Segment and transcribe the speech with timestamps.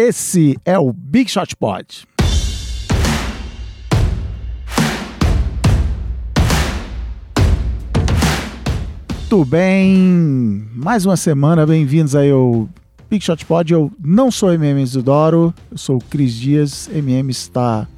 [0.00, 2.06] Esse é o Big Shot Pod.
[9.12, 12.68] Muito bem, mais uma semana, bem-vindos aí ao
[13.10, 13.72] Big Shot Pod.
[13.72, 16.88] Eu não sou MM Isidoro, eu sou o Cris Dias.
[16.94, 17.88] MM está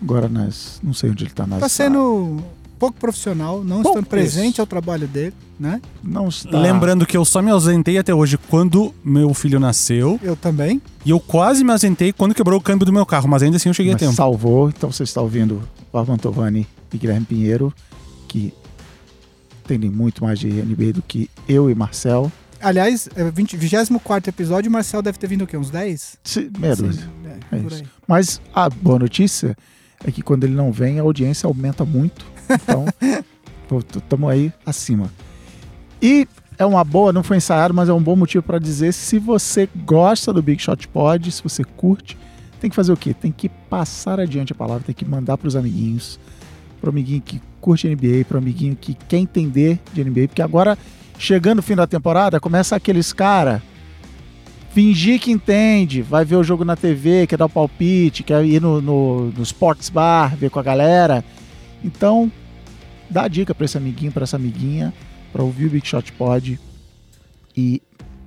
[0.00, 0.78] agora nas.
[0.84, 1.58] Não sei onde ele está nas.
[1.58, 2.40] Tá sendo
[2.78, 4.60] pouco profissional, não Pouco estando presente isso.
[4.60, 5.80] ao trabalho dele, né?
[6.02, 6.58] Não está.
[6.58, 10.18] Lembrando que eu só me ausentei até hoje quando meu filho nasceu.
[10.22, 10.80] Eu também.
[11.04, 13.68] E eu quase me ausentei quando quebrou o câmbio do meu carro, mas ainda assim
[13.68, 14.16] eu cheguei Mas a tempo.
[14.16, 14.68] salvou.
[14.68, 17.72] Então você está ouvindo Pavão Tovani e Guilherme Pinheiro,
[18.28, 18.52] que
[19.64, 22.30] entendem muito mais de NBA do que eu e Marcel.
[22.60, 25.56] Aliás, é 20, 24 episódio, o Marcel deve ter vindo o quê?
[25.56, 26.18] Uns 10?
[26.24, 26.40] Se-.
[26.42, 27.82] Sim, É é, isso.
[28.06, 29.56] Mas a boa notícia
[30.04, 32.26] é que quando ele não vem, a audiência aumenta muito.
[32.50, 32.86] Então,
[33.96, 35.10] estamos aí acima.
[36.00, 36.26] E
[36.58, 39.68] é uma boa, não foi ensaiado, mas é um bom motivo para dizer se você
[39.84, 42.16] gosta do Big Shot Pod, se você curte,
[42.60, 43.14] tem que fazer o quê?
[43.14, 46.18] Tem que passar adiante a palavra, tem que mandar para os amiguinhos,
[46.80, 50.42] para o amiguinho que curte NBA, para o amiguinho que quer entender de NBA, porque
[50.42, 50.76] agora,
[51.18, 53.62] chegando o fim da temporada, começa aqueles cara
[54.70, 58.60] fingir que entende, vai ver o jogo na TV, quer dar o palpite, quer ir
[58.60, 61.24] no, no, no Sports Bar, ver com a galera.
[61.82, 62.30] Então,
[63.08, 64.92] dá a dica para esse amiguinho, para essa amiguinha,
[65.32, 66.58] para ouvir o Big Shot Pod
[67.56, 67.82] e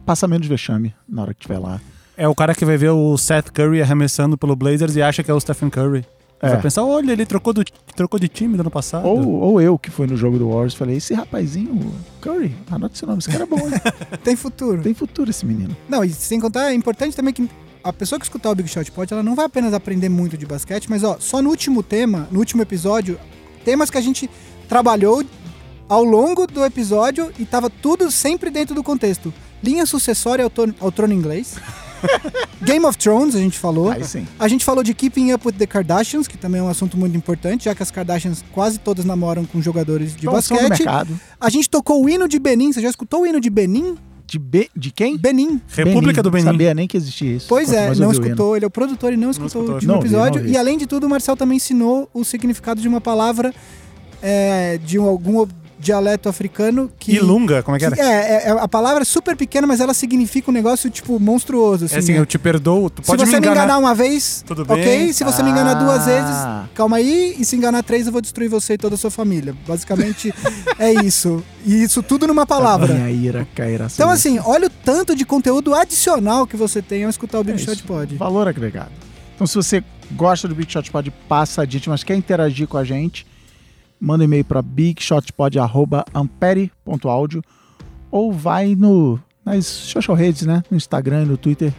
[0.05, 1.80] passa menos vexame na hora que estiver lá.
[2.17, 5.31] É o cara que vai ver o Seth Curry arremessando pelo Blazers e acha que
[5.31, 6.05] é o Stephen Curry.
[6.41, 6.49] É.
[6.49, 7.63] Vai pensar, olha, ele trocou, do,
[7.95, 9.08] trocou de time no ano passado.
[9.08, 13.05] Ou, ou eu que fui no jogo do Warriors, falei, esse rapazinho, Curry, anota esse
[13.05, 13.73] nome, esse cara é bom, hein?
[14.23, 14.81] Tem futuro.
[14.81, 15.75] tem futuro esse menino.
[15.88, 17.47] Não, e sem contar, é importante também que
[17.83, 20.45] a pessoa que escutar o Big Shot Pod, ela não vai apenas aprender muito de
[20.45, 23.19] basquete, mas ó, só no último tema, no último episódio,
[23.64, 24.30] temas que a gente
[24.67, 25.23] trabalhou
[25.88, 29.34] ao longo do episódio e tava tudo sempre dentro do contexto.
[29.62, 31.56] Linha sucessória ao, ao trono inglês.
[32.64, 33.92] Game of Thrones, a gente falou.
[33.92, 34.26] Aí sim.
[34.39, 37.16] A gente falou de Keeping Up with the Kardashians, que também é um assunto muito
[37.16, 40.83] importante, já que as Kardashians quase todas namoram com jogadores de basquete.
[41.39, 42.71] A gente tocou o hino de Benin.
[42.71, 43.98] Você já escutou o hino de Benin?
[44.31, 45.17] De, Be de quem?
[45.17, 45.59] Benin.
[45.67, 46.45] República do Benin.
[46.45, 47.47] Não sabia nem que existia isso.
[47.49, 48.55] Pois é, não escutou.
[48.55, 49.71] Ele é o produtor e não escutou, escutou.
[49.71, 50.42] o último Não episódio.
[50.42, 50.49] não.
[50.49, 53.53] E além de tudo, o Marcel também ensinou o significado de uma palavra
[54.21, 55.45] é, de um- algum
[55.81, 57.15] dialeto africano que.
[57.15, 57.95] Ilunga, como é que era?
[57.95, 61.19] que é, é- é- a palavra é super pequena, mas ela significa um negócio, tipo,
[61.19, 61.86] monstruoso.
[61.86, 62.19] Assim, É assim, né?
[62.19, 63.77] eu te perdoo, tu Se pode você me enganar.
[63.80, 64.75] uma vez, Tudo ok?
[64.83, 65.11] bem.
[65.11, 66.05] Se você me enganar duas Ah.
[66.05, 67.36] vezes, calma aí.
[67.39, 69.55] E se enganar três, eu vou destruir você e toda a sua família.
[69.67, 70.33] Basicamente,
[70.77, 71.43] é isso.
[71.65, 72.93] E isso tudo numa palavra.
[72.93, 73.87] Minha ira cairá.
[73.93, 77.55] Então, assim, olha o tanto de conteúdo adicional que você tem ao escutar o Big
[77.61, 77.83] É Shot isso.
[77.86, 78.15] Pod.
[78.15, 78.91] Valor agregado.
[79.36, 82.83] Então, se você gosta do Big Shot Pod, passa adiante, mas quer interagir com a
[82.83, 83.25] gente,
[84.02, 87.42] manda um e-mail para bigshotpod.ampere.audio
[88.10, 90.64] ou vai no, nas social redes, né?
[90.70, 91.72] No Instagram e no Twitter.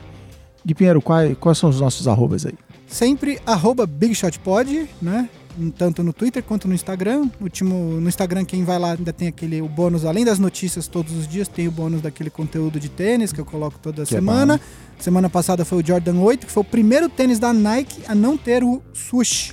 [0.64, 2.54] Gui Pinheiro, quais, quais são os nossos arrobas aí?
[2.86, 5.28] Sempre arroba BigShotPod, né?
[5.76, 7.28] Tanto no Twitter quanto no Instagram.
[7.40, 11.14] Último, no Instagram, quem vai lá ainda tem aquele o bônus, além das notícias todos
[11.14, 14.18] os dias, tem o bônus daquele conteúdo de tênis que eu coloco toda Que é
[14.18, 14.58] semana.
[14.98, 18.38] semana passada foi o Jordan 8, que foi o primeiro tênis da Nike a não
[18.38, 19.52] ter o swoosh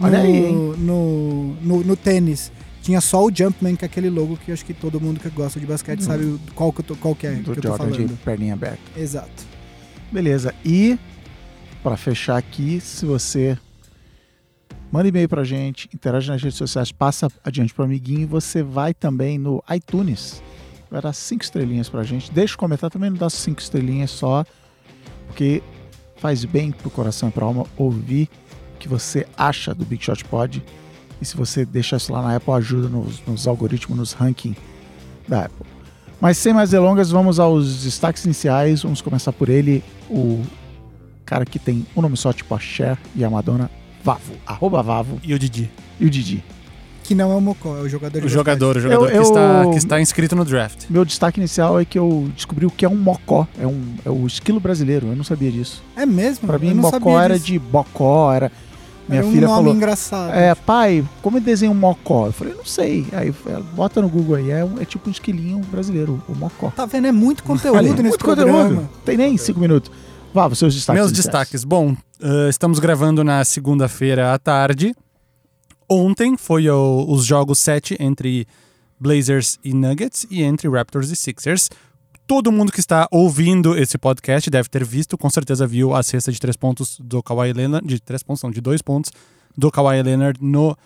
[0.00, 0.52] Olha no, aí, hein?
[0.78, 2.52] no, no, no tênis.
[2.82, 5.58] Tinha só o Jumpman, que é aquele logo que acho que todo mundo que gosta
[5.58, 7.68] de basquete sabe o- qual, que eu tô, qual que é do que eu tô
[7.68, 8.18] Jordan de falando.
[8.24, 8.78] perninha aberta.
[8.96, 9.44] Exato.
[10.12, 10.54] Beleza.
[10.64, 10.96] E
[11.82, 13.58] para fechar aqui, se você
[14.92, 18.94] manda e-mail pra gente, interage nas redes sociais, passa adiante pro amiguinho e você vai
[18.94, 20.40] também no iTunes.
[20.88, 22.30] Vai dar cinco estrelinhas pra gente.
[22.30, 24.44] Deixa um comentário também, não dá cinco estrelinhas só,
[25.26, 25.60] porque
[26.18, 28.45] faz bem pro coração e pra alma ouvir o
[28.76, 30.62] que você acha do Big Shot Pod.
[31.20, 34.58] E se você deixar isso lá na Apple, ajuda nos, nos algoritmos, nos rankings
[35.26, 35.66] da Apple.
[36.20, 38.82] Mas sem mais delongas, vamos aos destaques iniciais.
[38.82, 40.42] Vamos começar por ele, o
[41.24, 43.70] cara que tem um nome só, tipo a Cher e a Madonna,
[44.04, 44.34] Vavo.
[44.46, 45.70] Arroba Vavo E o Didi.
[45.98, 46.44] e o Didi.
[47.02, 49.26] Que não é o Mocó, é o jogador de O jogador, o jogador Eu- Que,
[49.28, 50.84] está, eu- que está inscrito no draft.
[50.90, 53.46] Meu destaque inicial é que eu descobri o que é um mocó.
[53.60, 55.06] É, um, é o esquilo brasileiro.
[55.08, 55.82] Eu não sabia disso.
[55.96, 56.46] É mesmo?
[56.48, 57.46] Pra mim, eu não mocó sabia era disso.
[57.46, 58.50] de bocó, era.
[59.08, 59.74] Minha Era um filha nome falou.
[59.74, 60.32] engraçado.
[60.34, 62.26] É, pai, como desenha um mocó?
[62.26, 63.06] Eu falei, não sei.
[63.12, 66.70] Aí ela, bota no Google aí, é, um- é tipo um esquilinho brasileiro, o mocó.
[66.70, 67.06] Tá vendo?
[67.06, 68.64] É muito conteúdo Olha, nesse muito programa.
[68.64, 68.88] conteúdo.
[69.04, 69.90] Tem nem cinco minutos.
[70.34, 70.98] Vá, seus destaques.
[71.00, 71.26] Meus iniciais.
[71.26, 71.64] destaques.
[71.64, 74.94] Bom, eh, estamos gravando na segunda-feira à tarde.
[75.88, 78.46] Ontem foi o- os jogos 7 entre
[78.98, 81.70] Blazers e Nuggets e entre Raptors e Sixers.
[82.26, 86.32] Todo mundo que está ouvindo esse podcast deve ter visto, com certeza viu a cesta
[86.32, 89.12] de três pontos do Kawhi Leonard, de três pontos, não, de dois pontos,
[89.56, 90.76] do Kawhi Leonard no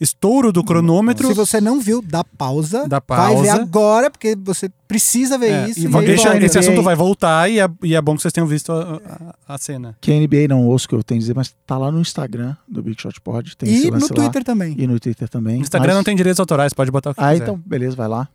[0.00, 1.28] estouro do cronômetro.
[1.28, 2.86] Se você não viu, dá pausa.
[2.88, 3.62] Dá Vai ver pausa.
[3.62, 5.80] agora, porque você precisa ver É, isso.
[5.80, 6.44] e e deixa- volta.
[6.46, 9.00] esse assunto vai voltar e é, e é bom que vocês tenham visto a,
[9.48, 9.96] a- a cena.
[10.00, 12.00] Que a NBA não ouço o que eu tenho a dizer, mas tá lá no
[12.00, 13.54] Instagram do Big Shot Pod.
[13.56, 14.16] Tem E no lance lá.
[14.16, 14.74] Twitter também.
[14.78, 15.58] E no Twitter também.
[15.58, 17.42] O Instagram Mas- não tem direitos autorais, pode botar o que Ah, quiser.
[17.44, 18.28] então, beleza, vai lá.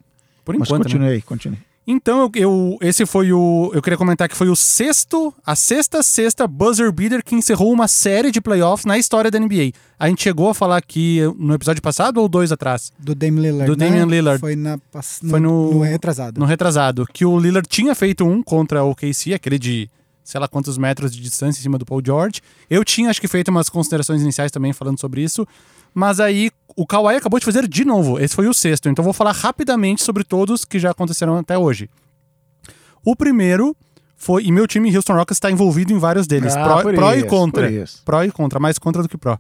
[0.46, 0.90] Por Mas enquanto, né?
[0.90, 1.60] continue aí, continue.
[1.94, 3.70] Então, eu, eu- esse foi o.
[3.74, 7.88] Eu queria comentar que foi o sexto, a sexta, sexta buzzer beater que encerrou uma
[7.88, 9.72] série de playoffs na história da NBA.
[10.00, 12.92] A gente chegou a falar aqui no episódio passado ou dois atrás?
[12.98, 13.66] Do Damian Lillard.
[13.72, 13.86] Do né?
[13.90, 14.40] Damian Lillard.
[14.40, 16.40] Foi, na, pass- Foi no- no retrasado.
[16.40, 17.06] No retrasado.
[17.14, 19.90] Que o Lillard tinha feito um contra o KC, aquele de
[20.24, 22.42] sei lá quantos metros de distância em cima do Paul George.
[22.70, 25.46] Eu tinha, acho que, feito umas considerações iniciais também falando sobre isso.
[25.94, 28.20] Mas aí o Kawhi acabou de fazer de novo.
[28.20, 28.90] Esse foi o sexto.
[28.90, 31.90] Então vou falar rapidamente sobre todos que já aconteceram até hoje.
[33.04, 33.76] O primeiro
[34.16, 34.44] foi.
[34.44, 36.56] E meu time Houston Rockets está envolvido em vários deles.
[36.56, 37.68] Ah, pró, pró e isso, contra.
[37.68, 38.02] por isso.
[38.06, 39.38] Pró e contra, mais contra do que pró.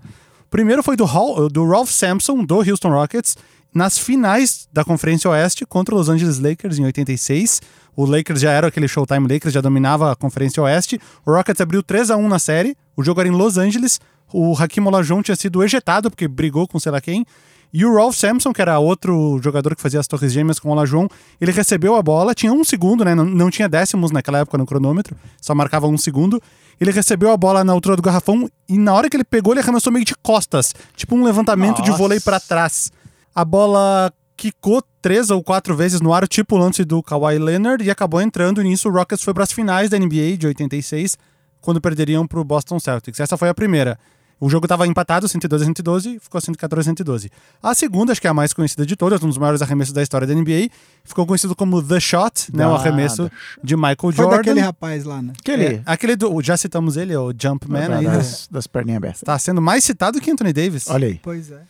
[0.49, 3.37] Primeiro foi do, Hall, do Ralph Sampson, do Houston Rockets,
[3.73, 7.61] nas finais da Conferência Oeste contra os Los Angeles Lakers em 86.
[7.95, 10.99] O Lakers já era aquele Showtime Lakers, já dominava a Conferência Oeste.
[11.25, 12.75] O Rockets abriu 3 a 1 na série.
[12.97, 13.99] O jogo era em Los Angeles.
[14.33, 17.25] O Hakim Olajuwon tinha sido ejetado porque brigou com sei lá quem.
[17.73, 20.71] E o Ralph Sampson, que era outro jogador que fazia as torres gêmeas com o
[20.73, 21.07] Olajuwon,
[21.39, 23.15] ele recebeu a bola, tinha um segundo, né?
[23.15, 26.41] Não, não tinha décimos naquela época no cronômetro, só marcava um segundo.
[26.79, 29.61] Ele recebeu a bola na altura do garrafão e na hora que ele pegou, ele
[29.61, 32.01] arremessou meio de costas, tipo um levantamento de Nossa.
[32.01, 32.91] vôlei pra trás.
[33.33, 37.83] A bola quicou três ou quatro vezes no ar, tipo o lance do Kawhi Leonard,
[37.83, 38.61] e acabou entrando.
[38.61, 41.17] E nisso o Rockets foi para as finais da NBA de 86,
[41.61, 43.19] quando perderiam pro Boston Celtics.
[43.19, 43.97] Essa foi a primeira.
[44.41, 47.29] O jogo estava empatado, 112 a 112, ficou 114 a 112.
[47.61, 50.01] A segunda, acho que é a mais conhecida de todas, um dos maiores arremessos da
[50.01, 50.69] história da NBA,
[51.03, 53.29] ficou conhecido como The Shot, né, o Ah, arremesso
[53.63, 54.37] de Michael Foi Jordan.
[54.37, 55.33] daquele rapaz lá, né?
[55.39, 55.65] Aquele.
[55.65, 58.11] É, aquele do, já citamos ele, o Jumpman, aí, né?
[58.17, 59.21] das, das perninhas abertas.
[59.21, 60.89] tá sendo mais citado que Anthony Davis.
[60.89, 61.19] Olha aí.
[61.21, 61.61] Pois é.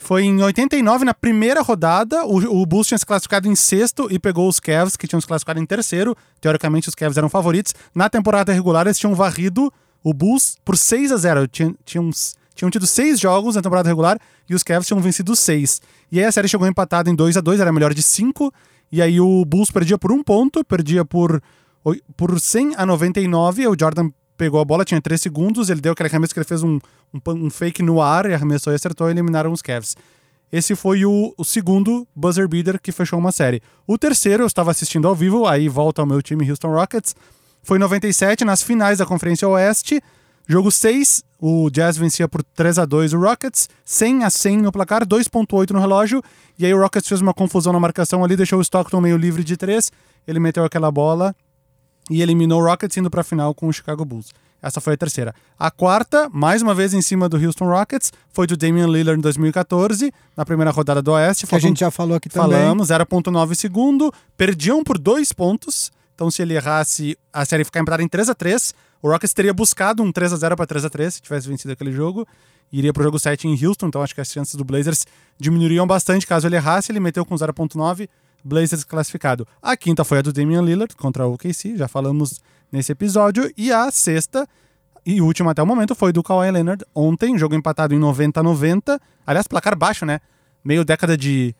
[0.00, 4.18] Foi em 89, na primeira rodada, o, o Bulls tinha se classificado em sexto e
[4.18, 6.14] pegou os Cavs, que tinham se classificado em terceiro.
[6.40, 7.74] Teoricamente, os Cavs eram favoritos.
[7.94, 9.72] Na temporada regular, eles tinham varrido
[10.02, 13.88] o Bulls por 6 a 0 Tinha, tinham, uns- tinham tido seis jogos na temporada
[13.88, 14.18] regular
[14.48, 15.80] e os Cavs tinham vencido seis.
[16.10, 18.52] E aí a série chegou empatada em 2 a 2 era melhor de 5.
[18.90, 21.42] E aí o Bulls perdia por um ponto, perdia por,
[22.16, 23.62] por 100 a 99.
[23.62, 26.46] E o Jordan pegou a bola, tinha 3 segundos, ele deu aquele arremesso que ele
[26.46, 26.78] fez um,
[27.12, 29.96] um, um fake no ar e arremessou e acertou e eliminaram os Cavs.
[30.50, 33.60] Esse foi o, o segundo buzzer beater que fechou uma série.
[33.86, 37.14] O terceiro, eu estava assistindo ao vivo, aí volta ao meu time Houston Rockets.
[37.68, 40.02] Foi em 97, nas finais da Conferência Oeste.
[40.46, 44.72] Jogo 6, o Jazz vencia por 3 a 2 o Rockets, 100 a 100 no
[44.72, 46.22] placar, 2.8 no relógio.
[46.58, 49.44] E aí o Rockets fez uma confusão na marcação ali, deixou o Stockton meio livre
[49.44, 49.92] de 3.
[50.26, 51.36] Ele meteu aquela bola
[52.08, 54.30] e eliminou o Rockets indo para a final com o Chicago Bulls.
[54.62, 55.34] Essa foi a terceira.
[55.58, 59.22] A quarta, mais uma vez em cima do Houston Rockets, foi do Damian Lillard em
[59.22, 61.46] 2014, na primeira rodada do Oeste.
[61.46, 62.60] Que a gente já falou aqui também.
[62.60, 65.92] Falamos, 0.9 segundo, perdiam por dois pontos.
[66.18, 69.54] Então, se ele errasse, a série ficar empatada em 3 a 3 O Rockets teria
[69.54, 72.26] buscado um 3 a 0 para 3 a 3 se tivesse vencido aquele jogo.
[72.72, 75.06] Iria pro jogo 7 em Houston, então acho que as chances do Blazers
[75.38, 76.90] diminuiriam bastante caso ele errasse.
[76.90, 78.08] Ele meteu com 0.9,
[78.42, 79.46] Blazers classificado.
[79.62, 82.40] A quinta foi a do Damian Lillard contra o OKC, já falamos
[82.72, 83.48] nesse episódio.
[83.56, 84.44] E a sexta
[85.06, 88.42] e última até o momento foi do Kawhi Leonard ontem, jogo empatado em 90 a
[88.42, 89.00] 90.
[89.24, 90.18] Aliás, placar baixo, né?
[90.64, 91.54] Meio década de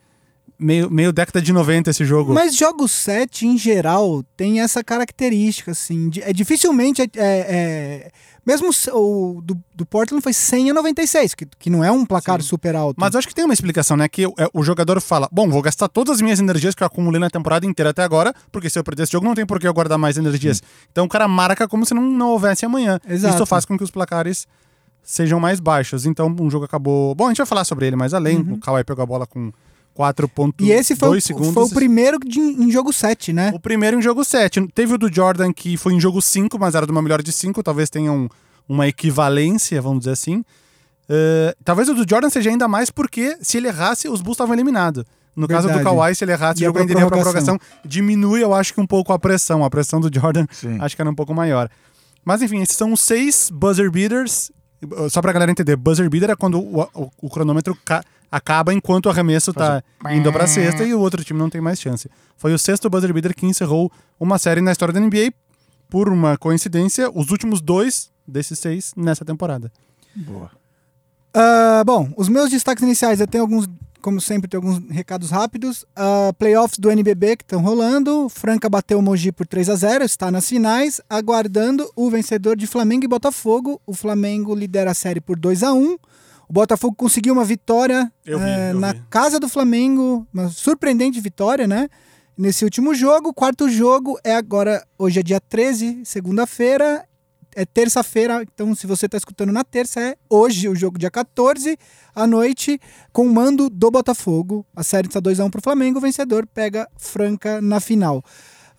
[0.57, 2.33] meio, meio década de 90 esse jogo.
[2.33, 6.09] Mas jogos 7, em geral, tem essa característica, assim.
[6.09, 7.01] de- é dificilmente.
[7.01, 8.11] É, é-
[8.45, 12.03] mesmo se- o do, do Portland foi 100 a 96, que, que não é um
[12.05, 12.47] placar Sim.
[12.47, 12.95] super alto.
[12.99, 14.07] Mas acho que tem uma explicação, né?
[14.07, 16.87] Que o, é, o jogador fala: Bom, vou gastar todas as minhas energias que eu
[16.87, 19.59] acumulei na temporada inteira até agora, porque se eu perder esse jogo, não tem por
[19.59, 20.63] que eu guardar mais energias.
[20.91, 22.99] Então o cara marca como se não, não houvesse amanhã.
[23.07, 23.35] Exato.
[23.35, 24.47] Isso faz com que os placares
[25.03, 26.05] sejam mais baixos.
[26.05, 27.13] Então um jogo acabou.
[27.13, 28.39] Bom, a gente vai falar sobre ele mais além.
[28.39, 29.51] O Kawhi pegou a bola com
[29.99, 31.53] 4,2 e esse foi, o- segundos.
[31.53, 33.51] foi o primeiro de- em jogo 7, né?
[33.53, 34.65] O primeiro em jogo 7.
[34.69, 37.31] Teve o do Jordan que foi em jogo 5, mas era de uma melhor de
[37.33, 37.61] 5.
[37.61, 38.29] Talvez tenha um-
[38.67, 40.43] uma equivalência, vamos dizer assim.
[41.09, 44.53] Eh, talvez o do Jordan seja ainda mais porque se ele errasse, os Bulls estavam
[44.53, 45.03] eliminados.
[45.35, 45.95] No caso do Verdade.
[45.95, 47.57] Kawhi, se ele errasse, o jogo pra ainda iria pra prorrogação.
[47.57, 47.89] prorrogação.
[47.89, 49.63] Diminui, eu acho que um pouco a pressão.
[49.63, 50.77] A pressão do Jordan Sim.
[50.81, 51.69] acho que era um pouco maior.
[52.25, 54.51] Mas enfim, esses são os seis buzzer beaters.
[55.09, 57.75] Só pra galera entender, buzzer beater é quando o, o- o cronômetro
[58.31, 61.79] acaba enquanto o arremesso tá indo pra sexta e o outro time não tem mais
[61.79, 62.09] chance.
[62.37, 65.33] Foi o sexto buzzer beater que encerrou uma série na história da NBA.
[65.89, 69.71] Por uma coincidência, os últimos dois desses seis nessa temporada.
[70.15, 70.51] Boa.
[71.33, 73.67] Ah, bom, os meus destaques iniciais, eu tenho alguns,
[74.01, 75.85] como sempre, tenho alguns recados rápidos.
[75.95, 78.29] Ah, playoffs do NBB que estão rolando.
[78.29, 82.67] Franca bateu o Mogi por 3 a 0 está nas finais, aguardando o vencedor de
[82.67, 83.81] Flamengo e Botafogo.
[83.85, 85.97] O Flamengo lidera a série por 2 a 1
[86.49, 88.39] O Botafogo conseguiu uma vitória vi, eu
[88.73, 89.03] na vi.
[89.07, 91.87] casa do Flamengo, uma surpreendente vitória, né?
[92.35, 93.29] Nesse último jogo.
[93.29, 97.05] O quarto jogo é agora, hoje é dia 13, segunda-feira.
[97.55, 101.77] É terça-feira, então se você está escutando na terça, é hoje o jogo, dia 14,
[102.15, 102.79] à noite,
[103.11, 104.65] com o mando do Botafogo.
[104.75, 108.23] A série está 2x1 pro Flamengo, o vencedor pega Franca na final.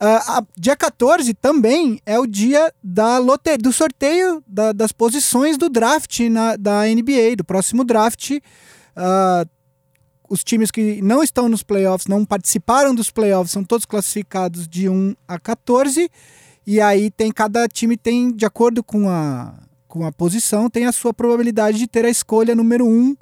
[0.00, 5.59] Ah, a- dia 14 também é o dia da lote do sorteio da- das posições
[5.59, 8.38] do draft na, da NBA, do próximo draft.
[8.97, 9.45] Ah,
[10.28, 14.88] os times que não estão nos playoffs, não participaram dos playoffs, são todos classificados de
[14.88, 16.11] 1 a 14.
[16.66, 19.52] E aí tem cada time tem, de acordo com a,
[19.88, 23.16] com a posição, tem a sua probabilidade de ter a escolha número 1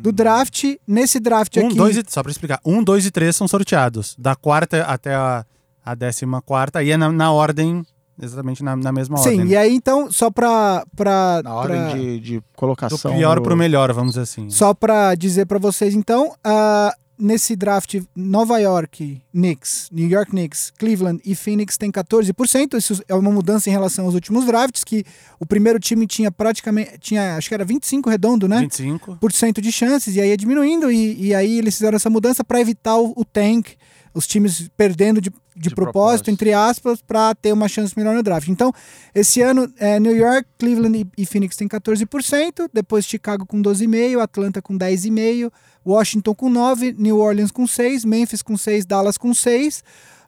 [0.00, 0.64] do draft.
[0.86, 1.74] Nesse draft Um, aqui.
[1.76, 2.60] dois e, só pra explicar.
[2.64, 4.14] Um, dois e três são sorteados.
[4.18, 5.44] Da quarta até a,
[5.84, 6.78] a décima quarta.
[6.78, 7.82] Aí é na, na ordem,
[8.20, 9.46] exatamente na, na mesma Sim, ordem.
[9.48, 10.84] e aí então, só pra.
[10.96, 13.14] pra Na ordem pra- de, de Do colocação.
[13.14, 14.48] pior no- pro melhor, vamos dizer assim.
[14.50, 20.72] Só pra dizer pra vocês, então, ah, nesse draft, Nova York, Knicks, New York Knicks,
[20.76, 22.76] Cleveland e Phoenix tem 14%.
[22.76, 25.04] Isso é uma mudança em relação aos últimos drafts, que
[25.38, 28.60] o primeiro time tinha praticamente, tinha, acho que era 25 redondo, né?
[28.60, 29.16] 25.
[29.20, 32.42] por cento de chances, e aí ia diminuindo, e, e aí eles fizeram essa mudança
[32.42, 33.74] para evitar o, o tank,
[34.14, 36.30] os times perdendo de, de, De propósito, propósito.
[36.30, 38.48] entre aspas, para ter uma chance melhor no draft.
[38.48, 38.72] Então,
[39.14, 44.20] esse ano, é, New York, Cleveland e, e Phoenix tem 14%, depois Chicago com 12,5%,
[44.22, 45.50] Atlanta com 10,5%,
[45.84, 49.82] Washington com 9%, New Orleans com 6%, Memphis com 6%, Dallas com 6%,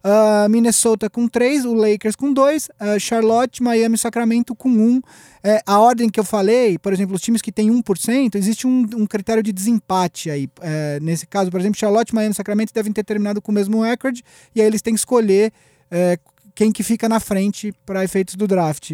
[0.08, 5.02] ah, Minnesota com 3, o Lakers com 2, ah, Charlotte, Miami Sacramento com 1.
[5.42, 8.86] É, a ordem que eu falei, por exemplo, os times que têm 1%, existe um,
[8.94, 10.48] um critério de desempate aí.
[10.60, 14.22] É, nesse caso, por exemplo, Charlotte, Miami Sacramento devem ter terminado com o mesmo recorde,
[14.54, 15.52] e aí eles têm que escolher
[15.90, 16.16] é,
[16.54, 18.92] quem que fica na frente para efeitos do draft.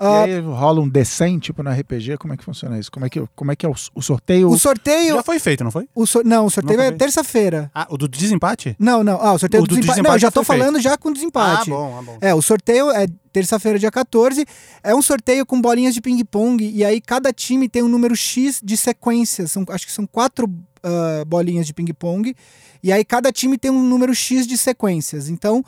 [0.00, 2.90] E Ah, aí rola um descent, tipo no RPG, como é que funciona isso?
[2.90, 4.48] Como é que, como é, que é o, o sorteio?
[4.48, 5.16] o sorteio.
[5.16, 5.88] Já foi feito, não foi?
[5.94, 7.70] O sor- não, o sorteio Não é terça-feira.
[7.74, 8.76] Ah, o do desempate?
[8.78, 9.20] Não, não.
[9.20, 9.96] Ah, o sorteio O do do desempate.
[9.96, 10.66] desempate Não, eu já já tô foi feito.
[10.66, 11.70] falando já com desempate.
[11.70, 12.18] Ah, bom, ah, bom.
[12.20, 14.44] É, o sorteio é terça-feira, dia 14.
[14.82, 16.62] É um sorteio com bolinhas de ping-pong.
[16.64, 19.50] E aí cada time tem um número X de sequências.
[19.52, 20.48] São, acho que são quatro
[20.82, 22.34] ah, bolinhas de ping-pong.
[22.82, 25.28] E aí cada time tem um número X de sequências.
[25.28, 25.64] Então,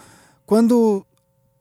[0.46, 1.04] quando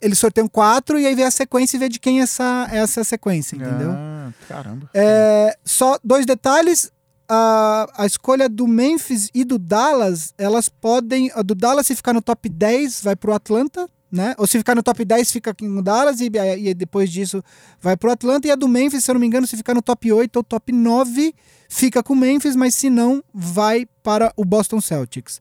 [0.01, 3.03] eles sorteiam quatro, e aí vê a sequência e vê de quem é essa, essa
[3.03, 3.91] sequência, entendeu?
[3.91, 4.89] Ah, caramba.
[4.94, 6.91] É, só dois detalhes.
[7.32, 11.32] A, a escolha do Memphis e do Dallas, elas podem.
[11.36, 14.34] A do Dallas, se ficar no top 10, vai pro Atlanta, né?
[14.39, 17.44] Ou se ficar no top 10, fica no Dallas, e, e depois disso
[17.79, 18.48] vai pro Atlanta.
[18.48, 20.44] E a do Memphis, se eu não me engano, se ficar no top 8 ou
[20.44, 21.36] top 9,
[21.70, 25.39] fica com o Memphis, mas se não, vai para o Boston Celtics.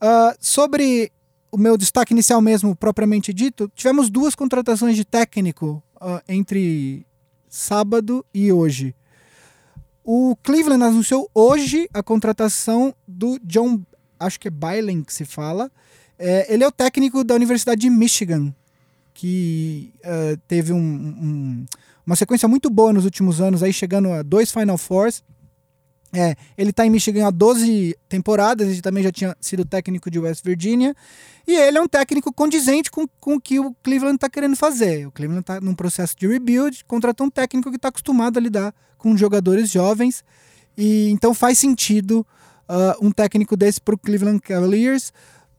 [0.00, 1.10] Ah, sobre
[1.50, 7.06] o meu destaque inicial mesmo, propriamente dito, tivemos duas contratações de técnico ah, entre
[7.48, 8.94] sábado e hoje.
[10.04, 13.80] O Cleveland anunciou hoje a contratação do John,
[14.20, 15.70] acho que é Bylen que se fala.
[16.18, 18.54] É, ele é o técnico da Universidade de Michigan,
[19.12, 21.66] que eh, teve um- um-
[22.06, 25.24] uma sequência muito boa nos últimos anos, aí chegando a dois Final Fours.
[26.12, 30.18] É, ele está em Michigan há 12 temporadas, ele também já tinha sido técnico de
[30.18, 30.94] West Virginia.
[31.46, 35.06] E ele é um técnico condizente com, com o que o Cleveland está querendo fazer.
[35.06, 38.74] O Cleveland está num processo de rebuild, contratou um técnico que está acostumado a lidar
[38.98, 40.24] com jogadores jovens.
[40.76, 42.26] E então faz sentido
[42.68, 45.12] ah, um técnico desse para o Cleveland Cavaliers.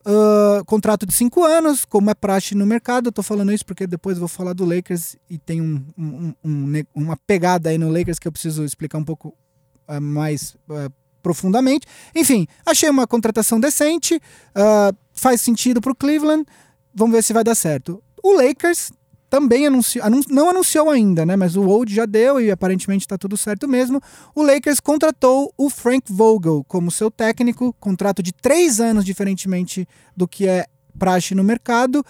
[0.06, 3.08] Ah, contrato de cinco anos, como é praxe no mercado.
[3.08, 6.84] Eu tô falando isso porque depois vou falar do Lakers e tem um- um- um
[6.94, 9.34] uma pegada aí no Lakers que eu preciso explicar um pouco
[9.88, 10.58] ah, mais
[11.27, 11.86] profundamente.
[12.15, 14.19] Enfim, achei uma contratação decente,
[14.55, 16.46] ah, faz sentido pro Cleveland.
[16.93, 18.01] Vamos ver se vai dar certo.
[18.24, 18.91] O Lakers
[19.29, 21.36] também anunciou, anun- não anunciou ainda, né?
[21.36, 24.00] Mas o Old já deu e aparentemente está tudo certo mesmo.
[24.34, 30.27] O Lakers contratou o Frank Vogel como seu técnico, contrato de três anos, diferentemente do
[30.29, 30.65] que é
[30.98, 32.03] praxe no mercado.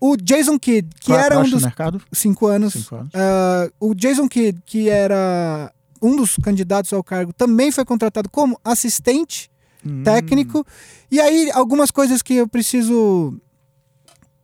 [0.00, 2.00] O Jason Kidd, que Qual era um dos mercado?
[2.12, 3.10] cinco anos, Cinco anos.
[3.14, 5.72] ah, o Jason Kidd, que era
[6.04, 9.50] um dos candidatos ao cargo, também foi contratado como assistente
[9.86, 10.02] Hum.
[10.02, 10.64] técnico.
[11.10, 13.38] E aí, algumas coisas que eu preciso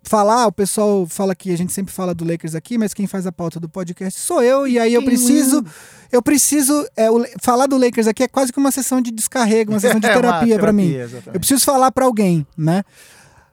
[0.03, 3.27] falar, o pessoal fala que a gente sempre fala do Lakers aqui, mas quem faz
[3.27, 5.65] a pauta do podcast sou eu, e aí eu preciso,
[6.11, 9.73] eu preciso, é, o- falar do Lakers aqui é quase que uma sessão de descarrego,
[9.73, 10.93] uma sessão de É terapia pra mim.
[10.93, 11.29] exatamente.
[11.35, 12.83] Eu preciso falar pra alguém, né?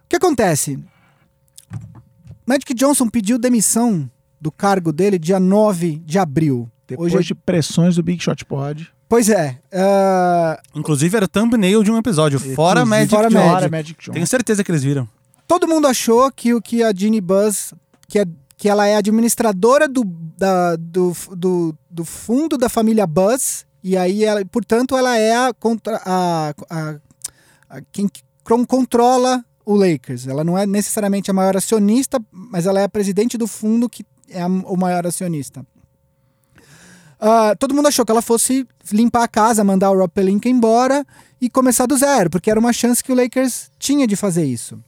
[0.05, 0.79] O que acontece?
[2.45, 4.09] Magic Johnson pediu demissão
[4.39, 6.69] do cargo dele dia 9 de abril.
[6.87, 8.89] Depois Hoje é- de pressões do Big Shot Pod.
[9.09, 9.57] Pois é.
[9.73, 12.39] ah, Inclusive era thumbnail de um episódio.
[12.39, 13.29] Fora Magic fora.
[13.29, 13.49] Magic.
[13.53, 14.11] Fora Magic Johnson.
[14.13, 15.07] Tenho certeza que eles viram.
[15.47, 17.73] todo mundo achou que o que a Ginny Buzz,
[18.07, 18.25] que, é,
[18.57, 20.03] que ela é administradora do,
[20.37, 25.53] da- do, do, do fundo da família Buzz, E aí, ela, portanto, ela é a,
[25.53, 26.95] contra, a, a,
[27.69, 28.09] a quem
[28.67, 30.27] controla o Lakers.
[30.27, 34.03] Ela não é necessariamente a maior acionista, mas ela é a presidente do fundo que
[34.29, 35.65] é a, o maior acionista.
[37.19, 41.05] Uh, todo mundo achou que ela fosse limpar a casa, mandar o Rob Pelinka embora
[41.41, 44.79] e começar do zero, porque era uma chance que o Lakers tinha de fazer isso.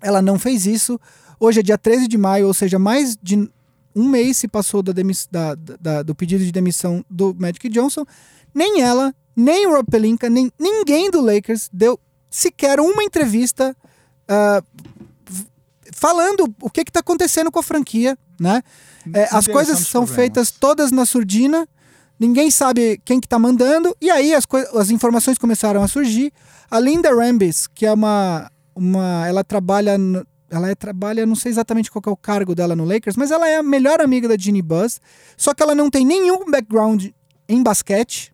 [0.00, 0.98] Ela não fez isso.
[1.38, 3.48] Hoje é dia 13 de maio, ou seja, mais de
[3.94, 4.92] um mês se passou da
[5.30, 8.04] da, da, do pedido de demissão do Magic Johnson.
[8.54, 13.76] Nem ela, nem o Rob Pelinka, nem ninguém do Lakers deu sequer uma entrevista
[14.24, 14.64] uh,
[15.92, 18.62] falando o que está acontecendo com a franquia, né?
[19.14, 20.16] É, as coisas são problemas.
[20.16, 21.66] feitas todas na surdina,
[22.18, 24.44] ninguém sabe quem que tá mandando, e aí as,
[24.74, 26.32] as informações começaram a surgir.
[26.70, 28.50] A Linda Rambis, que é uma.
[28.74, 29.96] uma ela trabalha.
[29.96, 33.30] No, ela é, trabalha, não sei exatamente qual é o cargo dela no Lakers, mas
[33.30, 35.00] ela é a melhor amiga da Ginny Buzz.
[35.34, 37.06] Só que ela não tem nenhum background
[37.48, 38.32] em basquete.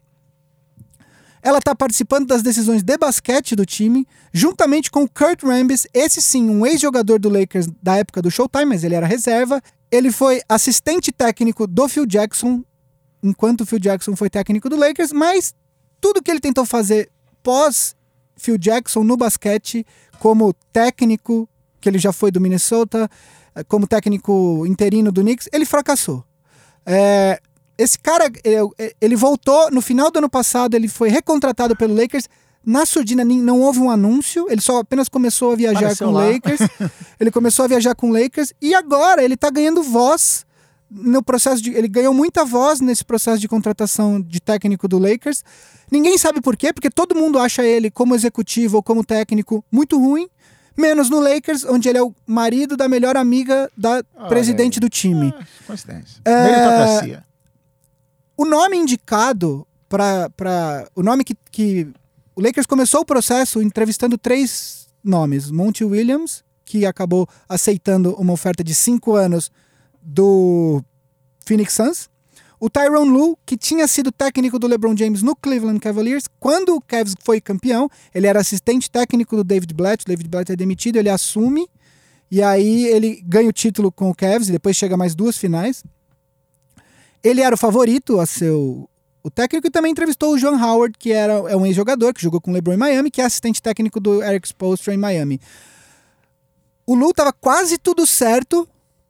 [1.42, 6.50] Ela está participando das decisões de basquete do time, juntamente com Kurt Rambis, esse sim,
[6.50, 9.61] um ex-jogador do Lakers da época do Showtime, mas ele era reserva.
[9.90, 12.62] Ele foi assistente técnico do Phil Jackson,
[13.23, 15.54] enquanto o Phil Jackson foi técnico do Lakers, mas
[16.00, 17.09] tudo que ele tentou fazer
[17.42, 17.95] pós
[18.37, 19.85] Phil Jackson no basquete,
[20.18, 21.49] como técnico,
[21.80, 23.09] que ele já foi do Minnesota,
[23.54, 26.25] eh, como técnico interino do Knicks, ele fracassou.
[26.87, 27.40] É,
[27.78, 28.30] esse cara,
[29.00, 32.28] ele voltou no final do ano passado, ele foi recontratado pelo Lakers
[32.68, 36.16] na surdina não houve um anúncio, ele só apenas começou a viajar Apareceu com o
[36.16, 36.61] Lakers.
[37.18, 40.44] ele começou a viajar com o Lakers e agora ele tá ganhando voz
[40.90, 41.73] no processo de.
[41.73, 45.42] Ele ganhou muita voz nesse processo de contratação de técnico do Lakers.
[45.90, 49.99] Ninguém sabe por quê, porque todo mundo acha ele como executivo ou como técnico muito
[49.99, 50.28] ruim.
[50.76, 54.80] Menos no Lakers, onde ele é o marido da melhor amiga da Olha presidente aí.
[54.80, 55.35] do time.
[55.37, 56.20] Ah, coincidência.
[56.25, 56.44] É...
[56.44, 57.25] Meritocracia.
[58.40, 60.88] O nome indicado para.
[60.95, 61.88] O nome que, que
[62.37, 68.62] o Lakers começou o processo entrevistando três nomes: Monty Williams, que acabou aceitando uma oferta
[68.62, 69.50] de cinco anos
[70.00, 70.80] do
[71.45, 72.09] Phoenix Suns.
[72.61, 76.81] O Tyron Lue, que tinha sido técnico do LeBron James no Cleveland Cavaliers, quando o
[76.81, 80.05] Cavs foi campeão, ele era assistente técnico do David Blatt.
[80.05, 81.68] O David Blatt é demitido, ele assume
[82.31, 85.83] e aí ele ganha o título com o Cavs e depois chega mais duas finais.
[87.22, 88.88] Ele era o favorito a seu
[89.22, 92.40] o técnico e também entrevistou o John Howard, que era, é um ex-jogador que jogou
[92.40, 95.40] com o LeBron em Miami, que é assistente técnico do Eric Spoelstra em Miami.
[96.87, 98.66] O Lu estava quase tudo certo,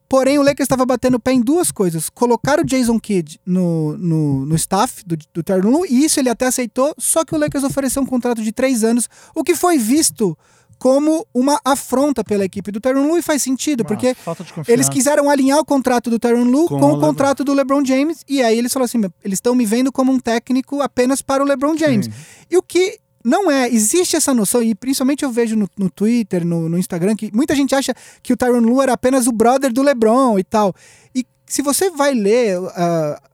[0.09, 2.11] porém o Lakers estava batendo o pé em duas coisas.
[2.11, 6.31] Colocar o Jason Kidd no, no, no staff do, do Terry Lu, e isso ele
[6.31, 9.79] até aceitou, só que o Lakers ofereceu um contrato de três anos, o que foi
[9.79, 10.37] visto
[10.79, 15.29] como uma afronta pela equipe do Tyron Lu e faz sentido, Nossa, porque eles quiseram
[15.29, 18.57] alinhar o contrato do Tyron Lu com, com o, contrato do LeBron James e aí
[18.57, 22.07] eles falaram assim, eles estão me vendo como um técnico apenas para o LeBron James.
[22.07, 22.12] Sim.
[22.51, 26.47] E o que não é, existe essa noção, e principalmente eu vejo no, no Twitter,
[26.47, 29.73] no, no, Instagram, que muita gente acha que o Tyron Lu era apenas o brother
[29.73, 30.75] do LeBron e tal.
[31.14, 32.71] E se você vai ler uh,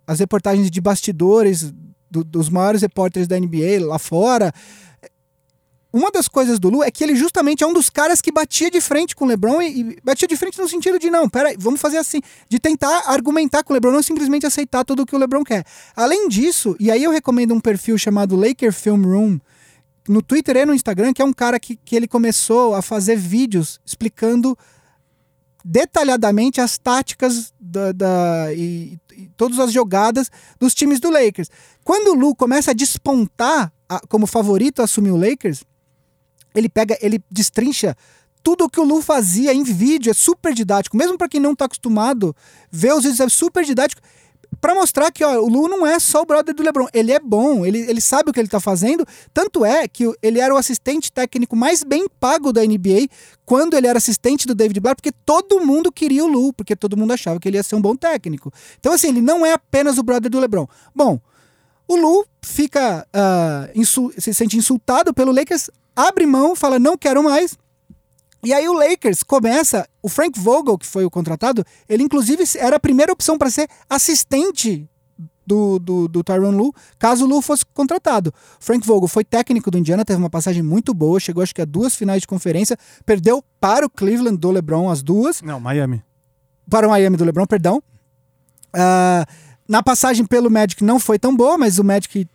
[0.06, 1.72] as reportagens de bastidores
[2.10, 4.52] do, dos maiores repórteres da NBA lá fora,
[5.96, 8.68] uma das coisas do Lu é que ele justamente é um dos caras que batia
[8.68, 11.54] de frente com o LeBron e, e batia de frente no sentido de não, peraí,
[11.56, 15.14] vamos fazer assim, de tentar argumentar com o LeBron, não simplesmente aceitar tudo o que
[15.14, 15.64] o LeBron quer.
[15.94, 19.38] Além disso, e aí eu recomendo um perfil chamado Laker Film Room
[20.08, 23.14] no Twitter e no Instagram, que é um cara que, que ele começou a fazer
[23.14, 24.58] vídeos explicando
[25.64, 30.28] detalhadamente as táticas da, da e, e, todas as jogadas
[30.58, 31.48] dos times do Lakers.
[31.84, 35.62] Quando o Lu começa a despontar a, como favorito a assumir o Lakers,
[36.54, 37.96] ele pega, ele destrincha
[38.42, 40.96] tudo o que o Lu fazia em vídeo, é super didático.
[40.96, 42.36] Mesmo para quem não tá acostumado,
[42.70, 44.02] ver os vídeos é super didático
[44.60, 47.20] para mostrar que ó, o Lu não é só o brother do LeBron, ele é
[47.20, 49.06] bom, ele, ele sabe o que ele tá fazendo.
[49.32, 53.08] Tanto é que ele era o assistente técnico mais bem pago da NBA
[53.44, 56.96] quando ele era assistente do David Blatt, porque todo mundo queria o Lu, porque todo
[56.96, 58.52] mundo achava que ele ia ser um bom técnico.
[58.78, 60.66] Então, assim, ele não é apenas o brother do LeBron.
[60.94, 61.20] Bom,
[61.86, 67.56] o Lu fica uh, se sente insultado pelo Lakers abre mão, fala não quero mais.
[68.44, 72.76] E aí o Lakers começa, o Frank Vogel, que foi o contratado, ele inclusive era
[72.76, 74.86] a primeira opção para ser assistente
[75.46, 78.32] do, do, do Tyron Lu, caso o Lu fosse contratado.
[78.60, 81.64] Frank Vogel foi técnico do Indiana, teve uma passagem muito boa, chegou acho que a
[81.64, 85.40] duas finais de conferência, perdeu para o Cleveland do LeBron as duas.
[85.40, 86.02] Não, Miami.
[86.68, 87.82] Para o Miami do LeBron, perdão.
[88.74, 89.24] Uh,
[89.68, 92.28] na passagem pelo Magic não foi tão boa, mas o Magic,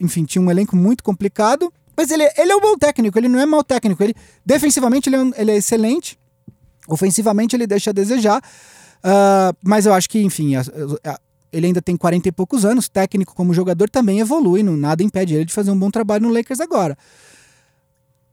[0.00, 1.72] enfim, tinha um elenco muito complicado.
[1.98, 4.00] Mas ele, ele é um bom técnico, ele não é mau técnico.
[4.00, 4.14] Ele,
[4.46, 6.16] defensivamente, ele é, ele é excelente.
[6.86, 8.40] Ofensivamente, ele deixa a desejar.
[8.98, 10.60] Uh, mas eu acho que, enfim, a,
[11.04, 11.18] a,
[11.52, 15.34] ele ainda tem 40 e poucos anos, técnico como jogador também evolui, não, nada impede
[15.34, 16.96] ele de fazer um bom trabalho no Lakers agora.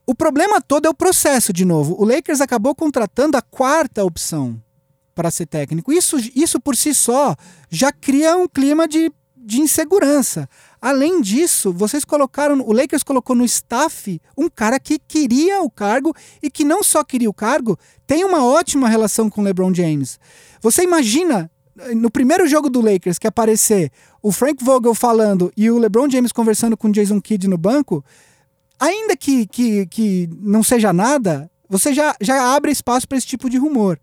[0.05, 1.95] O problema todo é o processo, de novo.
[1.99, 4.61] O Lakers acabou contratando a quarta opção
[5.15, 5.91] para ser técnico.
[5.91, 7.35] Isso, isso por si só
[7.67, 10.47] já cria um clima de, de insegurança.
[10.85, 16.13] Além disso, vocês colocaram, o Lakers colocou no staff um cara que queria o cargo
[16.43, 20.19] e que não só queria o cargo, tem uma ótima relação com o LeBron James.
[20.61, 21.49] Você imagina
[21.95, 26.31] no primeiro jogo do Lakers que aparecer o Frank Vogel falando e o LeBron James
[26.31, 28.05] conversando com Jason Kidd no banco,
[28.79, 33.49] ainda que, que, que não seja nada, você já, já abre espaço para esse tipo
[33.49, 33.99] de rumor.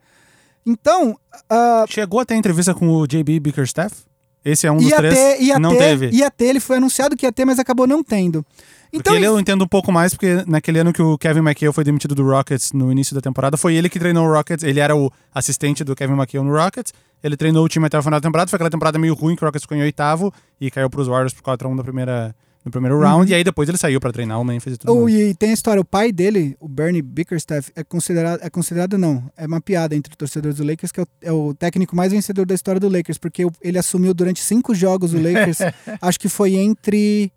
[0.67, 1.17] Então.
[1.45, 4.05] Uh, Chegou até a entrevista com o JB Bickerstaff?
[4.45, 6.11] Esse é um dos ia três ter, ia não ter, teve.
[6.11, 8.45] Ia ter, ele foi anunciado que ia ter, mas acabou não tendo.
[8.93, 11.83] Então, ele eu entendo um pouco mais, porque naquele ano que o Kevin McHale foi
[11.83, 14.63] demitido do Rockets no início da temporada, foi ele que treinou o Rockets.
[14.63, 16.93] Ele era o assistente do Kevin McHale no Rockets.
[17.23, 18.51] Ele treinou o time até o final da temporada.
[18.51, 21.33] Foi aquela temporada meio ruim que o Rockets ficou em oitavo e caiu pros Warriors
[21.33, 23.31] por 4x1 da primeira, no primeiro round.
[23.31, 25.15] E aí depois ele saiu pra treinar o Memphis e tudo o, mais.
[25.15, 29.31] e tem a história, o pai dele, o Bernie Bickerstaff, é considerado, é considerado não,
[29.37, 32.13] é uma piada entre os torcedores do Lakers, que é o, é o técnico mais
[32.13, 35.59] vencedor da história do Lakers, porque ele assumiu durante cinco jogos o Lakers,
[36.01, 37.33] acho que foi entre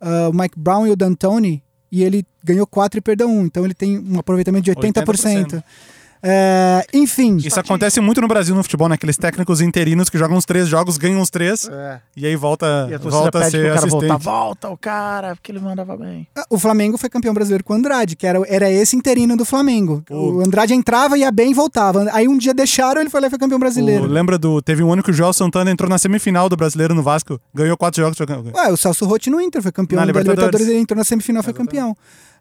[0.00, 3.64] ah, o Mike Brown e o D'Antoni, e ele ganhou quatro e perdeu um, então
[3.64, 5.04] ele tem um aproveitamento de 80%.
[5.04, 5.64] 80%.
[6.22, 8.94] É, enfim, Isso acontece muito no Brasil no futebol, né?
[8.94, 12.00] Aqueles técnicos interinos que jogam uns três jogos, ganham uns três, É.
[12.16, 14.00] e aí volta, E a volta a ser pro cara assistente.
[14.08, 14.16] voltar.
[14.18, 16.26] Volta o cara, porque ele mandava bem.
[16.36, 19.44] Ah, O Flamengo foi campeão brasileiro com o Andrade, que era, era esse interino do
[19.44, 20.02] Flamengo.
[20.10, 22.06] O Andrade entrava, ia bem e voltava.
[22.12, 24.04] Aí um dia deixaram, ele foi lá e foi campeão brasileiro.
[24.04, 24.60] O- lembra do.
[24.62, 27.76] Teve um ano que o Joel Santana entrou na semifinal do brasileiro no Vasco, ganhou
[27.76, 28.16] quatro jogos.
[28.18, 30.38] Ué, o Celso Rotti no Inter foi campeão Na Libertadores.
[30.38, 31.94] Libertadores, ele entrou na semifinal, foi campeão.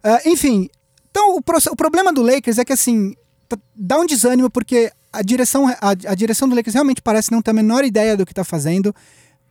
[0.04, 0.70] Ah, enfim,
[1.12, 3.14] então o, o problema do Lakers é que assim,
[3.76, 7.52] dá um desânimo porque a direção, a, a direção do Lakers realmente parece não ter
[7.52, 8.94] a menor ideia do que tá fazendo.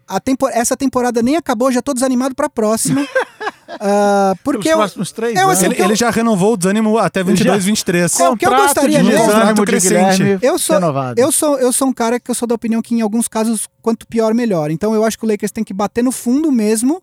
[0.07, 3.07] A tempo, essa temporada nem acabou, já tô desanimado pra próxima.
[3.80, 5.57] Ah, porque eu, próximos três eu, anos.
[5.59, 8.20] assim, Ele, eu- ele já renovou o desânimo até 22, 23.
[8.20, 10.38] É, o que eu gostaria de mesmo- desânimo de crescente.
[10.42, 11.20] Eu sou, renovado.
[11.20, 13.66] eu, sou, eu sou um cara que eu sou da opinião que em alguns casos,
[13.83, 14.70] quanto pior, melhor.
[14.70, 17.02] Então eu acho que o Lakers tem que bater no fundo mesmo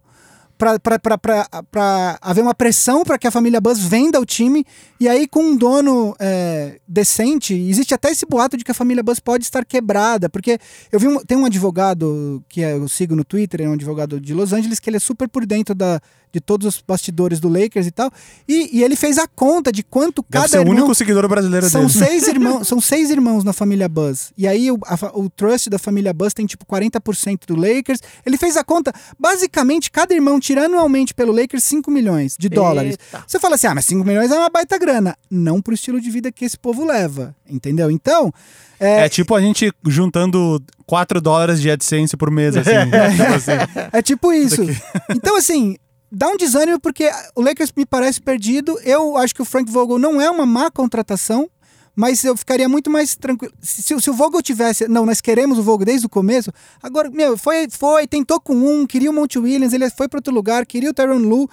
[1.71, 4.65] pra haver uma pressão para que a família Buzz venda o time.
[5.00, 9.02] E aí, com um dono é, decente, existe até esse boato de que a família
[9.04, 10.30] Buzz pode estar quebrada.
[10.30, 10.60] Porque
[10.91, 14.19] eu vi um, tem um advogado que é- eu sigo no Twitter, é um advogado
[14.19, 16.00] de Los Angeles, que ele é super por dentro da,
[16.32, 18.12] de todos os bastidores do Lakers e tal.
[18.47, 20.76] E, e ele fez a conta de quanto Deve cada ser o irmão...
[20.76, 21.93] único seguidor brasileiro São dele.
[21.93, 24.32] seis irmãos, são seis irmãos na família Buzz.
[24.38, 28.00] E aí o, a o trust da família Buzz tem tipo 40% do Lakers.
[28.26, 32.92] Ele fez a conta, basicamente cada irmão tira anualmente pelo Lakers 5 milhões de dólares.
[32.92, 33.24] Eita.
[33.28, 35.16] Você fala assim: "Ah, mas 5 milhões é uma baita grana".
[35.30, 37.90] Não pro estilo de vida que esse povo leva, entendeu?
[37.90, 38.34] Então,
[38.80, 42.72] É tipo a gente juntando 4 dólares de AdSense por mês, assim.
[43.36, 43.52] assim.
[43.92, 44.62] É tipo isso.
[45.16, 45.76] Então, assim,
[46.12, 48.78] dá um desânimo porque o Lakers me parece perdido.
[48.84, 51.48] Eu acho que o Frank Vogel não é uma má contratação,
[51.95, 53.54] mas eu ficaria muito mais tranquilo.
[53.62, 54.88] Se, se o Vogel tivesse.
[54.88, 56.51] Não, nós queremos o Vogel desde o começo.
[56.82, 60.34] Agora, meu, foi, foi, tentou com um, queria o Monte Williams, ele foi para outro
[60.34, 61.49] lugar, queria o Tyron Lu.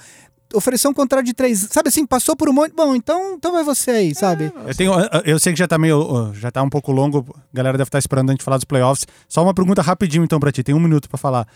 [0.54, 2.72] Ofereceu um contrato de três, sabe assim, passou por um monte.
[2.74, 4.50] Bom, então, então vai você aí, sabe?
[4.66, 4.92] Eu, tenho,
[5.26, 6.32] eu sei que já tá meio.
[6.32, 9.06] Já tá um pouco longo, a galera deve estar esperando a gente falar dos playoffs.
[9.28, 11.46] Só uma pergunta rapidinho então pra ti, tem um minuto pra falar.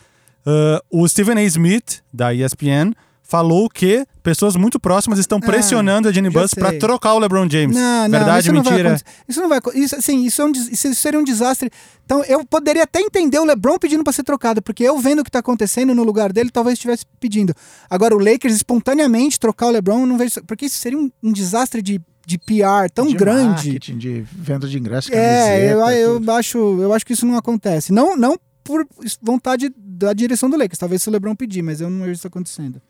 [0.46, 1.42] Uh, o Stephen A.
[1.44, 2.92] Smith, da ESPN,
[3.32, 6.78] falou que pessoas muito próximas estão pressionando a Jenny Ah, Buss pra sei.
[6.78, 7.74] trocar o LeBron James.
[7.74, 8.88] Não, não, Verdade, isso não vai mentira?
[8.90, 9.16] acontecer.
[9.26, 11.70] Isso não vai isso assim, isso, é um isso seria um desastre.
[12.04, 15.24] Então eu poderia até entender o LeBron pedindo pra ser trocado, porque eu vendo o
[15.24, 17.54] que tá acontecendo no lugar dele, talvez estivesse pedindo.
[17.88, 21.80] Agora o Lakers espontaneamente trocar o LeBron, não vejo, porque isso seria um, um desastre
[21.80, 23.48] de, de PR tão de grande.
[23.70, 25.78] marketing, de venda de ingresso, É, eu,
[26.22, 27.94] eu acho, eu acho que isso não acontece.
[27.94, 28.86] Não, não por
[29.20, 32.26] vontade da direção do Lakers, talvez se o LeBron pedir, mas eu não vejo isso
[32.28, 32.80] acontecendo.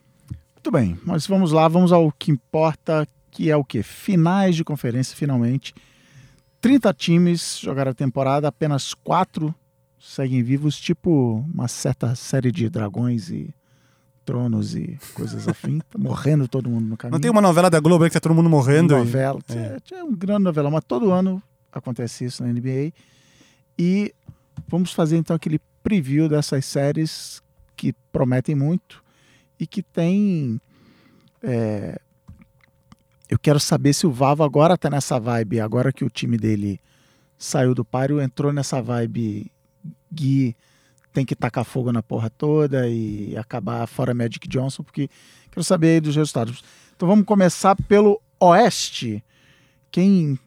[0.63, 3.83] Muito bem, mas vamos lá, vamos ao que importa, que é o quê?
[3.83, 5.75] Finais de conferência, finalmente.
[6.61, 9.53] 30 times jogaram a temporada, apenas quatro
[9.99, 13.53] seguem vivos, tipo uma certa série de dragões e
[14.25, 15.81] tronos e coisas afim.
[15.91, 17.15] Tá morrendo todo mundo no caminho.
[17.17, 18.95] Não tem uma novela da Globo aí que tá todo mundo morrendo?
[18.95, 19.41] e- novela.
[19.49, 19.97] É.
[19.97, 22.93] é um grande novela, mas todo ano acontece isso na NBA.
[23.77, 24.15] E
[24.69, 27.43] vamos fazer então aquele preview dessas séries
[27.77, 29.02] que prometem muito
[29.63, 30.61] e que tem.
[31.41, 32.01] é,
[33.31, 36.81] Eu quero saber se o Vavo agora tá nessa vibe, agora que o time dele
[37.39, 39.51] saiu do páreo, entrou nessa vibe
[40.13, 40.57] Gui
[41.13, 45.09] tem que tacar fogo na porra toda e acabar fora Magic Johnson, porque
[45.51, 46.65] quero saber aí dos resultados.
[46.97, 49.23] Então vamos começar pelo Oeste.
[49.91, 50.39] Quem,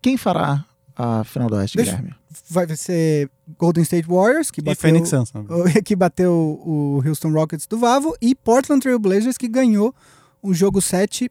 [0.00, 0.64] quem fará
[0.98, 2.14] a final do Oeste, Deixa- Guilherme?
[2.50, 5.30] Vai ser Golden State Warriors, que E bateu, Phoenix Suns.
[5.34, 9.94] o- que bateu o Houston Rockets do Vavo, e Portland Trail Blazers, que ganhou
[10.42, 11.30] o jogo 7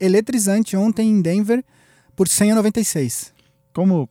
[0.00, 1.64] eletrizante ontem em Denver
[2.16, 3.32] por 100 a 96.
[3.72, 4.08] Como,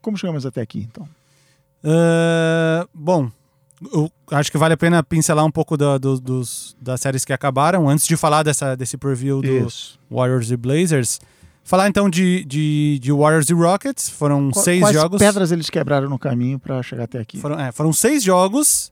[0.00, 1.06] como chegamos até aqui, então?
[1.84, 3.30] Ah, bom,
[3.92, 7.32] eu acho que vale a pena pincelar um pouco da- do- dos, das séries que
[7.32, 7.88] acabaram.
[7.88, 9.98] Antes de falar dessa, desse preview do Isso.
[10.10, 11.20] Warriors e Blazers.
[11.68, 14.08] Falar então de, de, de Warriors e Rockets.
[14.08, 15.18] Foram Qu- seis Quais jogos.
[15.18, 17.38] pedras eles quebraram no caminho pra chegar até aqui?
[17.38, 18.90] Foram, é, foram seis jogos.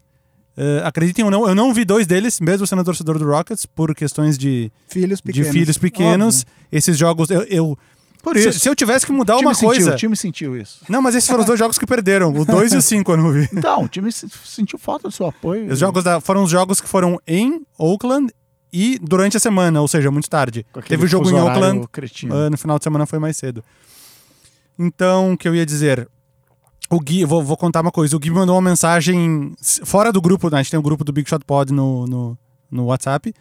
[0.58, 3.94] Eh, acreditem ou não, eu não vi dois deles, mesmo sendo torcedor do Rockets, por
[3.94, 5.46] questões de, Filhos pequenos.
[5.52, 6.40] de filhos pequenos.
[6.40, 6.54] Óbvio.
[6.72, 7.78] Esses jogos, eu, eu-
[8.22, 8.60] Por se, isso.
[8.60, 9.92] se eu tivesse que mudar uma sentiu, coisa.
[9.94, 10.80] o time sentiu isso.
[10.88, 13.16] Não, mas esses foram os dois jogos que perderam, o 2 e o 5 eu
[13.16, 13.48] não vi.
[13.52, 15.70] Então, o time se- sentiu falta do seu apoio.
[15.72, 18.32] Os jogos da- foram os jogos que foram em Oakland
[18.78, 20.66] e durante a semana, ou seja, muito tarde.
[20.86, 22.34] Teve o jogo em Oakland, cretino.
[22.34, 23.62] ah, no final de semana foi mais cedo.
[24.78, 26.08] Então, o que eu ia dizer?
[26.90, 28.14] O Gui, vou, vou contar uma coisa.
[28.16, 29.52] O Gui mandou uma mensagem
[29.84, 30.58] fora do grupo, né?
[30.58, 32.38] a gente tem um grupo do Big Shot Pod no, no,
[32.70, 33.32] no WhatsApp.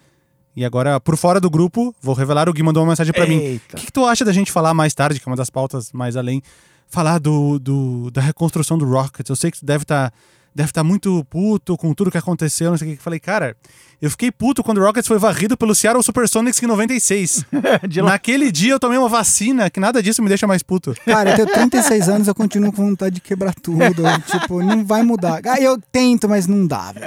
[0.55, 3.55] E agora, por fora do grupo, vou revelar, o Gui mandou uma mensagem pra mim.
[3.57, 5.91] O que, que tu acha da gente falar mais tarde, que é uma das pautas
[5.91, 6.41] mais além,
[6.87, 9.29] falar do, do- da reconstrução do Rockets?
[9.29, 10.13] Eu sei que tu deve estar
[10.55, 13.03] deve tá muito puto com tudo que aconteceu, não sei o que.
[13.03, 13.57] Falei, cara,
[14.01, 17.45] eu fiquei puto quando o Rockets foi varrido pelo Seattle Supersonics em 96.
[17.89, 20.95] De lá- Naquele dia eu tomei uma vacina, que nada disso me deixa mais puto.
[21.05, 24.01] Cara, eu tenho 36 anos, eu continuo com vontade de quebrar tudo.
[24.31, 25.41] tipo, não vai mudar.
[25.45, 27.05] Ah, eu tento, mas não dá, velho.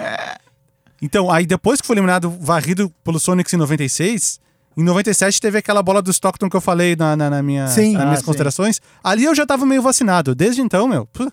[1.01, 4.41] Então, aí depois que foi eliminado, varrido pelo Sonics em 96,
[4.77, 7.93] em 97 teve aquela bola do Stockton que eu falei na, na, na minha, Sim.
[7.95, 8.25] nas Ah, minhas sim.
[8.27, 8.81] considerações.
[9.03, 10.35] Ali eu já tava meio vacinado.
[10.35, 11.07] Desde então, meu.
[11.07, 11.31] puh,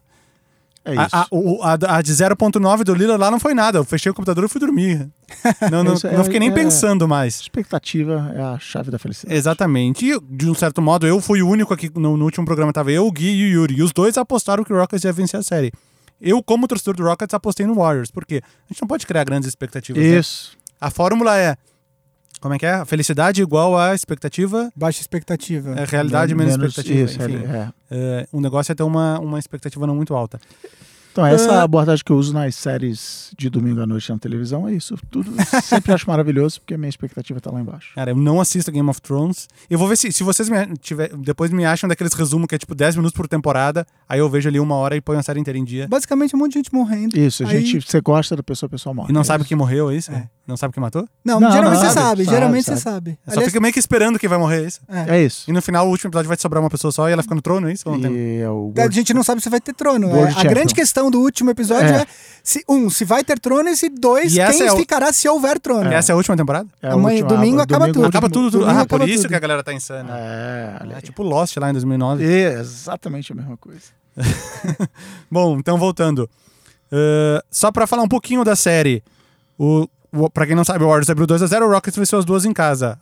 [0.86, 1.16] É isso.
[1.16, 3.80] A, a, o- a- a de 0.9 do Lila lá não foi nada.
[3.80, 5.10] Eu fechei o computador e fui dormir.
[5.72, 7.40] Não, não, Isso é- não fiquei nem é- pensando mais.
[7.42, 9.36] Expectativa é a chave da felicidade.
[9.36, 10.06] Exatamente.
[10.06, 12.72] E, de um certo modo, eu fui o único aqui no, no último programa.
[12.72, 13.76] Tava eu, o Gui e o Yuri.
[13.80, 15.72] E os dois apostaram que o Rockets ia vencer a série.
[16.22, 18.12] Eu, como torcedor do Rockets, apostei no Warriors.
[18.12, 18.42] Por quê?
[18.44, 20.02] A gente não pode criar grandes expectativas.
[20.02, 20.20] né?
[20.20, 20.56] Isso.
[20.80, 21.56] A fórmula é.
[22.46, 22.74] Como é que é?
[22.76, 24.72] A felicidade igual a expectativa.
[24.76, 25.72] Baixa expectativa.
[25.80, 27.02] É realidade menos, expectativa.
[27.02, 27.70] Isso, Enfim, é.
[27.90, 30.40] é, o negócio é ter uma, uma expectativa não muito alta.
[31.12, 31.64] Então, essa Ah.
[31.64, 34.96] abordagem que eu uso nas séries de domingo à noite na televisão é isso.
[35.10, 35.32] Tudo
[35.64, 37.94] sempre acho maravilhoso porque a minha expectativa tá lá embaixo.
[37.96, 39.48] Cara, eu não assisto Game of Thrones.
[39.70, 42.58] Eu vou ver se, se vocês me tiver, depois me acham daqueles resumos que é
[42.58, 43.88] tipo 10 minutos por temporada.
[44.10, 45.88] Aí eu vejo ali uma hora e ponho a série inteira em dia.
[45.88, 47.18] Basicamente, um monte de gente morrendo.
[47.18, 49.10] Isso, a Aí- gente, você gosta da pessoa, a pessoa morre.
[49.10, 49.48] E não É sabe isso.
[49.48, 50.12] quem morreu, é isso?
[50.12, 50.28] É.
[50.48, 51.08] Não sabe quem matou?
[51.24, 52.26] Não, Não, geralmente não, você sabe, sabe.
[52.26, 52.78] sabe, geralmente sabe.
[52.78, 53.20] você sabe.
[53.34, 54.80] Só fica meio que esperando quem vai morrer, é isso?
[54.88, 55.18] é.
[55.18, 55.50] É isso.
[55.50, 57.42] E no final, o último episódio vai sobrar uma pessoa só e ela fica no
[57.42, 57.84] trono, é isso?
[57.90, 58.12] Ou não tem?
[58.16, 60.08] E é o A gente não sabe se vai ter trono.
[60.08, 60.50] World É, a Champion.
[60.52, 62.02] grande questão do último episódio É.
[62.02, 62.08] é,
[62.44, 65.12] se, um, se vai ter trono e se dois, E essa quem é o- ficará
[65.12, 65.92] se houver trono.
[65.92, 66.70] Essa é a última temporada?
[66.80, 68.06] é a Amanhã, última- domingo acaba tudo.
[68.06, 68.70] Acaba tudo, tudo.
[68.70, 69.30] Ah, por isso tudo.
[69.30, 70.16] que a galera tá insana.
[70.16, 71.02] É, olha É aí.
[71.02, 72.24] tipo Lost lá em 2009.
[72.24, 73.82] É exatamente a mesma coisa.
[75.30, 76.30] Bom, então voltando.
[76.92, 79.04] Uh, só pra falar um pouquinho da série.
[79.58, 79.88] O,
[80.34, 82.98] pra quem não sabe, o Warriors abriu 2x0, o Rockets venceu as duas em casa.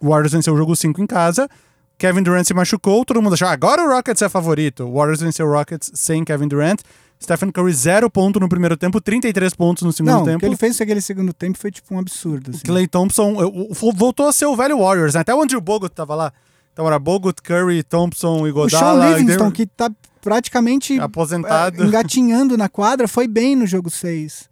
[0.00, 1.48] O Warriors venceu o jogo 5 em casa.
[1.96, 4.84] Kevin Durant se machucou, todo mundo achou, "Ah, agora o Rockets é favorito.
[4.84, 6.80] O Warriors venceu o Rockets sem Kevin Durant.
[7.20, 10.38] Stephen Curry, 0 ponto no primeiro tempo, 33 pontos no segundo Não, o tempo.
[10.38, 12.50] que ele fez naquele segundo tempo foi tipo um absurdo.
[12.52, 12.60] Assim.
[12.64, 15.20] Clay Thompson o- o- voltou a ser o velho Warriors, né?
[15.22, 16.32] Até o Andrew Bogut tava lá.
[16.72, 19.02] Então era Bogut, Curry, Thompson, O Iguodala.
[19.02, 19.90] Sean e Livingston, que tá
[20.22, 21.82] praticamente aposentado.
[21.82, 24.48] é, engatinhando na quadra, foi bem no jogo 6.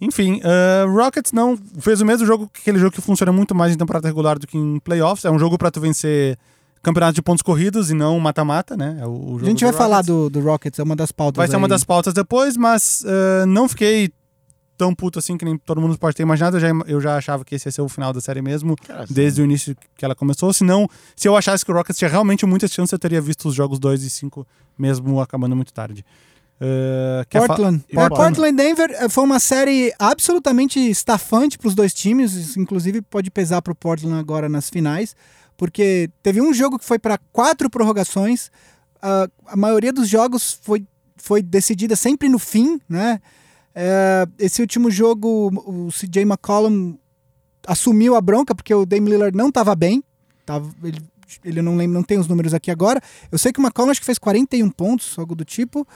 [0.00, 3.72] Enfim, uh, Rockets não fez o mesmo jogo que aquele jogo que funciona muito mais
[3.72, 5.24] em temporada regular do que em playoffs.
[5.24, 6.36] É um jogo pra tu vencer
[6.82, 8.98] campeonato de pontos corridos e não mata-mata, né?
[9.00, 10.14] É o, o A gente vai falar Rockets.
[10.14, 11.38] do, do Rockets, é uma das pautas.
[11.38, 11.70] Vai ser uma aí.
[11.70, 14.12] das pautas depois, mas uh, não fiquei
[14.76, 16.56] tão puto assim que nem todo mundo pode ter imaginado.
[16.56, 19.06] Eu já, eu já achava que esse ia ser o final da série mesmo, Cara,
[19.08, 20.52] desde o início que ela começou.
[20.52, 23.48] Se não, se eu achasse que o Rockets tinha realmente muitas chances, eu teria visto
[23.48, 24.46] os jogos 2 e 5
[24.78, 26.04] mesmo acabando muito tarde.
[26.60, 27.80] Uh, Portland.
[27.80, 28.36] Por- Portland.
[28.36, 33.60] Portland Denver eh, foi uma série absolutamente estafante para os dois times, inclusive pode pesar
[33.60, 35.16] para o Portland agora nas finais,
[35.56, 38.50] porque teve um jogo que foi para quatro prorrogações,
[39.02, 40.86] ah, a maioria dos jogos foi,
[41.16, 43.20] foi decidida sempre no fim, né?
[43.74, 46.96] Eh, esse último jogo, o CJ McCollum
[47.66, 50.02] assumiu a bronca porque o Dame Lillard não estava bem,
[50.46, 51.02] tava, ele,
[51.44, 53.00] ele não lembro, não tem os números aqui agora.
[53.32, 55.86] Eu sei que o McCollum acho que fez 41 pontos, algo do tipo.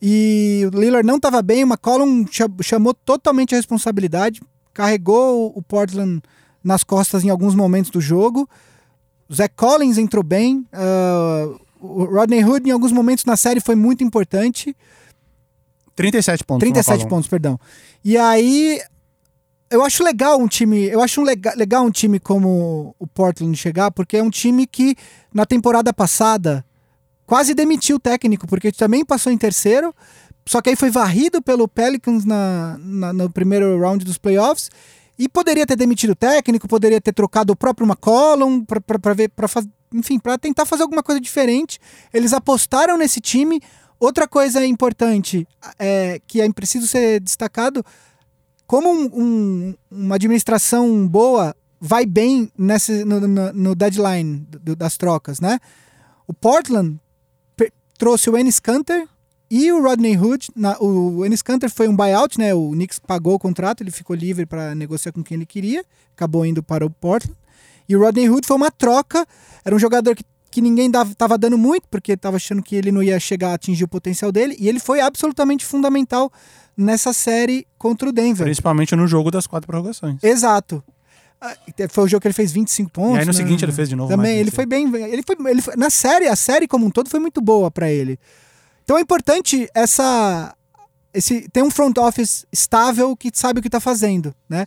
[0.00, 4.40] E o Lillard não estava bem, o McCollum cha- chamou totalmente a responsabilidade,
[4.74, 6.20] carregou o Portland
[6.62, 8.48] nas costas em alguns momentos do jogo.
[9.28, 11.48] O Zach Collins entrou bem, ah,
[11.80, 14.76] o Rodney Hood em alguns momentos na série foi muito importante.
[15.94, 16.60] 37 pontos.
[16.60, 17.08] 37 McCollum.
[17.08, 17.58] pontos, perdão.
[18.04, 18.80] E aí
[19.70, 23.56] eu acho legal um time, eu acho um lega, legal um time como o Portland
[23.56, 24.94] chegar, porque é um time que
[25.32, 26.64] na temporada passada
[27.26, 29.94] quase demitiu o técnico, porque também passou em terceiro,
[30.46, 34.70] só que aí foi varrido pelo Pelicans na, na- no primeiro round dos playoffs.
[35.18, 39.48] E poderia ter demitido o técnico, poderia ter trocado o próprio McCollum para ver, para
[39.94, 41.78] enfim, para tentar fazer alguma coisa diferente.
[42.12, 43.58] Eles apostaram nesse time.
[43.98, 47.82] Outra coisa importante é que é preciso ser destacado,
[48.66, 54.98] como um- um- uma administração boa vai bem nesse, no, no- no deadline do- das
[54.98, 55.58] trocas, né?
[56.26, 57.00] O Portland
[57.96, 59.06] trouxe o Ennis Canter
[59.50, 60.48] e o Rodney Hood.
[60.54, 62.54] Na- o Ennis Canter foi um buyout, né?
[62.54, 66.44] O Knicks pagou o contrato, ele ficou livre para negociar com quem ele queria, acabou
[66.44, 67.36] indo para o Portland.
[67.88, 69.24] E o Rodney Hood foi uma troca,
[69.64, 72.90] era um jogador que, que ninguém dava, tava dando muito, porque estava achando que ele
[72.90, 76.32] não ia chegar a atingir o potencial dele, e ele foi absolutamente fundamental
[76.76, 78.44] nessa série contra o Denver.
[78.44, 80.22] Principalmente no jogo das quatro prorrogações.
[80.22, 80.82] Exato.
[81.40, 81.54] Ah,
[81.90, 83.16] Foi o jogo que ele fez 25 pontos.
[83.16, 83.36] e aí no né?
[83.36, 84.10] seguinte ele fez de novo.
[84.10, 84.54] Também, ele 26.
[84.54, 84.86] foi bem.
[85.12, 87.90] Ele foi, ele foi- na série, a série como um todo foi muito boa pra
[87.90, 88.18] ele.
[88.84, 90.54] Então é importante essa.
[91.12, 94.66] Esse, ter um front office estável que sabe o que tá fazendo, né?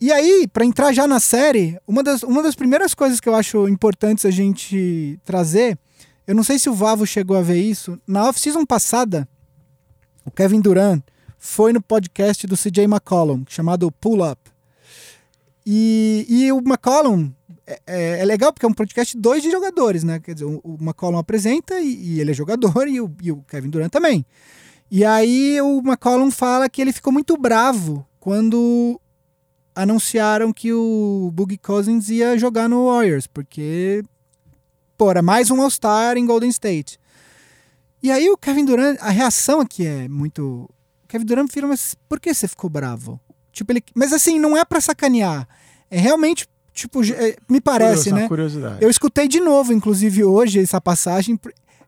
[0.00, 3.34] E aí, pra entrar já na série, uma das, uma das primeiras coisas que eu
[3.34, 5.76] acho importantes a gente trazer,
[6.26, 9.26] eu não sei se o Vavo chegou a ver isso, na off-season passada,
[10.24, 11.02] o Kevin Durant
[11.38, 14.38] foi no podcast do CJ McCollum, chamado Pull Up.
[15.70, 17.30] E, e o McCollum
[17.66, 20.18] é, é- é legal porque é um podcast dois de jogadores, né?
[20.18, 23.42] Quer dizer, o, o McCollum apresenta e, e ele é jogador e o, e o
[23.42, 24.24] Kevin Durant também.
[24.90, 28.98] E aí o McCollum fala que ele ficou muito bravo quando
[29.74, 34.02] anunciaram que o Boogie Cousins ia jogar no Warriors, porque,
[34.96, 36.98] pô, era mais um All-Star em Golden State.
[38.02, 40.66] E aí o Kevin Durant, a reação aqui é muito.
[41.04, 43.20] O Kevin Durant mas por que você ficou bravo?
[43.58, 43.82] Tipo, ele.
[43.94, 45.46] Mas assim, não é pra sacanear.
[45.90, 48.28] É realmente, tipo, é, me parece, Curioso, né?
[48.28, 48.76] Curiosidade.
[48.80, 51.38] Eu escutei de novo, inclusive, hoje, essa passagem.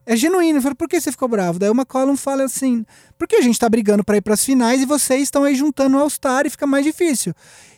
[0.05, 0.57] É genuíno.
[0.57, 1.59] Eu falei, por que você ficou bravo?
[1.59, 2.85] Daí o McCollum fala assim:
[3.17, 5.99] porque a gente tá brigando pra ir pras finais e vocês estão aí juntando o
[6.01, 7.33] All-Star e fica mais difícil.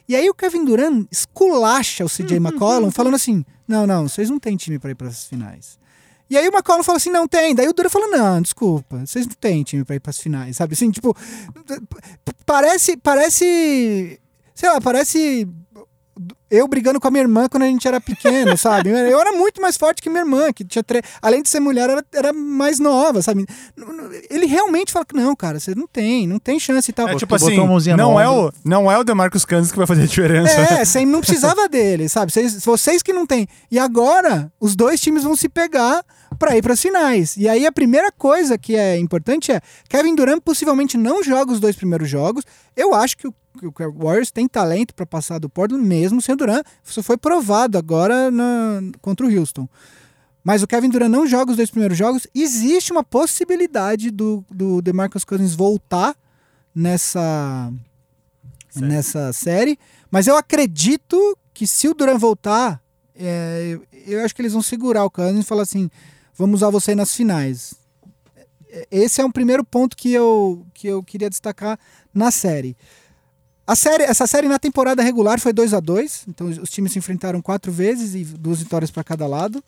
[0.07, 4.39] E aí o Kevin Durant esculacha o CJ McCollum, falando assim: não, não, vocês não
[4.39, 5.77] têm time pra ir pras finais.
[6.33, 7.53] E aí o McCollum falou assim, não tem.
[7.53, 10.73] Daí o Durant falou, não, desculpa, vocês não têm time pra ir pras finais, sabe?
[10.73, 11.15] Assim, tipo,
[12.43, 14.19] parece, parece,
[14.55, 15.47] sei lá, parece
[16.49, 18.89] eu brigando com a minha irmã quando a gente era pequeno, sabe?
[18.89, 21.01] Eu era muito mais forte que minha irmã, que tinha tre...
[21.21, 23.45] além de ser mulher, era, era mais nova, sabe?
[24.29, 27.07] Ele realmente fala que não, cara, você não tem, não tem chance e tal.
[27.07, 28.55] É Botou- tipo assim, não é, ombro.
[28.55, 30.53] o, não é o DeMarcus Cousins que vai fazer a diferença.
[30.53, 32.31] É, você não precisava dele, sabe?
[32.31, 33.47] Vocês, vocês que não tem.
[33.71, 36.03] E agora, os dois times vão se pegar
[36.37, 37.35] para ir para as finais.
[37.37, 41.59] E aí a primeira coisa que é importante é Kevin Durant possivelmente não joga os
[41.59, 42.43] dois primeiros jogos.
[42.75, 46.37] Eu acho que o, o Warriors tem talento para passar do Portland mesmo sem o
[46.37, 46.65] Durant.
[46.83, 49.67] Isso foi provado agora na, contra o Houston.
[50.43, 52.27] Mas o Kevin Durant não joga os dois primeiros jogos.
[52.35, 56.15] Existe uma possibilidade do, do DeMarcus Cousins voltar
[56.75, 57.71] nessa
[58.69, 58.89] Sério.
[58.89, 59.79] nessa série.
[60.11, 62.81] Mas eu acredito que se o Durant voltar,
[63.15, 65.89] é, eu acho que eles vão segurar o Cousins e falar assim:
[66.37, 67.73] vamos usar você nas finais.
[68.89, 71.77] Esse é um primeiro ponto que eu, que eu queria destacar
[72.13, 72.75] na série.
[73.65, 74.03] A série.
[74.03, 77.71] Essa série na temporada regular foi 2 a 2 então os times se enfrentaram quatro
[77.71, 79.63] vezes e duas vitórias para cada lado.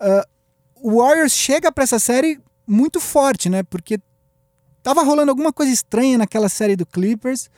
[0.00, 0.26] Ah,
[0.76, 3.62] o Warriors chega para essa série muito forte, né?
[3.62, 4.00] Porque
[4.82, 7.48] tava rolando alguma coisa estranha naquela série do Clippers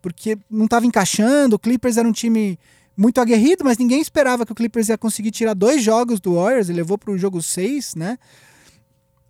[0.00, 1.56] porque não estava encaixando.
[1.56, 2.58] O Clippers era um time
[2.96, 6.68] muito aguerrido, mas ninguém esperava que o Clippers ia conseguir tirar dois jogos do Warriors.
[6.68, 8.18] Ele levou para o jogo 6, né?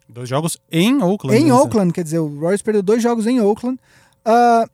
[0.09, 1.37] Dois jogos em Oakland.
[1.37, 1.52] Em né?
[1.52, 3.79] Oakland, quer dizer, o Warriors perdeu dois jogos em Oakland.
[4.24, 4.68] Ah,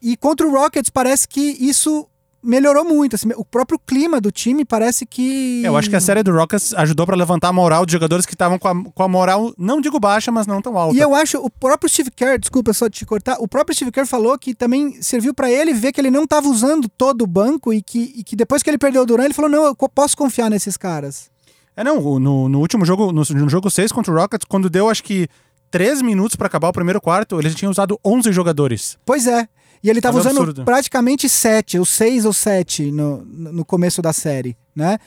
[0.00, 2.08] e contra o Rockets parece que isso
[2.42, 3.16] melhorou muito.
[3.16, 5.62] assim, o próprio clima do time parece que.
[5.64, 8.34] Eu acho que a série do Rockets ajudou pra levantar a moral de jogadores que
[8.34, 10.96] estavam com a, com a moral, não digo baixa, mas não tão alta.
[10.96, 14.06] E eu acho, o próprio Steve Kerr, desculpa só te cortar, o próprio Steve Kerr
[14.06, 17.72] falou que também serviu pra ele ver que ele não tava usando todo o banco
[17.72, 20.16] e que, e que depois que ele perdeu o Durant, ele falou: não, eu posso
[20.16, 21.30] confiar nesses caras.
[21.76, 24.90] É, não, no, no último jogo, no, no jogo 6 contra o Rockets, quando deu
[24.90, 25.28] acho que
[25.70, 28.98] 3 minutos pra acabar o primeiro quarto, ele já tinha usado 11 jogadores.
[29.04, 29.48] Pois é.
[29.82, 30.64] E ele tava Tava usando absurdo.
[30.64, 34.98] praticamente sete, ou seis ou sete no, no começo da série, né?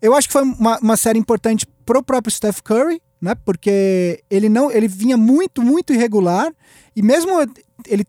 [0.00, 3.34] Eu acho que foi uma, uma série importante pro próprio Steph Curry, né?
[3.44, 6.52] Porque ele não, ele vinha muito, muito irregular
[6.94, 7.30] e mesmo
[7.86, 8.04] ele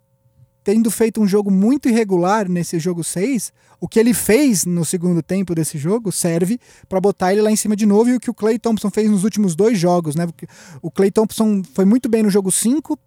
[0.66, 5.22] tendo feito um jogo muito irregular nesse jogo 6, o que ele fez no segundo
[5.22, 6.60] tempo desse jogo serve
[6.90, 9.08] para botar ele lá em cima de novo e o que o Clay Thompson fez
[9.10, 10.26] nos últimos dois jogos, né?
[10.26, 10.48] Porque
[10.82, 12.98] o Clay Thompson foi muito bem no jogo 5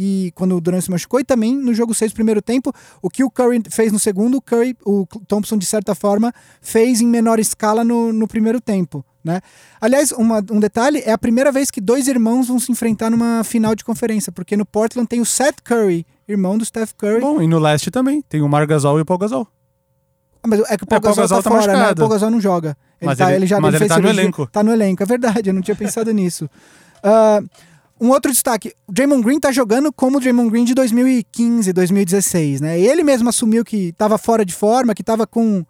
[0.00, 2.72] e quando o Durant se machucou e também no jogo 6 primeiro tempo,
[3.02, 6.32] o que o Curry fez no segundo, o Curry, o Thompson de certa forma
[6.62, 9.40] fez em menor escala no, no primeiro tempo, né?
[9.80, 13.42] Aliás, uma- um detalhe, é a primeira vez que dois irmãos vão se enfrentar numa
[13.42, 17.20] final de conferência, porque no Portland tem o Seth Curry, irmão do Steph Curry.
[17.20, 18.22] Bom, e no leste também.
[18.22, 19.48] Tem o Mar Gasol e o Paul Gasol.
[20.40, 21.72] Ah, mas é que o Paul É, Gasol, Gasol tá tá fora, né?
[21.72, 22.00] O machucado.
[22.02, 22.76] Paul Gasol não joga.
[23.00, 24.46] Ele, Mas tá, ele- ele já mas ele tá no elenco.
[24.52, 26.48] Tá no elenco, é verdade, eu não tinha pensado nisso.
[27.02, 27.40] Ah,
[28.00, 32.60] um outro destaque, o Draymond Green tá jogando como o Draymond Green de 2015, 2016,
[32.60, 32.78] né?
[32.78, 35.64] Ele mesmo assumiu que tava fora de forma, que tava com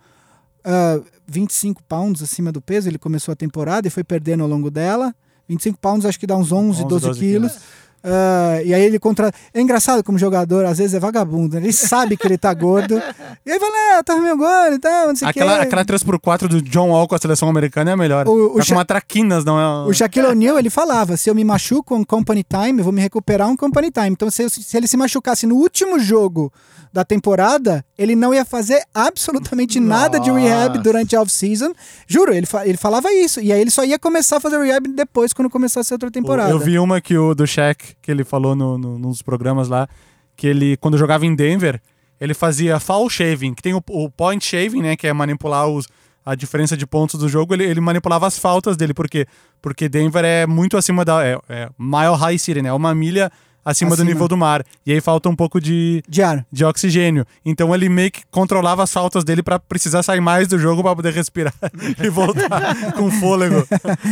[0.65, 4.71] ah, 25 pounds acima do peso, ele começou a temporada e foi perdendo ao longo
[4.71, 5.15] dela.
[5.49, 7.59] 25 pounds acho que dá uns 11, 11, 12, 12 quilos.
[8.03, 9.31] Ah, e aí ele contra.
[9.53, 11.63] É engraçado como jogador, às vezes é vagabundo, né?
[11.63, 13.01] ele sabe que ele tá gordo.
[13.47, 15.41] E aí fala, ah, tá meio gordo e tal, não sei o que.
[15.41, 18.29] Aquela, aquela 3x4 do John Wall com a seleção americana é a melhor.
[18.29, 19.89] O- o tá Sha- traquinas, não é?
[19.89, 23.01] O Shaquille O'Neal, ele falava, se eu me machuco um company time, eu vou me
[23.01, 24.11] recuperar um company time.
[24.11, 26.53] Então, se, eu- se ele se machucasse no último jogo
[26.93, 31.73] da temporada, ele não ia fazer absolutamente nada de rehab durante a off-season.
[32.07, 33.41] Juro, ele, fa- ele falava isso.
[33.41, 36.51] E aí ele só ia começar a fazer rehab depois, quando começasse a outra temporada.
[36.51, 39.89] Eu vi uma que o do Shaq, que ele falou no, no- nos programas lá,
[40.37, 41.81] que ele, quando jogava em Denver,
[42.21, 45.87] ele fazia foul shaving, que tem o, o point shaving, né, que é manipular os,
[46.25, 49.27] a diferença de pontos do jogo, ele, ele manipulava as faltas dele, por quê?
[49.63, 51.25] Porque Denver é muito acima da...
[51.27, 53.31] É, é mile high city, né, é uma milha
[53.71, 56.45] acima, do nível do mar, e aí falta um pouco de, Diário.
[56.51, 57.27] de oxigênio.
[57.45, 60.97] Então ele meio que controlava as faltas dele pra precisar sair mais do jogo pra
[60.97, 61.55] poder respirar
[62.03, 63.67] e voltar com fôlego.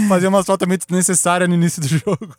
[0.09, 2.35] Fazer umas faltas meio desnecessárias no início do jogo.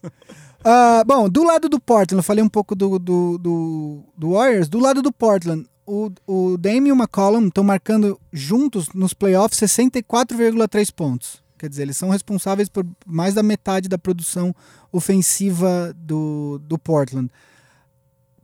[0.64, 4.68] Ah, bom, do lado do Portland, eu falei um pouco do, do, do, do Warriors.
[4.68, 9.60] Do lado do Portland, o, o Dame e o McCollum estão marcando juntos nos playoffs
[9.60, 11.42] 64,3 pontos.
[11.58, 14.54] Quer dizer, eles são responsáveis por mais da metade da produção
[14.92, 17.30] ofensiva do, do Portland.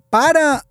[0.10, 0.64] Para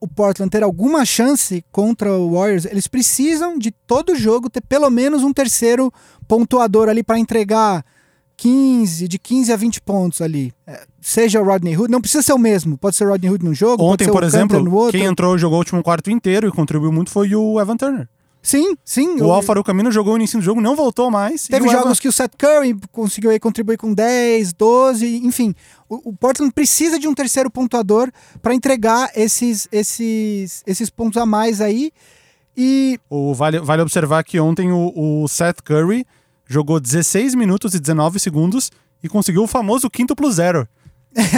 [0.00, 4.90] o Portland ter alguma chance contra o Warriors, eles precisam de todo jogo ter pelo
[4.90, 5.92] menos um terceiro
[6.28, 7.84] pontuador ali para entregar
[8.36, 10.52] 15, de 15 a 20 pontos ali.
[10.66, 13.44] É, Seja o Rodney Hood, não precisa ser o mesmo, pode ser o Rodney Hood
[13.44, 16.50] num jogo, Ontem, por exemplo, no quem entrou e jogou o último quarto inteiro e
[16.50, 18.08] contribuiu muito foi o Evan Turner.
[18.44, 19.20] Sim, sim.
[19.22, 21.44] O Alfaro Camino jogou o início do jogo, não voltou mais.
[21.48, 25.54] Teve o jogos Evan- que o Seth Curry conseguiu aí contribuir com 10, 12, enfim.
[25.88, 31.24] O, o Portland precisa de um terceiro pontuador para entregar esses, esses, esses pontos a
[31.24, 31.90] mais aí.
[32.54, 36.06] E O, vale, vale observar que ontem o, o Seth Curry
[36.46, 38.70] jogou 16 minutos e 19 segundos
[39.02, 40.68] e conseguiu o famoso quinto plus zero.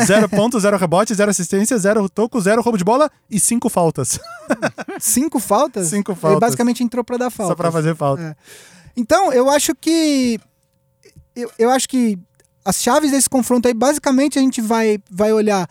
[0.06, 4.18] Zero pontos, zero rebote, zero assistência, zero toco, zero roubo de bola e cinco faltas.
[5.00, 5.88] cinco faltas?
[5.88, 6.40] Cinco Ele faltas.
[6.40, 7.52] basicamente entrou para dar falta.
[7.52, 8.22] Só pra fazer falta.
[8.22, 8.36] É.
[8.96, 10.40] Então, eu acho que.
[11.34, 12.18] Eu, eu acho que
[12.64, 15.68] as chaves desse confronto aí, basicamente, a gente vai, vai olhar.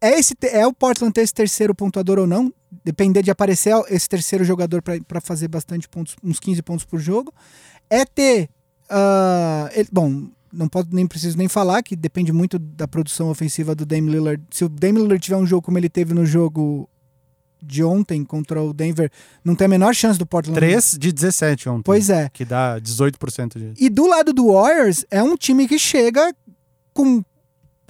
[0.00, 2.52] É, esse, é o Portland ter esse terceiro pontuador ou não?
[2.84, 7.32] Depender de aparecer esse terceiro jogador para fazer bastante pontos, uns 15 pontos por jogo.
[7.88, 8.48] É ter.
[8.90, 13.74] ah, ele- bom, não pode, nem preciso nem falar que depende muito da produção ofensiva
[13.74, 14.42] do Dame Lillard.
[14.50, 16.88] Se o Dame Lillard tiver um jogo como ele teve no jogo
[17.62, 19.10] de ontem contra o Denver,
[19.44, 21.82] não tem a menor chance do Portland 3 de 17 ontem.
[21.84, 22.28] Pois é.
[22.32, 23.84] Que dá 18% de.
[23.84, 26.32] E do lado do Warriors, é um time que chega
[26.94, 27.22] com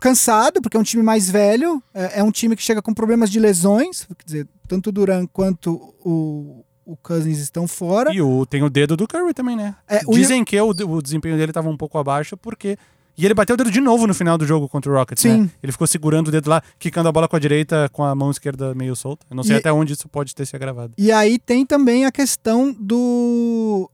[0.01, 3.31] cansado, porque é um time mais velho, é, é um time que chega com problemas
[3.31, 8.12] de lesões, quer dizer, tanto o Duran quanto o, o Cousins estão fora.
[8.14, 9.74] E o, tem o dedo do Curry também, né?
[9.86, 12.78] É, o- Dizem que o, o desempenho dele tava um pouco abaixo porque.
[13.16, 15.43] E ele bateu o dedo de novo no final do jogo contra o Rockets, Sim.
[15.43, 15.51] né?
[15.62, 18.30] Ele ficou segurando o dedo lá, quicando a bola com a direita, com a mão
[18.30, 19.26] esquerda meio solta.
[19.28, 20.95] Eu não sei E- até onde isso pode ter se agravado.
[20.97, 23.91] E aí tem também a questão do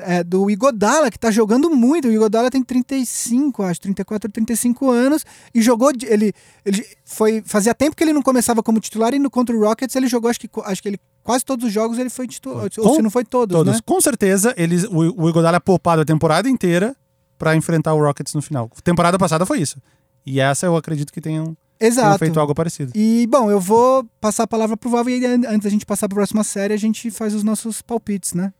[0.00, 2.06] é, do Igodala, que tá jogando muito.
[2.06, 6.32] O Igodala tem 35, acho, 34, 35 anos e jogou ele
[6.64, 9.96] ele foi fazia tempo que ele não começava como titular e no contra o Rockets
[9.96, 12.94] ele jogou acho que acho que ele quase todos os jogos ele foi titular, ou
[12.94, 13.74] se não foi todos, Todos.
[13.74, 13.80] né?
[13.84, 16.96] Com certeza, eles, o, o Iguodala é poupado a temporada inteira
[17.36, 18.70] pra enfrentar o Rockets no final.
[18.82, 19.76] Temporada passada foi isso.
[20.24, 22.18] E essa eu acredito que tenham, tenham Exato.
[22.18, 22.92] feito algo parecido.
[22.94, 26.16] E, bom, eu vou passar a palavra pro Val e antes da gente passar pra
[26.16, 28.50] próxima série, a gente faz os nossos palpites, né?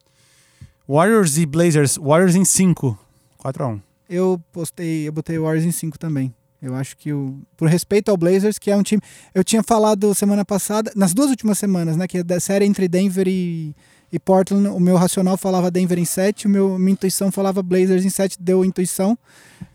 [0.86, 1.96] Warriors e Blazers.
[1.96, 2.98] Warriors em 5.
[3.42, 3.80] 4x1.
[4.10, 6.34] Eu postei, eu botei o Warriors em 5 também.
[6.60, 9.00] Eu acho que o, por respeito ao Blazers, que é um time.
[9.32, 12.08] Eu tinha falado semana passada, nas duas últimas semanas, né?
[12.08, 13.74] Que é da série entre Denver e,
[14.12, 18.04] e Portland, o meu racional falava Denver em 7, o meu, minha intuição falava Blazers
[18.04, 19.16] em 7, deu intuição.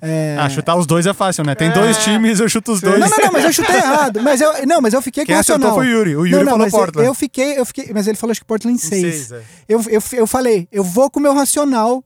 [0.01, 0.35] É...
[0.37, 1.55] Ah, chutar os dois é fácil, né?
[1.55, 2.99] Tem dois times, eu chuto os dois.
[2.99, 4.21] Não, não, não, mas eu chutei errado.
[4.21, 5.75] Mas eu, não, mas eu fiquei Quem com o racional.
[5.75, 6.15] foi o Yuri.
[6.17, 7.07] O Yuri não, não, falou Portland.
[7.07, 9.01] Eu fiquei, eu fiquei, mas ele falou acho que Portland em Em 6.
[9.15, 9.41] seis, é.
[9.69, 12.03] Eu, eu, eu falei, eu vou com o meu racional,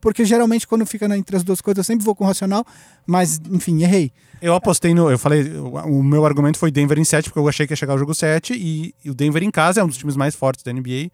[0.00, 2.64] porque geralmente quando fica entre as duas coisas eu sempre vou com o racional,
[3.06, 4.12] mas enfim, errei.
[4.40, 5.10] Eu apostei no.
[5.10, 5.42] Eu falei.
[5.58, 7.98] O, o meu argumento foi Denver em 7, porque eu achei que ia chegar o
[7.98, 8.54] jogo 7.
[8.54, 11.10] E, e o Denver em casa é um dos times mais fortes da NBA.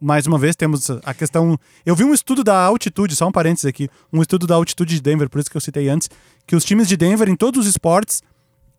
[0.00, 1.58] mais uma vez, temos a questão.
[1.84, 5.02] Eu vi um estudo da altitude, só um parênteses aqui, um estudo da altitude de
[5.02, 6.08] Denver, por isso que eu citei antes,
[6.46, 8.22] que os times de Denver, em todos os esportes,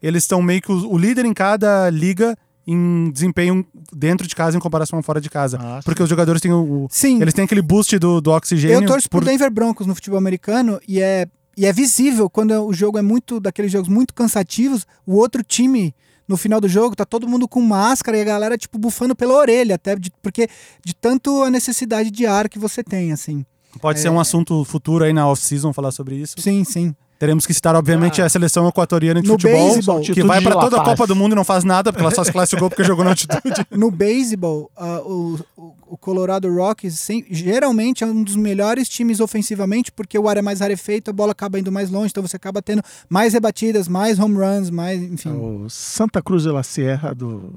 [0.01, 2.35] eles são meio que o, o líder em cada liga
[2.65, 5.57] em desempenho dentro de casa em comparação fora de casa.
[5.61, 6.85] Ah, porque os jogadores têm o.
[6.85, 7.21] o- Sim.
[7.21, 8.81] Eles têm aquele boost do, do oxigênio.
[8.81, 12.73] Eu torço por Denver Broncos no futebol americano e é, e é visível quando o
[12.73, 15.93] jogo é muito daqueles jogos muito cansativos, o outro time
[16.27, 19.33] no final do jogo tá todo mundo com máscara e a galera tipo bufando pela
[19.35, 20.47] orelha, até de- porque
[20.83, 23.45] de tanto a necessidade de ar que você tem, assim.
[23.81, 26.35] Pode ser um assunto futuro aí na off-season falar sobre isso.
[26.39, 26.95] Sim, sim.
[27.23, 30.81] Teremos que citar, obviamente, a seleção equatoriana de No futebol, beisebol, que vai para toda
[30.81, 30.83] a.
[30.83, 33.11] Copa do Mundo e não faz nada, porque ela só se classificou porque jogou na
[33.11, 33.65] altitude.
[33.71, 39.21] No beisebol, ah, o, o- o Colorado Rockies sem- geralmente é um dos melhores times
[39.21, 42.35] ofensivamente, porque o ar é mais rarefeito, a bola acaba indo mais longe, então você
[42.35, 45.29] acaba tendo mais rebatidas, mais home runs, mais, enfim.
[45.29, 47.53] O Santa Cruz de la Sierra do.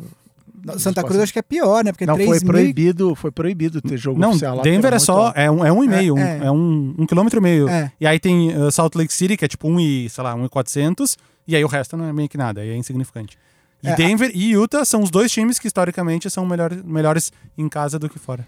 [0.78, 1.92] Santa Cruz acho que é pior, né?
[1.92, 4.62] Porque Não, 3 foi mil- proibido, foi proibido ter jogo Não, oficial lá.
[4.62, 6.46] Denver é só, é um, é um e meio, um- É, é.
[6.46, 7.68] é, um, um quilômetro e meio.
[7.68, 7.92] É.
[8.00, 10.44] E aí tem uh, Salt Lake City, que é tipo um e, sei lá, um
[10.44, 13.38] e quatrocentos, e aí o resto não é meio que nada, aí é insignificante.
[13.82, 17.30] E É, a- Denver e Utah são os dois times que historicamente são melhor, melhores
[17.56, 18.46] em casa do que fora.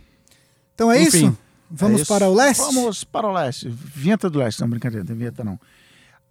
[0.75, 1.39] Então é Enfim, isso?
[1.71, 2.12] Vamos É isso.
[2.12, 2.61] para o leste?
[2.61, 3.69] Vamos para o leste.
[3.69, 4.61] Vinheta do leste.
[4.61, 5.59] Não, brincadeira, não tem vinheta não.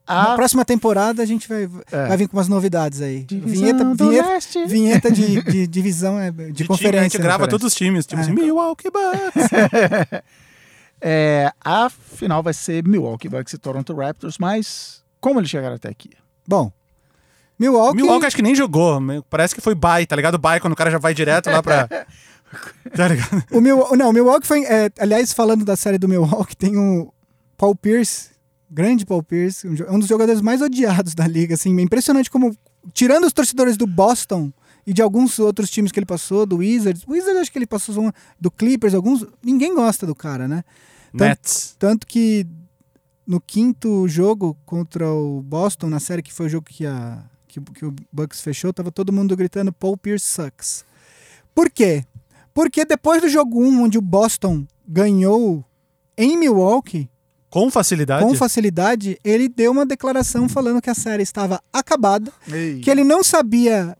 [0.07, 2.07] Na A próxima temporada a gente vai, É.
[2.07, 3.23] vai vir com umas novidades aí.
[3.23, 4.65] divisão vinheta do vinheta, leste.
[4.65, 7.03] vinheta de, de divisão, é, de, De time, a conferência.
[7.03, 7.49] gente grava conferência.
[7.59, 8.23] todos os times, tipo É.
[8.23, 9.49] assim, Milwaukee Bucks.
[10.99, 15.89] É, a final vai ser Milwaukee Bucks e Toronto Raptors, mas como eles chegaram até
[15.89, 16.09] aqui?
[16.47, 16.71] Bom,
[17.59, 18.99] Milwaukee, Milwaukee acho que nem jogou,
[19.29, 20.39] parece que foi bye, tá ligado?
[20.39, 21.87] Bye, quando o cara já vai direto lá pra...
[22.95, 23.43] tá ligado?
[23.51, 27.13] o Mil, não, o Milwaukee foi, é, aliás, falando da série do Milwaukee, tem o
[27.55, 28.29] Paul Pierce,
[28.69, 32.29] grande Paul Pierce, um, jo- um dos jogadores mais odiados da liga, assim, é impressionante
[32.29, 32.55] como,
[32.93, 34.51] tirando os torcedores do Boston
[34.85, 38.07] e de alguns outros times que ele passou, do Wizards, Wizards acho que ele passou
[38.07, 40.63] um- do Clippers, alguns, ninguém gosta do cara, né?
[41.11, 41.75] Tanto- Nets.
[41.79, 42.45] Tanto que
[43.25, 47.59] no quinto jogo contra o Boston, na série que foi o jogo que, a, que,
[47.59, 50.85] que o Bucks fechou, tava todo mundo gritando Paul Pierce sucks.
[51.53, 52.05] Por quê?
[52.53, 55.63] Porque depois do jogo 1, onde o Boston ganhou
[56.17, 57.09] em Milwaukee,
[57.57, 58.23] Com facilidade.
[58.23, 62.31] com facilidade, ele deu uma declaração falando que a série estava acabada,
[62.83, 63.97] que ele não sabia.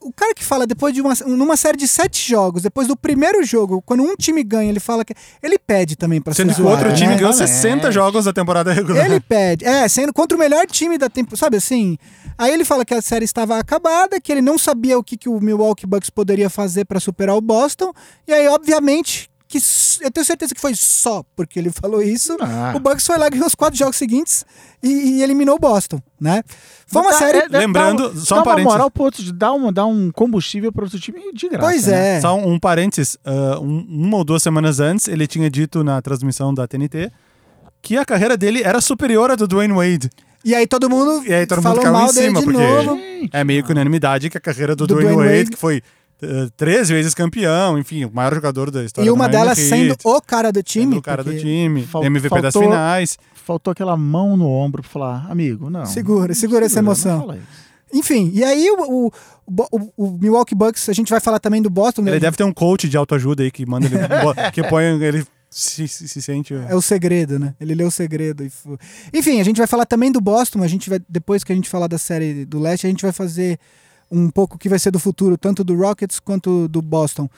[0.00, 3.42] O cara que fala depois de uma numa série de sete jogos, depois do primeiro
[3.44, 6.66] jogo, quando um time ganha, ele fala que ele pede também para Sendo que o
[6.66, 7.16] outro time né?
[7.16, 7.54] ganhou Realmente.
[7.54, 9.06] 60 jogos da temporada regular.
[9.06, 11.96] Ele pede, é, sendo contra o melhor time da temporada, sabe assim?
[12.36, 15.28] Aí ele fala que a série estava acabada, que ele não sabia o que, que
[15.28, 17.92] o Milwaukee Bucks poderia fazer para superar o Boston,
[18.26, 22.36] e aí obviamente que eu tenho certeza que foi só porque ele falou isso.
[22.40, 22.72] Ah.
[22.76, 24.44] O Bucks foi lá ganhou os quatro jogos seguintes
[24.82, 24.88] e,
[25.18, 26.42] e eliminou o Boston, né?
[26.86, 27.38] Foi uma Dá- série.
[27.38, 28.72] é, dá- Lembrando, dá, só dá um uma parênteses.
[28.72, 31.64] moral pro outro, dá, uma, dá um combustível para outro time de graça.
[31.66, 32.16] pois né?
[32.16, 32.20] é.
[32.20, 36.00] Só um, um parênteses, ah, um- uma ou duas semanas antes, ele tinha dito na
[36.02, 37.10] transmissão da TNT
[37.82, 40.10] que a carreira dele era superior à do Dwayne Wade.
[40.44, 42.96] E aí todo mundo E aí todo mundo falou mal dele cima, de porque- novo.
[42.96, 45.50] Gente, É meio que unanimidade que a carreira do, Do Dwayne, Dwayne Wade, Wade.
[45.52, 45.82] que foi
[46.56, 50.20] três vezes campeão, enfim, o maior jogador da história E uma delas Heat, sendo o
[50.20, 50.84] cara do time.
[50.86, 53.18] sendo o cara do time, Fal- MVP das faltou- finais.
[53.44, 55.84] faltou aquela mão no ombro pra falar, amigo, não.
[55.86, 57.36] Segura, segura essa não emoção.
[57.92, 59.12] Enfim, e aí o, o,
[59.70, 62.02] o- o Milwaukee Bucks, a gente vai falar também do Boston.
[62.02, 62.10] né?
[62.12, 63.96] Ele deve ter um coach de autoajuda aí que manda ele,
[64.52, 66.52] que põe ele se, se, se sente...
[66.54, 67.54] É o segredo, né?
[67.60, 68.42] Ele leu o segredo.
[68.44, 68.50] e
[69.16, 70.64] Enfim, a gente vai falar também do Boston.
[70.64, 73.12] A gente vai, depois que a gente falar da série do leste, a gente vai
[73.12, 73.58] fazer
[74.14, 77.28] um pouco o que vai ser do futuro, tanto do Rockets quanto do Boston.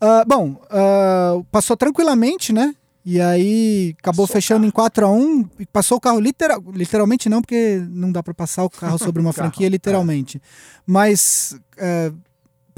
[0.00, 2.74] Ah, bom, ah, passou tranquilamente, né?
[3.04, 7.28] E aí acabou Passou fechando em 4 a 1 e passou o carro literal, literalmente
[7.28, 10.42] não, porque não dá pra passar o carro sobre uma franquia literalmente.
[10.86, 12.12] Mas ah,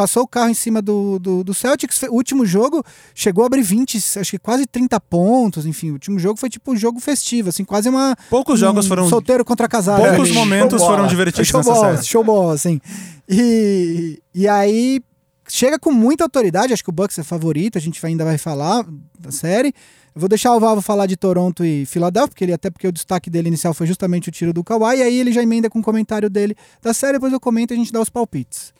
[0.00, 2.04] passou o carro em cima do, do, do Celtics.
[2.04, 2.82] O último jogo
[3.14, 5.66] chegou a abrir 20, acho que quase 30 pontos.
[5.66, 8.16] Enfim, o último jogo foi tipo um jogo festivo, assim, quase uma.
[8.30, 9.08] Poucos jogos um foram...
[9.10, 10.02] Solteiro contra casado.
[10.02, 12.06] Poucos momentos foram divertidos nessa Showball, série.
[12.06, 12.80] showball, assim.
[13.28, 15.02] E, e aí
[15.46, 18.86] chega com muita autoridade, acho que o Bucks é favorito, a gente ainda vai falar
[19.18, 19.74] da série.
[20.14, 22.92] Eu vou deixar o Valvo falar de Toronto e Philadelphia, porque ele, até porque o
[22.92, 25.80] destaque dele inicial foi justamente o tiro do Kawhi, e aí ele já emenda com
[25.80, 28.72] o comentário dele da série, depois eu comento e a gente dá os palpites.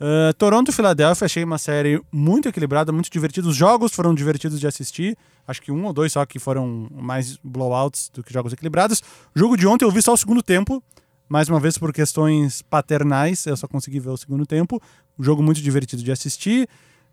[0.00, 3.46] Uh, Toronto e Filadélfia achei uma série muito equilibrada, muito divertida.
[3.46, 5.16] Os jogos foram divertidos de assistir.
[5.46, 9.02] Acho que um ou dois só que foram mais blowouts do que jogos equilibrados.
[9.34, 10.82] O jogo de ontem eu vi só o segundo tempo.
[11.28, 14.80] Mais uma vez por questões paternais, eu só consegui ver o segundo tempo.
[15.18, 16.66] Um jogo muito divertido de assistir.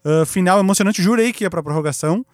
[0.05, 2.25] Uh, final emocionante, jurei que ia pra prorrogação.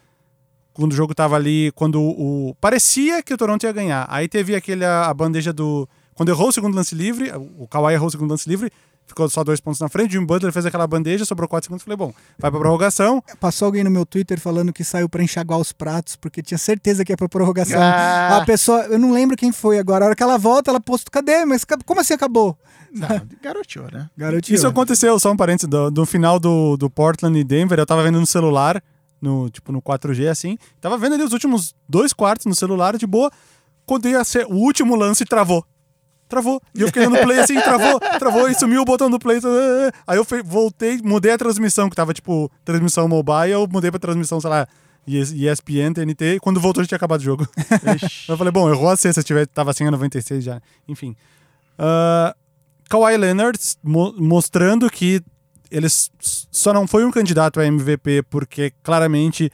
[0.72, 2.56] Quando o jogo tava ali, quando o.
[2.62, 4.06] Parecia que o Toronto ia ganhar.
[4.08, 5.90] Aí teve aquele a bandeja do.
[6.14, 8.72] Quando errou o segundo lance livre, o Kawhi errou o segundo lance livre,
[9.14, 10.12] ficou só dois pontos na frente.
[10.12, 11.84] Jimmy Butler fez aquela bandeja, sobrou quatro segundos.
[11.84, 13.24] Falei, bom, vai pra prorrogação.
[13.40, 17.06] Passou alguém no meu Twitter falando que saiu pra enxaguar os pratos, porque tinha certeza
[17.06, 17.82] que ia pra prorrogação.
[17.82, 18.38] Ah.
[18.38, 20.04] A pessoa, eu não lembro quem foi agora.
[20.04, 21.46] A hora que ela volta, ela postou, cadê?
[21.46, 22.58] Mas como assim acabou?
[22.92, 23.08] Não,
[23.42, 24.10] garoteou, né?
[24.18, 24.56] Garotinho.
[24.56, 28.04] Isso aconteceu, só um parênteses, do, do final do, do Portland e Denver, eu tava
[28.04, 28.84] vendo no celular,
[29.22, 30.58] no tipo no 4G, assim.
[30.82, 33.32] Tava vendo ali os últimos dois quartos no celular, de boa.
[33.86, 35.66] Quando ia ser o último lance, travou.
[36.34, 36.62] Travou.
[36.76, 39.40] E eu fiquei no play assim, travou, travou, e sumiu o botão do play.
[40.08, 44.42] Aí eu voltei, mudei a transmissão, que tava tipo transmissão mobile, eu mudei pra transmissão,
[44.42, 44.68] sei lá,
[45.08, 47.48] ES- ESPN, TNT, e quando voltou já tinha acabado o jogo.
[48.28, 50.60] eu falei, bom, errou a sexta, tiver, tava assim a 96 já.
[50.88, 51.16] Enfim.
[51.78, 52.36] Ah,
[52.90, 55.22] Kawhi Leonard mo- mostrando que
[55.70, 59.52] ele só não foi um candidato a MVP porque claramente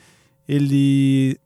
[0.48, 1.38] ele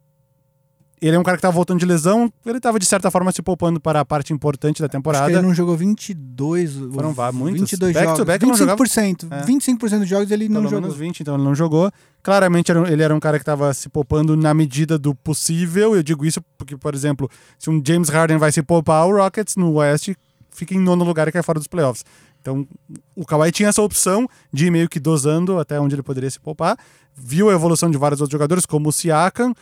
[1.08, 3.42] ele é um cara que tava voltando de lesão, ele tava de certa forma se
[3.42, 5.32] poupando para a parte importante da temporada.
[5.32, 7.62] ele não jogou 22, Foram ou vá- muitos.
[7.62, 8.26] 22 Back to jogos.
[8.26, 9.28] back ele não jogava- 25%.
[9.32, 9.42] É.
[9.44, 10.82] 25% dos jogos ele não Pelo jogou.
[10.82, 11.92] menos 20, então ele não jogou.
[12.22, 15.96] Claramente ele era um cara que estava se poupando na medida do possível.
[15.96, 17.30] Eu digo isso porque, por exemplo,
[17.60, 20.16] se um James Harden vai se poupar, o Rockets no Oeste
[20.52, 22.06] fica em nono lugar e cai fora dos playoffs.
[22.42, 22.68] Então,
[23.16, 26.40] o Kawhi tinha essa opção de ir meio que dosando até onde ele poderia se
[26.40, 26.78] poupar.
[27.16, 29.54] Viu a evolução de vários outros jogadores, como o Siakam,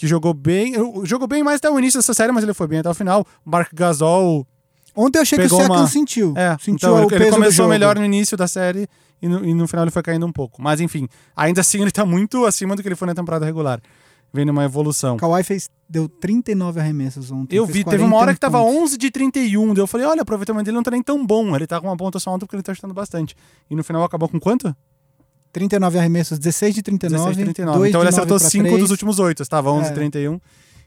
[0.00, 0.72] que jogou bem.
[1.04, 3.22] Jogou bem mais até o início dessa série, mas ele foi bem até o final.
[3.44, 4.46] Mark Gasol
[4.96, 6.32] Ontem eu achei que o Siakam uma- sentiu.
[6.36, 8.88] é, sentiu então o ele, ele começou melhor no início da série
[9.22, 10.60] e no, e no final ele foi caindo um pouco.
[10.60, 13.78] Mas enfim, ainda assim ele tá muito acima do que ele foi na temporada regular.
[14.32, 15.16] Vem numa evolução.
[15.18, 17.56] Kawhi fez, deu 39 arremessos ontem.
[17.56, 18.82] Eu vi, teve uma 40 hora que tava pontos.
[18.82, 21.54] 11 de 31, daí eu falei, olha, o aproveitamento dele não tá nem tão bom.
[21.54, 23.36] Ele tá com uma pontuação alta porque ele tá chutando bastante.
[23.68, 24.74] E no final acabou com quanto?
[25.52, 27.18] 39 arremessos, 16 de 39.
[27.24, 27.78] 16 de 39.
[27.78, 28.80] 2 Então de ele acertou 9 pra 5 3.
[28.80, 29.42] dos últimos 8.
[29.42, 29.88] Estava 11 É.
[29.90, 30.40] de 31.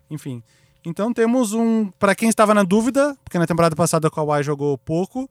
[0.09, 0.41] Enfim.
[0.85, 1.89] Então temos um.
[1.97, 5.29] Pra quem estava na dúvida, porque na temporada passada o Kawhi jogou pouco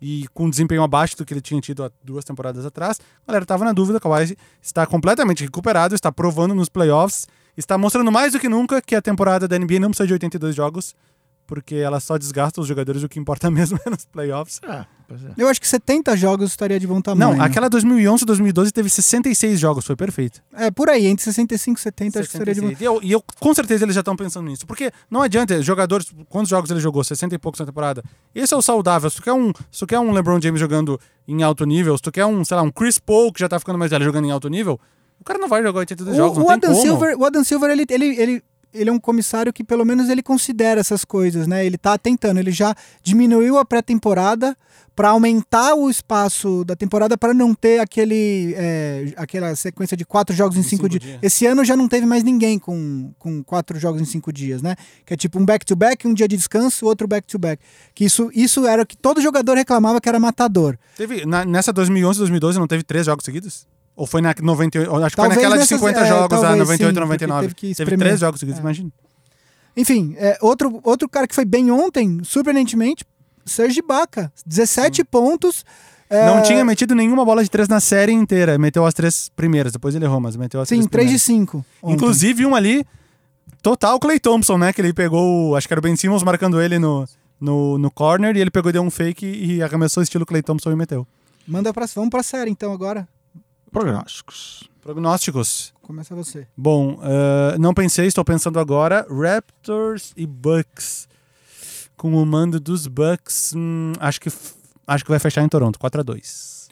[0.00, 3.44] e com desempenho abaixo do que ele tinha tido há duas temporadas atrás, a galera
[3.44, 3.98] estava na dúvida.
[3.98, 7.26] O Kawhi está completamente recuperado, está provando nos playoffs,
[7.56, 10.54] está mostrando mais do que nunca que a temporada da NBA não precisa de 82
[10.54, 10.94] jogos,
[11.46, 14.60] porque ela só desgasta os jogadores, o que importa mesmo é nos playoffs.
[14.66, 15.28] Ah, pois é.
[15.36, 17.36] Eu acho que 70 jogos estaria de bom tamanho.
[17.36, 20.42] Não, aquela 2011 2012 teve 66 jogos, foi perfeito.
[20.54, 22.80] É, por aí, entre 65 e 70 acho que seria de bom 66.
[22.80, 24.66] E eu, e eu, com certeza eles já estão pensando nisso.
[24.66, 27.02] Porque não adianta, jogadores, quantos jogos ele jogou?
[27.04, 28.02] 60 e poucos na temporada.
[28.34, 29.10] Esse é o saudável.
[29.10, 32.02] Se tu quer um, se tu quer um LeBron James jogando em alto nível, se
[32.02, 34.26] tu quer um, sei lá, um Chris Paul que já tá ficando mais velho jogando
[34.26, 34.80] em alto nível,
[35.20, 36.82] o cara não vai jogar 82 jogos, O, não o tem Adam como.
[36.82, 38.44] Silver, o Adam Silver ele, ele, ele,
[38.74, 41.64] ele é um comissário que pelo menos ele considera essas coisas, né?
[41.64, 44.56] Ele tá tentando, ele já diminuiu a pré-temporada
[44.94, 50.36] para aumentar o espaço da temporada para não ter aquele é, aquela sequência de quatro
[50.36, 51.02] jogos em, Em cinco, cinco dias.
[51.02, 51.18] dias.
[51.22, 54.76] Esse ano já não teve mais ninguém com, com quatro jogos em cinco dias, né?
[55.06, 57.62] Que é tipo um back-to-back, um dia de descanso, outro back-to-back.
[57.94, 60.76] Que isso, isso era o que todo jogador reclamava que era matador.
[60.96, 63.66] Teve, na- nessa 2011 2012 não teve três jogos seguidos?
[63.94, 64.90] Ou foi na 98?
[65.04, 67.48] Acho que Talvez foi naquela de nessas- 50 é, jogos, a talvez 98 sim, 99.
[67.48, 68.62] porque teve que Teve três jogos seguidos, É.
[68.62, 68.90] imagina.
[69.76, 73.04] Enfim, é, outro, outro cara que foi bem ontem, surpreendentemente,
[73.44, 74.32] Serge Ibaka.
[74.46, 75.64] 17 pontos.
[76.10, 78.58] é, Não tinha metido nenhuma bola de três na série inteira.
[78.58, 81.48] Meteu as três primeiras, depois ele errou, mas meteu as Sim, três 3 de primeiras.
[81.50, 81.64] 5.
[81.84, 82.84] Inclusive um ali,
[83.62, 84.72] total Clay Thompson, né?
[84.72, 87.06] Que ele pegou, acho que era o Ben Simmons marcando ele no,
[87.40, 90.70] no, no corner e ele pegou e deu um fake e arremessou estilo Clay Thompson
[90.70, 91.06] e meteu.
[91.48, 93.08] Manda pra, vamos pra série então agora.
[93.72, 94.68] Prognósticos.
[94.82, 95.72] Prognósticos.
[95.80, 96.46] Começa você.
[96.56, 99.06] Bom, eh, não pensei, estou pensando agora.
[99.08, 101.08] Raptors e Bucks.
[101.96, 104.30] Com o mando dos Bucks, hum, acho, que,
[104.86, 106.68] acho que vai fechar em Toronto, 4x2.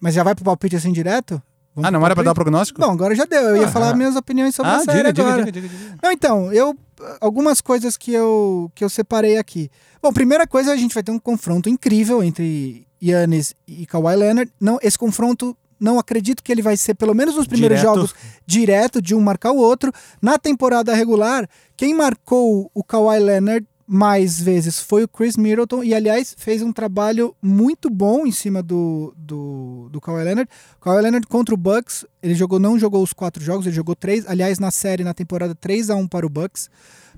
[0.00, 1.42] Mas já vai pro palpite assim direto?
[1.74, 2.80] Vamos Ah, não era pra dar o prognóstico?
[2.80, 3.40] Bom, agora já deu.
[3.40, 3.94] Eu ia Ah, falar ah.
[3.96, 5.44] minhas opiniões sobre ah, a série diga, agora.
[5.44, 5.98] diga, diga, diga, diga.
[6.02, 6.76] Não, então, eu
[7.20, 9.70] algumas coisas que eu, que eu separei aqui.
[10.00, 14.52] Bom, primeira coisa, a gente vai ter um confronto incrível entre Yannis e Kawhi Leonard.
[14.60, 17.94] Não, esse confronto não acredito que ele vai ser pelo menos nos primeiros Direto.
[17.94, 18.14] jogos
[18.46, 19.92] direto de um marcar o outro.
[20.20, 25.92] Na temporada regular, quem marcou o Kawhi Leonard mais vezes foi o Chris Middleton e
[25.92, 30.48] aliás fez um trabalho muito bom em cima do, do, do Kawhi Leonard.
[30.80, 34.26] Kawhi Leonard contra o Bucks, ele jogou não jogou os quatro jogos, ele jogou três.
[34.26, 36.70] Aliás, na série, na temporada, 3 a 1 para o Bucks.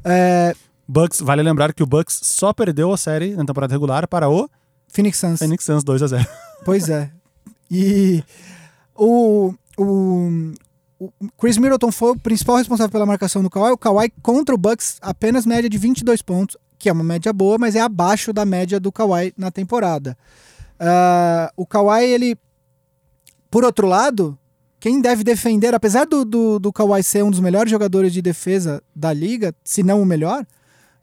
[0.04, 0.54] É,
[0.88, 4.48] Bucks, vale lembrar que o Bucks só perdeu a série na temporada regular para o
[4.88, 5.38] Phoenix Suns.
[5.38, 6.26] Phoenix Suns 2x0.
[6.64, 7.10] Pois é.
[7.70, 8.22] E
[8.94, 10.52] o, o,
[10.98, 13.72] o Chris Middleton foi o principal responsável pela marcação do Kawhi.
[13.72, 17.58] O Kawhi contra o Bucks apenas média de 22 pontos, que é uma média boa,
[17.58, 20.16] mas é abaixo da média do Kawhi na temporada.
[20.78, 22.36] Ah, o Kawhi, ele...
[23.50, 24.36] Por outro lado,
[24.80, 28.82] quem deve defender, apesar do, do, do Kawhi ser um dos melhores jogadores de defesa
[28.94, 30.44] da liga, se não o melhor,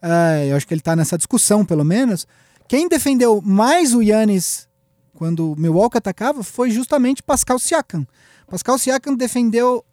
[0.01, 2.27] ah, eu acho que ele tá nessa discussão, pelo menos,
[2.67, 4.67] quem defendeu mais o Yannis
[5.21, 8.07] quando o Milwaukee atacava foi justamente Pascal Siakam.
[8.47, 9.85] Pascal Siakam defendeu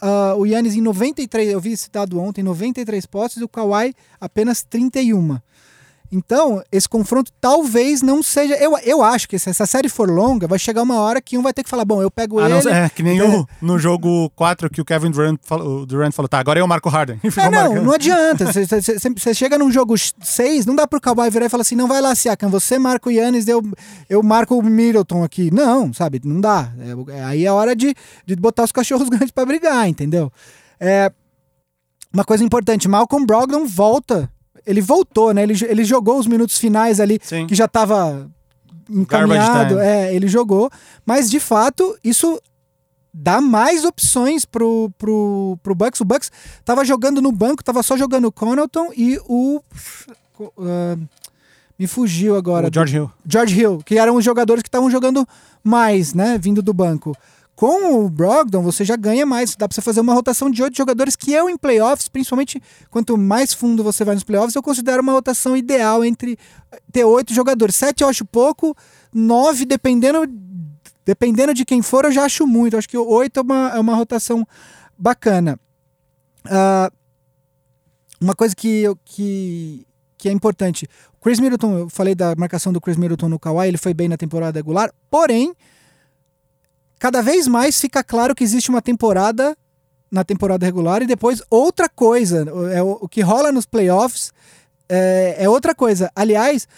[0.00, 4.62] uh, o Yannis em 93, eu vi citado ontem, 93 postes e o Kawhi apenas
[4.62, 5.38] 31.
[6.14, 8.54] Então, esse confronto talvez não seja.
[8.56, 11.42] Eu, eu acho que se essa série for longa, vai chegar uma hora que um
[11.42, 12.62] vai ter que falar: bom, eu pego Ah, ele.
[12.62, 13.24] não, é, que nem É.
[13.24, 16.86] o, no jogo 4 que o Kevin Durant falou, Durant falou, tá, agora eu marco
[16.90, 17.18] o Harden.
[17.24, 17.82] É, não, marcando.
[17.84, 18.52] não adianta.
[18.52, 22.02] Você- chega num jogo 6, não dá pro Kawhi virar e falar assim: não vai
[22.02, 23.62] lá, Siakam, você marca o Yannis, eu,
[24.10, 25.50] eu marco o Middleton aqui.
[25.50, 26.20] Não, sabe?
[26.22, 26.70] Não dá.
[27.08, 27.94] É, é- aí é hora de,
[28.26, 30.30] de botar os cachorros grandes pra brigar, entendeu?
[30.78, 31.10] É,
[32.12, 34.30] uma coisa importante: Malcolm Brogdon volta.
[34.66, 35.42] Ele voltou, né?
[35.42, 37.46] Ele, ele jogou os minutos finais ali, Sim.
[37.46, 38.30] que já tava
[38.88, 39.78] encaminhado.
[39.78, 40.70] É, ele jogou.
[41.04, 42.40] Mas, de fato, isso
[43.12, 46.00] dá mais opções pro, pro, pro Bucks.
[46.00, 46.30] O Bucks
[46.64, 49.60] tava jogando no banco, tava só jogando o Connaughton e o...
[50.58, 50.96] ah,
[51.78, 52.68] me fugiu agora.
[52.68, 53.10] O George Hill.
[53.26, 55.26] George Hill, que eram os jogadores que estavam jogando
[55.62, 57.14] mais, né, vindo do banco.
[57.62, 59.54] Com o Brogdon, você já ganha mais.
[59.54, 62.60] Dá pra você fazer uma rotação de oito jogadores, que eu, em playoffs, principalmente
[62.90, 66.36] quanto mais fundo você vai nos playoffs, eu considero uma rotação ideal entre
[66.90, 67.76] ter oito jogadores.
[67.76, 68.76] Sete eu acho pouco,
[69.14, 70.26] nove, dependendo,
[71.06, 72.72] dependendo de quem for, eu já acho muito.
[72.74, 74.44] Eu acho que oito é uma, é uma rotação
[74.98, 75.56] bacana.
[76.46, 76.90] Ah,
[78.20, 79.86] uma coisa que, eu- que,
[80.18, 80.88] que é importante.
[81.20, 84.16] Chris Middleton, eu falei da marcação do Chris Middleton no Kawhi, ele foi bem na
[84.16, 85.54] temporada regular, porém,
[87.02, 89.56] cada vez mais fica claro que existe uma temporada
[90.08, 92.46] na temporada regular e depois outra coisa.
[92.72, 94.30] É o, o que rola nos playoffs
[94.88, 96.12] é, é outra coisa.
[96.14, 96.68] Aliás,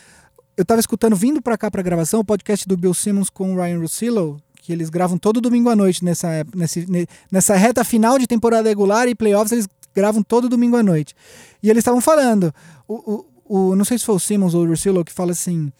[0.57, 3.57] eu tava escutando vindo pra cá pra gravação o podcast do Bill Simmons com o
[3.61, 7.85] Ryan Russillo, que eles gravam todo domingo à noite nessa, ép- nesse, ne- nessa reta
[7.85, 11.15] final de temporada regular e playoffs, eles gravam todo domingo à noite.
[11.63, 12.51] E eles estavam falando,
[12.89, 15.71] o, o, o- não sei se foi o Simmons ou o Russillo que fala assim,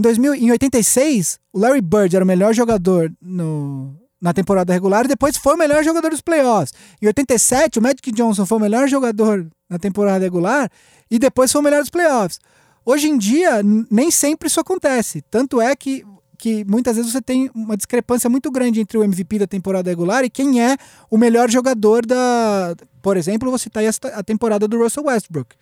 [0.00, 5.04] em, 2000, em 86, o Larry Bird era o melhor jogador no, na temporada regular
[5.04, 6.72] e depois foi o melhor jogador dos playoffs.
[7.00, 10.70] Em 87, o Magic Johnson foi o melhor jogador na temporada regular
[11.10, 12.38] e depois foi o melhor dos playoffs.
[12.84, 15.22] Hoje em dia, nem sempre isso acontece.
[15.30, 16.04] Tanto é que,
[16.38, 20.24] que muitas vezes você tem uma discrepância muito grande entre o MVP da temporada regular
[20.24, 20.76] e quem é
[21.10, 22.74] o melhor jogador da.
[23.02, 25.54] Por exemplo, você esta- a temporada do Russell Westbrook.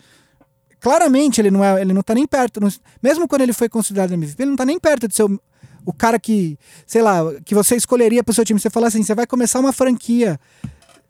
[0.81, 2.61] Claramente ele não é, ele não tá nem perto.
[2.61, 2.69] não-
[3.03, 5.41] mesmo quando ele foi considerado MVP, ele não tá nem perto de ser o,
[5.85, 8.61] o cara que, sei lá, que você escolheria pro seu time.
[8.61, 10.39] Você fala assim, você vai começar uma franquia.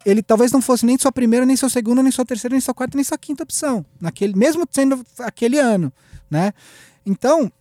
[0.05, 2.73] Ele talvez não fosse nem sua primeira, nem sua segunda, nem sua terceira, nem sua
[2.73, 3.85] quarta, nem sua quinta opção.
[3.99, 5.91] Naquele, mesmo sendo aquele ano,
[6.31, 6.53] né?
[7.05, 7.51] Então,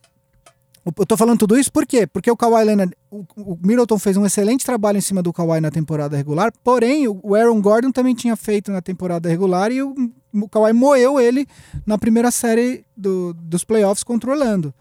[0.97, 2.07] eu tô falando tudo isso por quê?
[2.07, 5.61] Porque o Kawhi Leonard, o, o Middleton fez um excelente trabalho em cima do Kawhi
[5.61, 9.95] na temporada regular, porém o Aaron Gordon também tinha feito na temporada regular e o,
[10.35, 11.47] o Kawhi moeu ele
[11.87, 14.73] na primeira série do- dos playoffs controlando.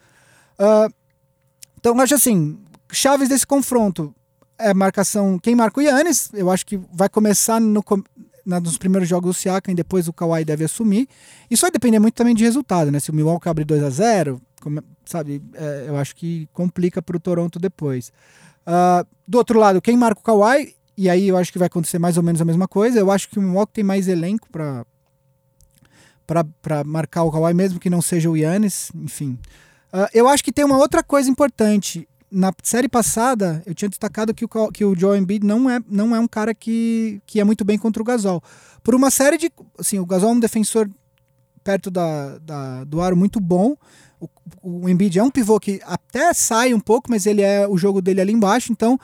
[0.59, 0.87] Ah,
[1.79, 2.57] então, acho assim,
[2.91, 4.13] chaves desse confronto
[4.57, 7.83] é marcação, quem marca o Yannis, eu acho que vai começar no,
[8.45, 11.07] na- nos primeiros jogos o Siakam e depois o Kawhi deve assumir.
[11.49, 12.99] Isso vai depender muito também de resultado, né?
[12.99, 17.17] Se o Milwaukee abre 2 a 0 como- sabe, é, eu acho que complica para
[17.17, 18.11] o Toronto depois.
[18.65, 21.99] Ah, do outro lado, quem marca o Kawhi, e aí eu acho que vai acontecer
[21.99, 24.85] mais ou menos a mesma coisa, eu acho que o Milwaukee tem mais elenco para
[26.61, 29.39] para marcar o Kawhi, mesmo que não seja o Yannis, enfim.
[29.93, 32.07] Ah, eu acho que tem uma outra coisa importante.
[32.29, 36.13] Na série passada, eu tinha destacado que o, que o Joe Embiid não é, não
[36.13, 38.43] é um cara que, que é muito bem contra o Gasol.
[38.83, 39.49] Por uma série de...
[39.79, 40.89] Assim, o Gasol é um defensor
[41.63, 43.77] perto da, da- do aro muito bom.
[44.19, 44.27] O,
[44.61, 48.01] o Embiid é um pivô que até sai um pouco, mas ele é o jogo
[48.01, 48.71] dele ali embaixo.
[48.71, 48.97] Então,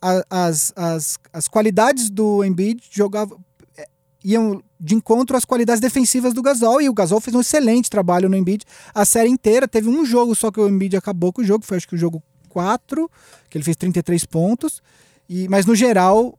[0.00, 3.38] a- as, as, as qualidades do Embiid jogavam
[3.76, 3.86] é,
[4.24, 8.28] iam de encontro às qualidades defensivas do Gasol e o Gasol fez um excelente trabalho
[8.28, 8.64] no Embiid
[8.94, 9.66] a série inteira.
[9.68, 11.98] Teve um jogo só que o Embiid acabou com o jogo, foi acho que o
[11.98, 13.10] jogo 4,
[13.50, 14.80] que ele fez 33 pontos.
[15.28, 16.38] E, mas no geral,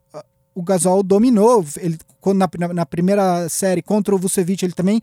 [0.53, 1.65] o Gasol dominou.
[1.77, 5.01] Ele, quando na, na- na primeira série contra o Vucevic, ele também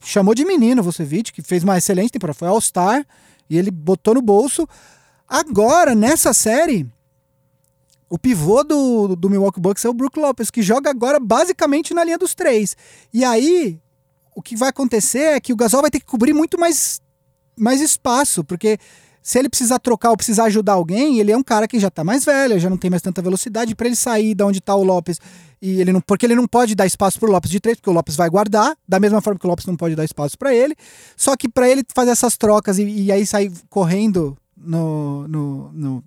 [0.00, 2.38] chamou de menino o Vucevic, que fez uma excelente temporada.
[2.38, 3.06] Foi All-Star
[3.48, 4.66] e ele botou no bolso.
[5.28, 6.86] Agora, nessa série,
[8.08, 12.02] o pivô do, do Milwaukee Bucks é o Brook Lopez, que joga agora basicamente na
[12.02, 12.76] linha dos três.
[13.12, 13.78] E aí,
[14.34, 17.00] o que vai acontecer é que o Gasol vai ter que cobrir muito mais,
[17.56, 18.78] mais espaço, porque
[19.22, 22.02] se ele precisar trocar ou precisar ajudar alguém, ele é um cara que já tá
[22.02, 24.82] mais velho, já não tem mais tanta velocidade para ele sair da onde tá o
[24.82, 25.18] Lopes.
[25.60, 27.92] E ele não, porque ele não pode dar espaço pro Lopes de três, porque o
[27.92, 30.74] Lopes vai guardar, da mesma forma que o Lopes não pode dar espaço para ele.
[31.16, 36.04] Só que para ele fazer essas trocas e, e aí sair correndo no, no, no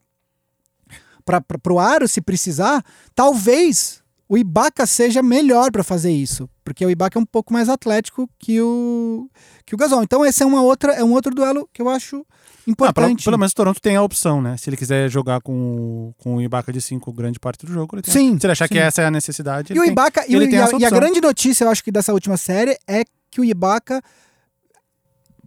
[1.24, 2.84] para pro aro se precisar,
[3.16, 7.70] talvez o Ibaka seja melhor para fazer isso, porque o Ibaka é um pouco mais
[7.70, 9.30] atlético que o
[9.66, 10.04] que o Gasol.
[10.04, 12.26] Então esse é uma outra é um outro duelo que eu acho
[12.66, 13.30] Ah, pelo, importante.
[13.38, 14.56] menos o Toronto tem a opção, né?
[14.58, 17.96] Se ele quiser jogar com, o- com o Ibaka de 5 grande parte do jogo,
[17.96, 18.14] ele tem.
[18.14, 18.80] Sim, Se ele achar que sim.
[18.80, 20.86] essa é a necessidade, E o tem- Ibaka, e, o- ele tem e a, e
[20.86, 24.02] a grande notícia, eu acho que dessa última série é que o Ibaka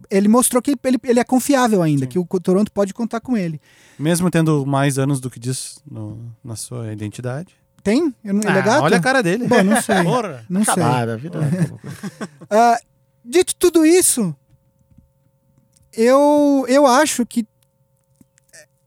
[0.09, 2.07] ele mostrou que ele, ele é confiável ainda, Sim.
[2.07, 3.59] que o Toronto pode contar com ele.
[3.99, 7.53] Mesmo tendo mais anos do que diz no- na sua identidade.
[7.83, 8.13] Tem?
[8.23, 8.83] Eu não, ele é Ah, gato?
[8.83, 9.47] olha a cara dele.
[9.47, 10.03] Bom, não sei.
[10.03, 10.45] Porra.
[10.49, 10.73] Não sei.
[10.73, 11.39] Acabada, a vida.
[12.49, 12.77] Ah,
[13.25, 14.33] dito tudo isso,
[15.97, 17.45] eu, eu acho que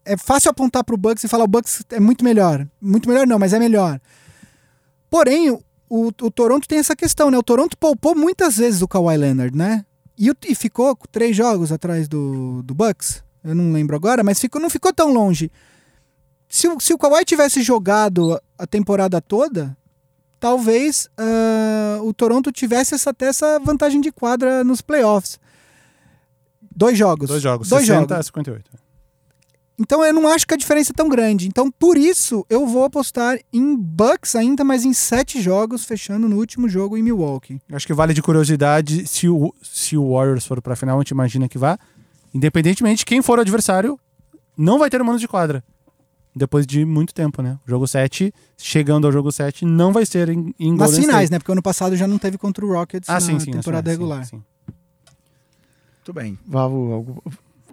[0.05, 2.67] é fácil apontar pro Bucks e falar o Bucks é muito melhor.
[2.81, 4.01] Muito melhor não, mas é melhor.
[5.11, 7.37] Porém, o, o Toronto tem essa questão, né?
[7.37, 9.85] O Toronto poupou muitas vezes o Kawhi Leonard, né?
[10.17, 13.23] E, o- e ficou três jogos atrás do, do Bucks.
[13.43, 15.51] Eu não lembro agora, mas ficou, não ficou tão longe.
[16.49, 19.77] Se, o- se o Kawhi tivesse jogado a temporada toda,
[20.39, 25.39] talvez ah, o Toronto tivesse essa, até essa vantagem de quadra nos playoffs.
[26.75, 27.29] Dois jogos.
[27.29, 28.17] Dois jogos, Dois 60 jogos.
[28.17, 28.71] a 58.
[29.79, 31.49] Então eu não acho que a diferença é tão grande.
[31.49, 36.37] Então por isso eu vou apostar em Bucks ainda, mas em sete jogos, fechando no
[36.37, 37.61] último jogo em Milwaukee.
[37.73, 41.11] Acho que vale de curiosidade se o, se o Warriors for pra final, a gente
[41.13, 41.79] imagina que vá.
[42.35, 43.99] Independentemente de quem for o adversário,
[44.57, 45.65] não vai ter mano de quadra.
[46.37, 47.59] Depois de muito tempo, né?
[47.67, 51.33] O jogo 7, chegando ao jogo 7, não vai ser em, em Nas finais, State.
[51.33, 51.39] né?
[51.41, 53.51] Porque ano passado já não teve contra o Rockets Ah, na sim, sim.
[53.51, 54.25] temporada sim, regular.
[54.27, 54.41] sim.
[56.11, 56.39] Muito bem.
[56.47, 57.19] Vavo, algum-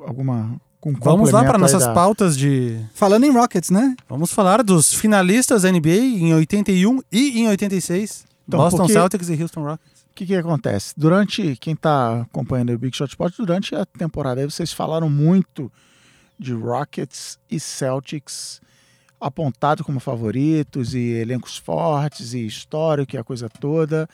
[0.05, 0.61] alguma.
[1.01, 2.79] Vamos lá para nossas pautas de.
[2.93, 3.95] Falando em Rockets, né?
[4.07, 8.25] Vamos falar dos finalistas da NBA em 81 e em 86.
[8.47, 10.01] Então, Boston porque- Celtics e Houston Rockets.
[10.01, 10.93] O que, que acontece?
[10.95, 15.71] Durante, quem está acompanhando o Big Shot Sport, durante a temporada aí vocês falaram muito
[16.39, 18.61] de Rockets e Celtics
[19.19, 24.07] apontado como favoritos e elencos fortes e histórico e a coisa toda.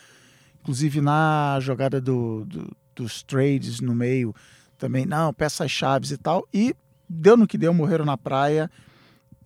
[0.62, 4.34] Inclusive na jogada do, do- dos trades no meio
[4.78, 6.48] também, não, peças chaves e tal.
[6.54, 6.76] E
[7.08, 8.70] deu no que deu, morreram na praia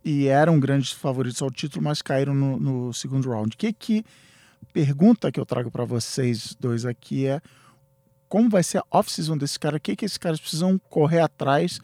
[0.04, 3.56] e eram grandes favoritos ao título, mas caíram no, no segundo round.
[3.58, 4.06] Que que
[4.74, 7.42] pergunta que eu trago para vocês dois aqui é
[8.30, 9.78] como vai ser a off-season desse cara?
[9.78, 11.80] O que, que esses caras precisam correr atrás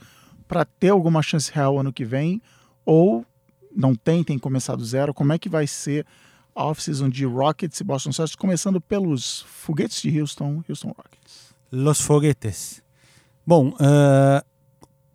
[0.48, 2.42] para ter alguma chance real ano que vem?
[2.86, 3.26] Ou
[3.76, 5.14] não tem, tem que começar do zero?
[5.14, 6.06] Como é que vai ser
[6.54, 8.36] a off-season de Rockets e Boston Celtics?
[8.36, 11.43] Começando pelos foguetes de Houston, Houston Rockets.
[11.74, 12.84] Los Foguetes.
[13.46, 14.44] Bom, ah,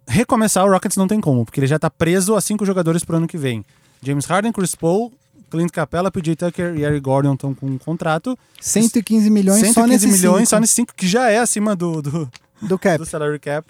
[0.07, 3.17] recomeçar o Rockets não tem como, porque ele já tá preso a cinco jogadores pro
[3.17, 3.65] ano que vem.
[4.03, 5.13] James Harden, Chris Paul,
[5.49, 8.37] Clint Capella, PJ Tucker e Eric Gordon estão com um contrato.
[8.61, 12.03] 115 milhões 115 só nesses milhões cinco só nesses cinco, que já é acima do,
[12.03, 12.31] do,
[12.61, 12.99] do cap.
[12.99, 13.67] do salary cap.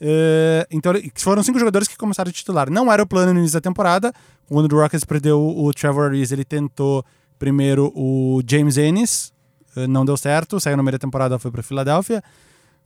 [0.00, 2.70] Eh, então, foram cinco jogadores que começaram a titular.
[2.70, 4.12] Não era o plano no início da temporada.
[4.46, 7.04] Quando o Rockets perdeu o Trevor Ariza, ele tentou
[7.38, 9.32] primeiro o James Ennis.
[9.76, 10.58] Eh, não deu certo.
[10.60, 12.22] Saiu meio da temporada, foi para Filadélfia.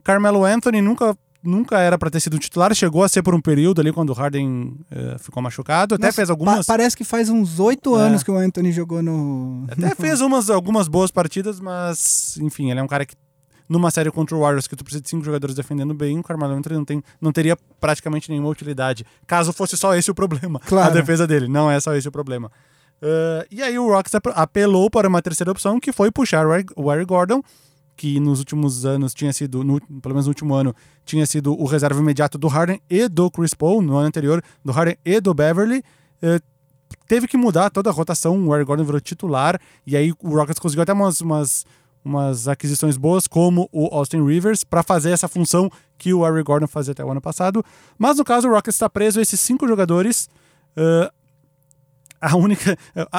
[0.04, 2.74] Carmelo Anthony nunca, nunca era para ter sido titular.
[2.74, 5.94] Chegou a ser por um período ali quando o Harden eh, ficou machucado.
[5.96, 6.66] Até Nossa, fez pa- algumas...
[6.66, 8.02] parece que faz uns oito É.
[8.02, 9.66] anos que o Anthony jogou no.
[9.70, 13.14] Até fez umas, algumas boas partidas, mas enfim, ele é um cara que
[13.68, 16.54] numa série contra o Warriors que tu precisa de cinco jogadores defendendo bem, o Carmelo
[16.54, 20.88] Anthony não, tem, não teria praticamente nenhuma utilidade, caso fosse só esse o problema, Claro.
[20.88, 21.48] a defesa dele.
[21.48, 22.50] Não é só esse o problema.
[23.00, 26.46] Uh, e aí o Rockets ap- apelou para uma terceira opção, que foi puxar
[26.76, 27.42] o Eric Gordon,
[27.96, 30.74] que nos últimos anos tinha sido, no- pelo menos no último ano,
[31.04, 34.72] tinha sido o reserva imediato do Harden e do Chris Paul, no ano anterior, do
[34.72, 35.82] Harden e do Beverly.
[36.22, 36.42] Uh,
[37.06, 40.58] teve que mudar toda a rotação, o Eric Gordon virou titular, e aí o Rockets
[40.58, 41.64] conseguiu até umas, umas,
[42.04, 46.66] umas aquisições boas, como o Austin Rivers, para fazer essa função que o Eric Gordon
[46.66, 47.64] fazia até o ano passado.
[47.96, 50.28] Mas no caso, o Rockets está preso a esses cinco jogadores.
[50.76, 51.10] Uh,
[52.20, 52.76] a única,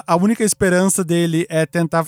[0.07, 2.05] a, única esperança dele é tentar,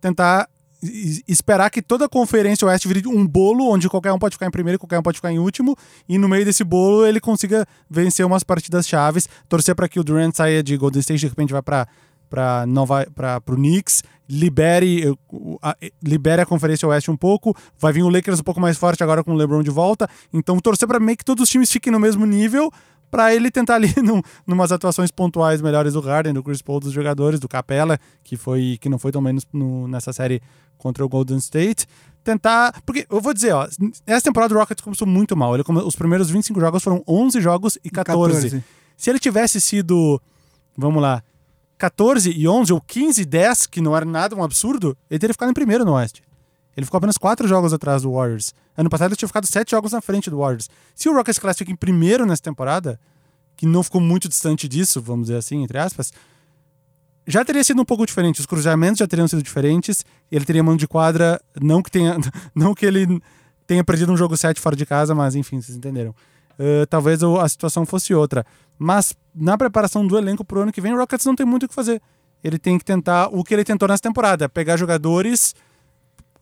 [0.00, 0.48] tentar
[0.82, 4.46] es- esperar que toda a conferência oeste vire um bolo onde qualquer um pode ficar
[4.46, 5.76] em primeiro e qualquer um pode ficar em último
[6.08, 10.04] e no meio desse bolo ele consiga vencer umas partidas chaves torcer para que o
[10.04, 11.86] Durant saia de Golden State de repente vai para
[12.30, 17.92] para Nova para pro Knicks libere o- a, libere a conferência oeste um pouco vai
[17.92, 20.86] vir o Lakers um pouco mais forte agora com o LeBron de volta então torcer
[20.88, 22.70] para meio que todos os times fiquem no mesmo nível
[23.10, 26.92] para ele tentar ali num, numas atuações pontuais melhores do Harden, do Chris Paul, dos
[26.92, 30.40] jogadores, do Capella, que foi que não foi tão menos no- nessa série
[30.78, 31.86] contra o Golden State.
[32.22, 33.66] Tentar, porque eu vou dizer, ó,
[34.06, 35.54] essa temporada do Rockets começou muito mal.
[35.54, 38.48] Ele os primeiros 25 jogos foram 11 jogos e 14.
[38.96, 40.20] Se ele tivesse sido,
[40.76, 41.22] vamos lá,
[41.78, 45.32] 14 e 11 ou 15 e 10, que não era nada um absurdo, ele teria
[45.32, 46.22] ficado em primeiro no Oeste.
[46.80, 48.54] Ele ficou apenas 4 jogos atrás do Warriors.
[48.74, 50.70] Ano passado ele tinha ficado 7 jogos na frente do Warriors.
[50.94, 52.98] Se o Rockets classifica em primeiro nessa temporada,
[53.54, 56.10] que não ficou muito distante disso, vamos dizer assim, entre aspas,
[57.26, 58.40] já teria sido um pouco diferente.
[58.40, 60.06] Os cruzamentos já teriam sido diferentes.
[60.32, 62.16] Ele teria mão de quadra, não que tenha,
[62.56, 63.20] não que ele
[63.66, 66.12] tenha perdido um jogo 7 fora de casa, mas enfim, vocês entenderam.
[66.12, 68.42] uh, talvez a situação fosse outra.
[68.78, 71.68] Mas na preparação do elenco pro ano que vem, o Rockets não tem muito o
[71.68, 72.00] que fazer.
[72.42, 75.54] Ele tem que tentar o que ele tentou nessa temporada, pegar jogadores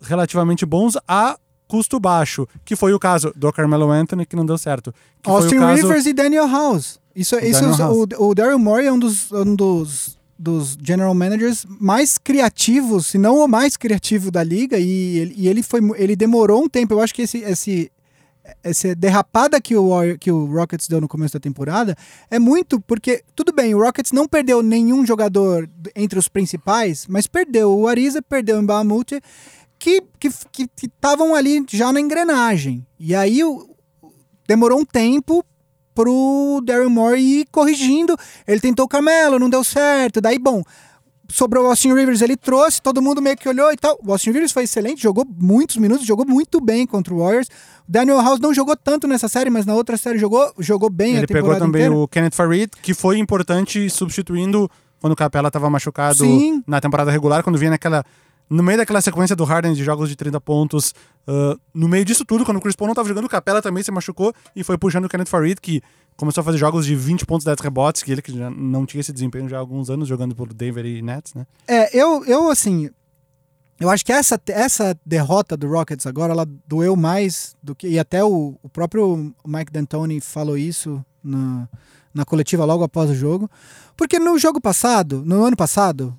[0.00, 1.38] relativamente bons a
[1.68, 4.92] custo baixo, que foi o caso do Carmelo Anthony, que não deu certo.
[5.24, 5.82] Austin caso...
[5.82, 6.98] Rivers e Daniel House.
[7.14, 7.80] Isso, isso House.
[8.18, 13.18] O, o Daryl Morey é um dos, um dos, dos general managers mais criativos, se
[13.18, 16.94] não o mais criativo da liga, e, e ele, foi, ele demorou um tempo.
[16.94, 17.92] Eu acho que esse, esse,
[18.62, 21.96] essa derrapada que o, que o Rockets deu no começo da temporada
[22.30, 27.26] é muito porque, tudo bem, o Rockets não perdeu nenhum jogador entre os principais, mas
[27.26, 29.20] perdeu o Ariza, perdeu o Mbamute,
[29.78, 30.02] que
[30.82, 32.86] estavam ali já na engrenagem.
[32.98, 33.68] E aí o,
[34.46, 35.44] demorou um tempo
[35.94, 38.16] pro Daryl Moore ir corrigindo.
[38.46, 40.20] Ele tentou o Camelo, não deu certo.
[40.20, 40.62] Daí, bom,
[41.28, 43.98] sobrou o Austin Rivers, ele trouxe, todo mundo meio que olhou e tal.
[44.04, 47.48] O Austin Rivers foi excelente, jogou muitos minutos, jogou muito bem contra o Warriors.
[47.88, 51.16] O Daniel House não jogou tanto nessa série, mas na outra série jogou, jogou bem
[51.16, 51.96] ele a temporada pegou também inteira.
[51.96, 54.70] o Kenneth Farid, que foi importante substituindo
[55.00, 56.62] quando o Capela estava machucado Sim.
[56.66, 58.04] na temporada regular, quando vinha naquela
[58.48, 60.94] no meio daquela sequência do Harden de jogos de 30 pontos,
[61.26, 63.82] uh, no meio disso tudo, quando o Chris Paul não estava jogando, o Capela também
[63.82, 65.82] se machucou e foi puxando o Kenneth Farid, que
[66.16, 69.00] começou a fazer jogos de 20 pontos, 10 rebotes, que ele que já não tinha
[69.00, 71.46] esse desempenho já há alguns anos jogando por Denver e Nets, né?
[71.66, 72.90] É, eu, eu assim,
[73.80, 77.86] eu acho que essa, essa derrota do Rockets agora, ela doeu mais do que.
[77.86, 81.68] E até o, o próprio Mike D'Antoni falou isso na,
[82.12, 83.48] na coletiva logo após o jogo.
[83.96, 86.16] Porque no jogo passado, no ano passado,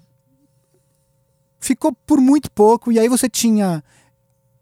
[1.60, 3.84] ficou por muito pouco, e aí você tinha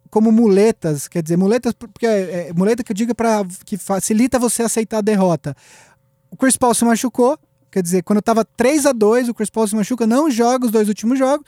[0.09, 4.39] como muletas, quer dizer, muletas, porque é, é, muleta que eu digo para que facilita
[4.39, 5.55] você aceitar a derrota.
[6.31, 7.37] O Chris Paul se machucou,
[7.71, 10.71] quer dizer, quando estava 3 a 2 o Chris Paul se machuca, não joga os
[10.71, 11.45] dois últimos jogos.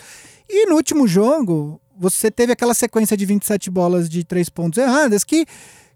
[0.48, 5.24] E no último jogo, você teve aquela sequência de 27 bolas de 3 pontos erradas
[5.24, 5.46] que,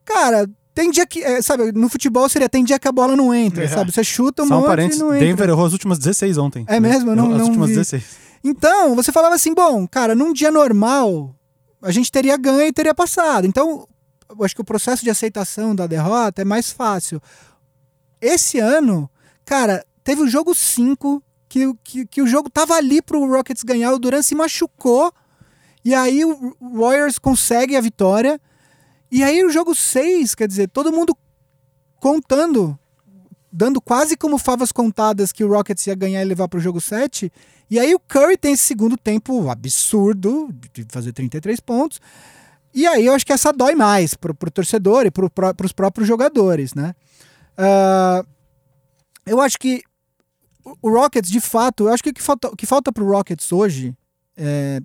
[0.06, 3.34] cara, tem dia que, é, sabe, no futebol seria tem dia que a bola não
[3.34, 3.68] entra, é.
[3.68, 3.91] sabe?
[3.91, 5.28] Você chuta um Só um monte parênteses, e não entra.
[5.28, 6.66] Denver errou as últimas 16 ontem.
[6.68, 7.12] É mesmo?
[7.12, 7.76] Eu não, as não últimas vi.
[7.76, 8.04] 16.
[8.44, 11.34] Então, você falava assim, bom, cara, num dia normal,
[11.82, 13.48] a gente teria ganho e teria passado.
[13.48, 13.88] Então,
[14.30, 17.22] eu acho que o processo de aceitação da derrota é mais fácil.
[18.20, 19.10] Esse ano,
[19.46, 23.94] cara, teve o jogo 5, que, que, que, o jogo tava ali pro Rockets ganhar,
[23.94, 25.14] o Duran se machucou,
[25.86, 28.39] e aí o Warriors consegue a vitória.
[29.12, 31.16] E aí o jogo 6, quer dizer, todo mundo
[32.00, 32.78] contando,
[33.54, 37.32] dando quase como favas contadas que o Rockets ia ganhar e levar pro jogo 7.
[37.70, 42.01] E aí o Curry tem esse segundo tempo absurdo, de fazer 33 pontos.
[42.74, 46.08] E aí eu acho que essa dói mais pro, pro torcedor e pro, pros próprios
[46.08, 46.95] jogadores, né?
[47.56, 48.28] Uh,
[49.28, 49.84] eu acho que
[50.82, 53.51] o Rockets, de fato, eu acho que o que falta, o que falta pro Rockets
[53.51, 53.95] hoje
[54.36, 54.82] é.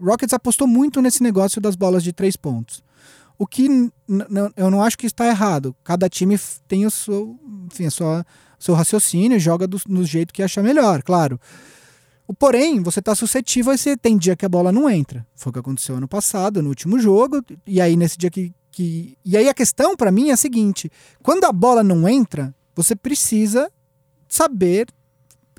[0.00, 2.84] O Rockets apostou muito nesse negócio das bolas de três pontos.
[3.38, 3.68] O que
[4.56, 5.74] eu não acho que está errado.
[5.84, 7.38] Cada time tem o seu,
[7.70, 8.24] enfim, a
[8.58, 11.38] seu raciocínio, joga do, do jeito que acha melhor, claro.
[12.38, 15.26] Porém, você está suscetível a você tem dia que a bola não entra.
[15.34, 18.52] Foi o que aconteceu ano passado, no último jogo, e aí nesse dia que.
[18.70, 19.16] que...
[19.24, 20.90] E aí a questão para mim é a seguinte:
[21.22, 23.70] quando a bola não entra, você precisa
[24.28, 24.88] saber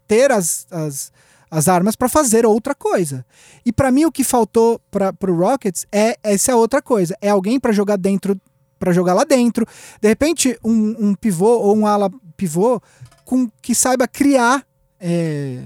[0.07, 1.11] ter as, as,
[1.49, 3.25] as armas para fazer outra coisa.
[3.65, 7.15] E para mim o que faltou para o Rockets é essa outra coisa.
[7.21, 8.39] É alguém para jogar dentro,
[8.77, 9.65] para jogar lá dentro.
[10.01, 12.81] De repente um, um pivô ou um ala pivô
[13.25, 14.65] com que saiba criar
[14.99, 15.59] é,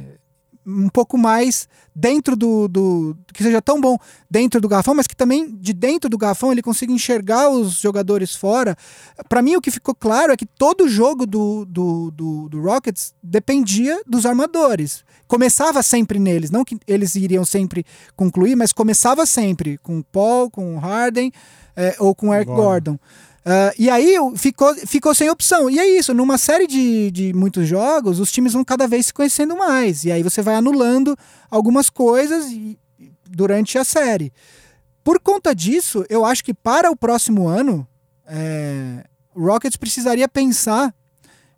[0.66, 3.98] um pouco mais dentro do, do, que seja tão bom
[4.30, 8.36] dentro do garrafão, mas que também de dentro do garrafão ele consiga enxergar os jogadores
[8.36, 8.76] fora.
[9.28, 13.14] Para mim o que ficou claro é que todo jogo do, do, do, do, Rockets
[13.22, 15.04] dependia dos armadores.
[15.28, 17.86] Começava sempre neles, não que eles iriam sempre
[18.16, 21.32] concluir, mas começava sempre com o Paul, com o Harden
[21.76, 22.64] é, ou com o Eric Gordon.
[22.64, 23.00] Gordon.
[23.46, 25.70] Uh, e aí ficou, ficou sem opção.
[25.70, 29.14] E é isso, numa série de, de muitos jogos, os times vão cada vez se
[29.14, 30.06] conhecendo mais.
[30.06, 31.16] E aí você vai anulando
[31.52, 32.80] algumas coisas e,
[33.30, 34.32] durante a série.
[35.04, 37.86] Por conta disso, eu acho que para o próximo ano,
[38.26, 39.04] é,
[39.36, 40.96] Rockets precisaria pensar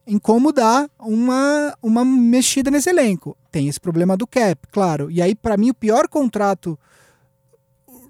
[0.07, 3.37] em como dar uma, uma mexida nesse elenco.
[3.51, 5.11] Tem esse problema do cap, claro.
[5.11, 6.77] E aí, para mim, o pior contrato.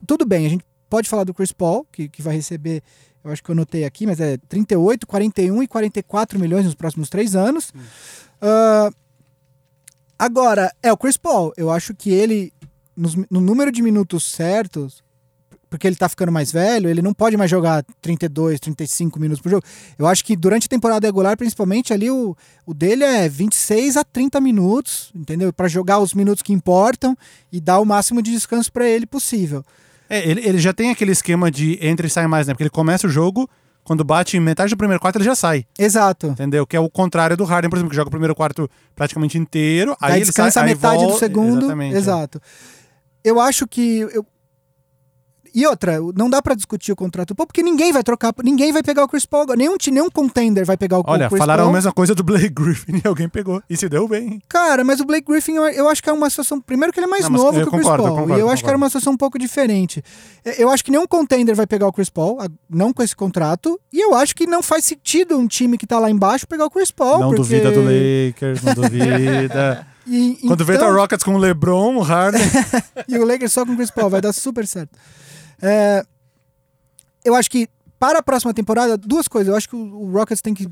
[0.07, 2.81] Tudo bem, a gente pode falar do Chris Paul, que, que vai receber
[3.25, 7.09] eu acho que eu anotei aqui, mas é 38, 41 e 44 milhões nos próximos
[7.09, 7.73] três anos.
[7.75, 7.79] Hum.
[8.41, 8.95] Uh,
[10.17, 11.51] agora, é o Chris Paul.
[11.57, 12.53] Eu acho que ele,
[12.95, 15.03] no, no número de minutos certos,
[15.67, 19.49] porque ele tá ficando mais velho, ele não pode mais jogar 32, 35 minutos por
[19.49, 19.63] jogo.
[19.97, 24.03] Eu acho que durante a temporada regular, principalmente ali, o, o dele é 26 a
[24.03, 25.51] 30 minutos, entendeu?
[25.51, 27.17] Para jogar os minutos que importam
[27.51, 29.65] e dar o máximo de descanso para ele possível.
[30.15, 32.53] É, ele, ele já tem aquele esquema de entra e sai mais, né?
[32.53, 33.49] Porque ele começa o jogo
[33.83, 35.65] quando bate em metade do primeiro quarto, ele já sai.
[35.77, 36.27] Exato.
[36.27, 36.65] Entendeu?
[36.65, 39.95] Que é o contrário do Harden, por exemplo, que joga o primeiro quarto praticamente inteiro,
[40.01, 41.57] aí, Aí, ele descansa sai, metade do volta- segundo.
[41.59, 41.93] Exatamente.
[41.95, 41.97] é.
[41.97, 42.41] Exato.
[43.23, 43.99] Eu acho que.
[43.99, 44.25] eu-
[45.55, 48.73] E outra, não dá pra discutir o contrato do Paul, porque ninguém vai trocar, ninguém
[48.73, 49.45] vai pegar o Chris Paul.
[49.55, 51.69] Nenhum, nenhum contender vai pegar o, Olha, o Chris falaram Paul.
[51.69, 53.63] a mesma coisa do Blake Griffin e alguém pegou.
[53.69, 54.41] E se deu bem.
[54.49, 56.59] Cara, mas o Blake Griffin, eu, acho que é uma situação.
[56.59, 58.17] Primeiro que ele é mais Não, novo que o Chris concordo, eu Paul.
[58.23, 58.83] concordo, e eu acho que era concordo.
[58.83, 60.03] uma situação um pouco diferente.
[60.43, 62.37] É, Eu acho que nenhum contender vai pegar o Chris Paul,
[62.69, 63.79] não com esse contrato.
[63.93, 66.69] E eu acho que não faz sentido um time que tá lá embaixo pegar o
[66.69, 67.19] Chris Paul.
[67.19, 67.37] não porque...
[67.41, 69.87] duvida do Lakers, não duvida.
[70.07, 72.39] E, Quando vê então- tá Rockets com o LeBron, o Harden.
[73.09, 74.91] e o Lakers só com o Chris Paul, vai dar super certo.
[75.65, 76.03] É,
[77.23, 77.67] eu acho que
[77.99, 79.49] para a próxima temporada, duas coisas.
[79.49, 80.65] Eu acho que o Rockets tem que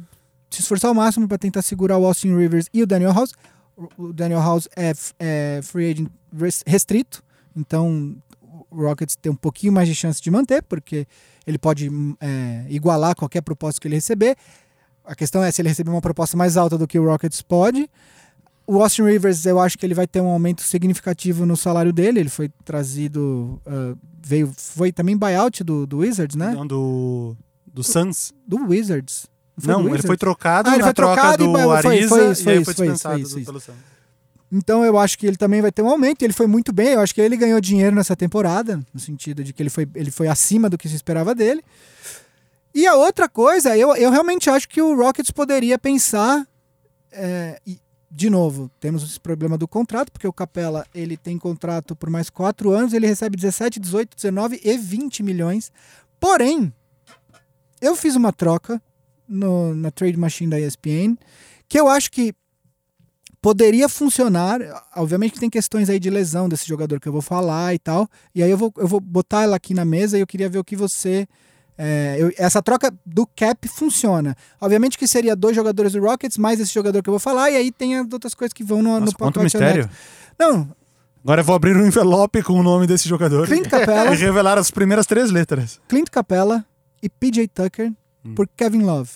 [0.49, 3.33] se esforçar ao máximo para tentar segurar o Austin Rivers e o Daniel House.
[3.97, 7.23] O- Daniel House é, é free agent res- restrito,
[7.55, 8.15] então
[8.69, 11.07] o Rockets tem um pouquinho mais de chance de manter, porque
[11.47, 14.35] ele pode hum, é, igualar qualquer proposta que ele receber.
[15.03, 17.89] A questão é se ele receber uma proposta mais alta do que o Rockets pode.
[18.65, 22.19] O Austin Rivers, eu acho que ele vai ter um aumento significativo no salário dele.
[22.21, 26.51] Ele foi trazido, ah, veio, foi também buyout do, do Wizards, né?
[26.51, 27.35] Não, do,
[27.67, 28.33] do Suns.
[28.47, 29.25] Do Wizards.
[29.57, 30.07] foi Não, do ele Wizards?
[30.07, 32.07] foi trocado Ah, ele na foi troca trocado e do foi- foi- Ariza foi e
[32.07, 33.75] foi isso, foi foi isso, dispensado foi isso, pelo Suns.
[34.51, 36.21] Então eu acho que ele também vai ter um aumento.
[36.21, 36.89] Ele foi muito bem.
[36.89, 40.11] Eu acho que ele ganhou dinheiro nessa temporada, no sentido de que ele foi, ele
[40.11, 41.61] foi acima do que se esperava dele.
[42.73, 46.47] E a outra coisa, eu, eu realmente acho que o Rockets poderia pensar.
[47.11, 47.79] é, e,
[48.15, 52.29] de novo, temos esse problema do contrato, porque o Capela ele tem contrato por mais
[52.29, 55.71] quatro anos, ele recebe 17, 18, 19 e 20 milhões.
[56.19, 56.71] Porém,
[57.81, 58.79] eu fiz uma troca
[59.27, 61.17] no- na Trade Machine da ESPN,
[61.67, 62.35] que eu acho que
[63.41, 64.59] poderia funcionar.
[64.95, 68.07] Obviamente tem questões aí de lesão desse jogador que eu vou falar e tal.
[68.33, 70.59] E aí eu vou, eu vou botar ela aqui na mesa e eu queria ver
[70.59, 71.27] o que você.
[71.77, 74.35] É, eu- essa troca do cap funciona.
[74.61, 77.55] Obviamente que seria dois jogadores do Rockets, mais esse jogador que eu vou falar, e
[77.55, 79.89] aí tem as outras coisas que vão no, Nossa, no pacote mistério.
[80.39, 80.69] Não,
[81.23, 83.47] Agora eu vou abrir um envelope com o nome desse jogador.
[83.47, 84.11] Clint Capella.
[84.13, 85.79] E revelar as primeiras três letras.
[85.87, 86.65] Clint Capella
[87.01, 87.93] e PJ Tucker
[88.25, 88.35] Hum.
[88.35, 89.09] por Kevin Love.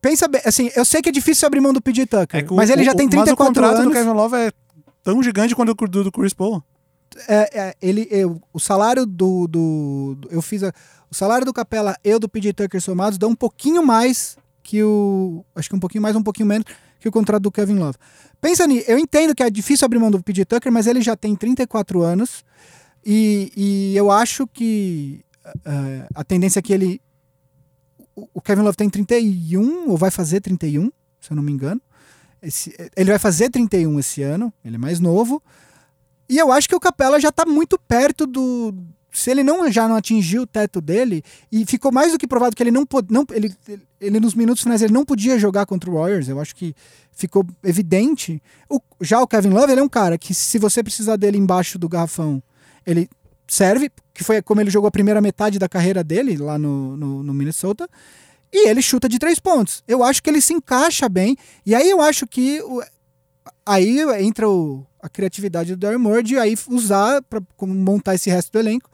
[0.00, 2.52] Pensa bem, assim, eu sei que é difícil abrir mão do PJ Tucker, É que
[2.52, 3.84] o- mas ele já o- tem Mas o 34 contrato anos.
[3.88, 4.52] do Kevin Love é
[5.02, 6.62] tão gigante quanto o do, do Chris Paul.
[7.28, 10.62] É, é, ele, eu- o salário do, do, do- Eu fiz.
[10.62, 10.72] a-
[11.10, 15.44] o salário do Capela e do PJ Tucker somados dão um pouquinho mais que o.
[15.54, 16.64] Acho que um pouquinho mais, um pouquinho menos
[16.98, 17.98] que o contrato do Kevin Love.
[18.40, 18.90] Pensa nisso.
[18.90, 22.02] Eu entendo que é difícil abrir mão do PJ Tucker, mas ele já tem 34
[22.02, 22.44] anos.
[23.06, 25.22] E, e eu acho que
[25.64, 27.00] eh, a tendência é que ele.
[28.16, 30.90] o- O Kevin Love tem 31, ou vai fazer 31,
[31.20, 31.80] se eu não me engano.
[32.42, 35.42] Esse- ele vai fazer 31 esse ano, ele é mais novo.
[36.28, 38.74] E eu acho que o Capela já tá muito perto do.
[39.12, 41.22] Se ele não já não atingiu o teto dele,
[41.52, 43.12] e ficou mais do que provado que ele não pode.
[43.12, 43.54] Não, ele,
[44.00, 46.28] ele, nos minutos finais ele não podia jogar contra o Warriors.
[46.28, 46.74] Eu acho que
[47.12, 48.42] ficou evidente.
[48.68, 51.78] O- já o Kevin Love, ele é um cara que, se você precisar dele embaixo
[51.78, 52.42] do garrafão,
[52.84, 53.08] ele
[53.46, 57.22] serve, que foi como ele jogou a primeira metade da carreira dele lá no, no,
[57.22, 57.88] no Minnesota.
[58.52, 59.82] E ele chuta de três pontos.
[59.86, 61.36] Eu acho que ele se encaixa bem.
[61.64, 62.60] E aí eu acho que
[63.66, 68.52] aí entra o- a criatividade do Darren Moore de aí usar para montar esse resto
[68.52, 68.90] do elenco,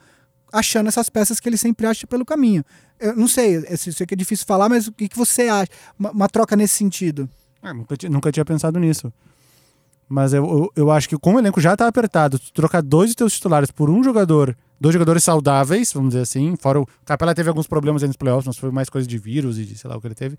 [0.52, 2.64] achando essas peças que ele sempre acha pelo caminho.
[2.98, 5.70] Eu não sei, eu sei que é difícil falar, mas o que, que você acha?
[5.98, 7.28] Uma, uma troca nesse sentido.
[7.62, 9.12] Ah, nunca, nunca tinha pensado nisso.
[10.08, 13.16] Mas eu, eu, eu acho que como o elenco já tá apertado, trocar dois de
[13.16, 17.48] teus titulares por um jogador, dois jogadores saudáveis, vamos dizer assim, fora o Capela teve
[17.48, 19.96] alguns problemas aí nos playoffs, mas foi mais coisa de vírus e de sei lá
[19.96, 20.36] o que ele teve.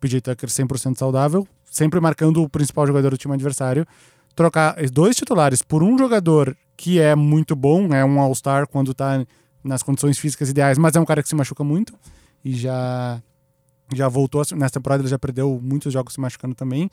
[0.00, 3.86] PJ Tucker 100% saudável, sempre marcando o principal jogador do time adversário.
[4.34, 9.24] Trocar dois titulares por um jogador que é muito bom, é um All-Star quando tá
[9.62, 11.92] nas condições físicas ideais, mas é um cara que se machuca muito
[12.44, 13.22] e já
[13.94, 16.88] já voltou nessa temporada, ele já perdeu muitos jogos se machucando também.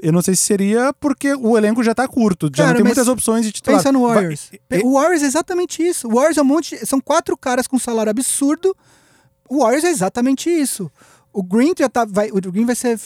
[0.00, 2.84] Eu não sei se seria porque o elenco já tá curto, já Cara, não tem
[2.84, 3.78] muitas opções de titular.
[3.78, 4.50] Pensa no Warriors.
[4.84, 6.06] O Warriors é exatamente isso.
[6.06, 6.86] O Warriors é um monte.
[6.86, 8.76] São quatro caras com salário absurdo.
[9.48, 10.90] O Warriors é exatamente isso.
[11.38, 12.04] O Green já tá.
[12.04, 12.98] Vai, o Green vai ser.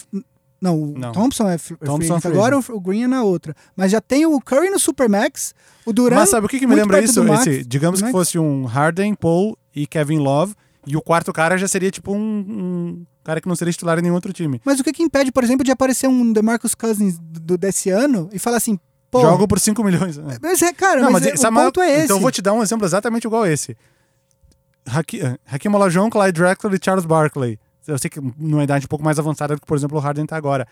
[0.59, 1.13] Não, o Não.
[1.13, 3.55] Thompson é free Thompson é agora, o Green é na outra.
[3.77, 5.55] Mas já tem o Curry no Supermax,
[5.85, 6.19] o Durant.
[6.21, 7.23] Mas sabe o que, que me lembra isso?
[7.23, 8.13] Max, Esse, digamos que Max.
[8.13, 10.55] fosse um Harden, Paul e Kevin Love,
[10.87, 14.03] e o quarto cara já seria tipo um, um cara que não seria titular em
[14.03, 14.63] nenhum outro time.
[14.65, 18.31] Mas o que, que impede, por exemplo, de aparecer um DeMarcus Cousins do, desse ano
[18.33, 18.79] e falar assim,
[19.11, 19.21] pô.
[19.21, 20.17] Jogo por 5 milhões.
[20.17, 20.39] né?
[20.41, 22.05] Mas é, cara, Não, mas, mas é- o ponto é esse.
[22.05, 23.77] Então eu vou te dar um exemplo exatamente igual a esse.
[24.87, 27.59] Haki- eh, Hakim Olajuwon, Clyde Drexler e Charles Barkley.
[27.87, 30.27] Eu sei que numa idade um pouco mais avançada do que, por exemplo, o Harden
[30.27, 30.67] tá agora.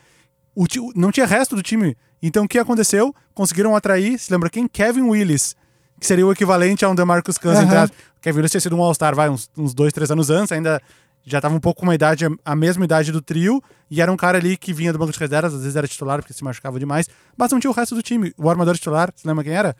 [0.54, 0.64] O
[0.94, 1.96] não tinha resto do time.
[2.22, 3.14] Então o que aconteceu?
[3.34, 4.68] Conseguiram atrair, se lembra quem?
[4.68, 5.56] Kevin Willis,
[5.98, 7.64] que seria o equivalente a um DeMarcus Cousins.
[7.64, 7.98] Entre aspas.
[8.20, 10.80] Kevin Williams tinha sido um All-Star, vai, uns, uns dois, três anos antes, ainda
[11.24, 14.16] já estava um pouco com uma idade, a mesma idade do trio, e era um
[14.16, 16.78] cara ali que vinha do banco de reservas, às vezes era titular porque se machucava
[16.78, 18.32] demais, mas não tinha o resto do time.
[18.36, 19.76] O armador titular, você lembra quem era?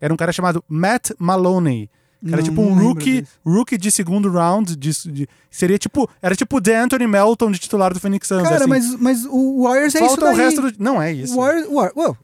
[0.00, 1.90] Era um cara chamado Matt Maloney.
[2.22, 4.76] Não- tipo um rookie, rookie de segundo round.
[4.76, 6.08] De, de- seria tipo.
[6.22, 8.42] Era tipo o Anthony Melton de titular do Phoenix Suns.
[8.44, 8.68] Cara, assim.
[8.68, 10.72] mas, mas o Warriors é isso Falta o resto do.
[10.78, 11.34] Não é isso.
[11.34, 11.68] O Warriors,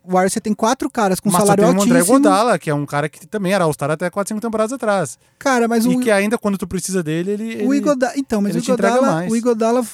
[0.04, 2.18] Warriors, você tem quatro caras com Mas salário tem o André altíssimo.
[2.20, 5.18] Godala, que é um cara que também era All-Star até 4, 5 temporadas atrás.
[5.38, 7.66] Cara, mas e o, que ainda quando tu precisa dele, ele.
[7.66, 8.12] o Igodala...
[8.16, 9.32] Então, mas ele o Igodala, mais.
[9.32, 9.84] o Igodala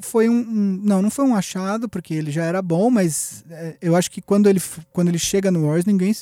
[0.00, 3.76] foi um, um- Não, não foi um achado, porque ele já era bom, mas é,
[3.80, 4.60] eu acho que quando ele,
[4.92, 6.12] quando ele chega no Warriors, ninguém...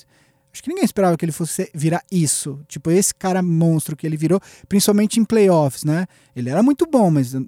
[0.52, 2.60] Acho que ninguém esperava que ele fosse virar isso.
[2.66, 6.06] Tipo, esse cara monstro que ele virou, principalmente em playoffs, né?
[6.34, 7.46] Ele era muito bom, mas eu,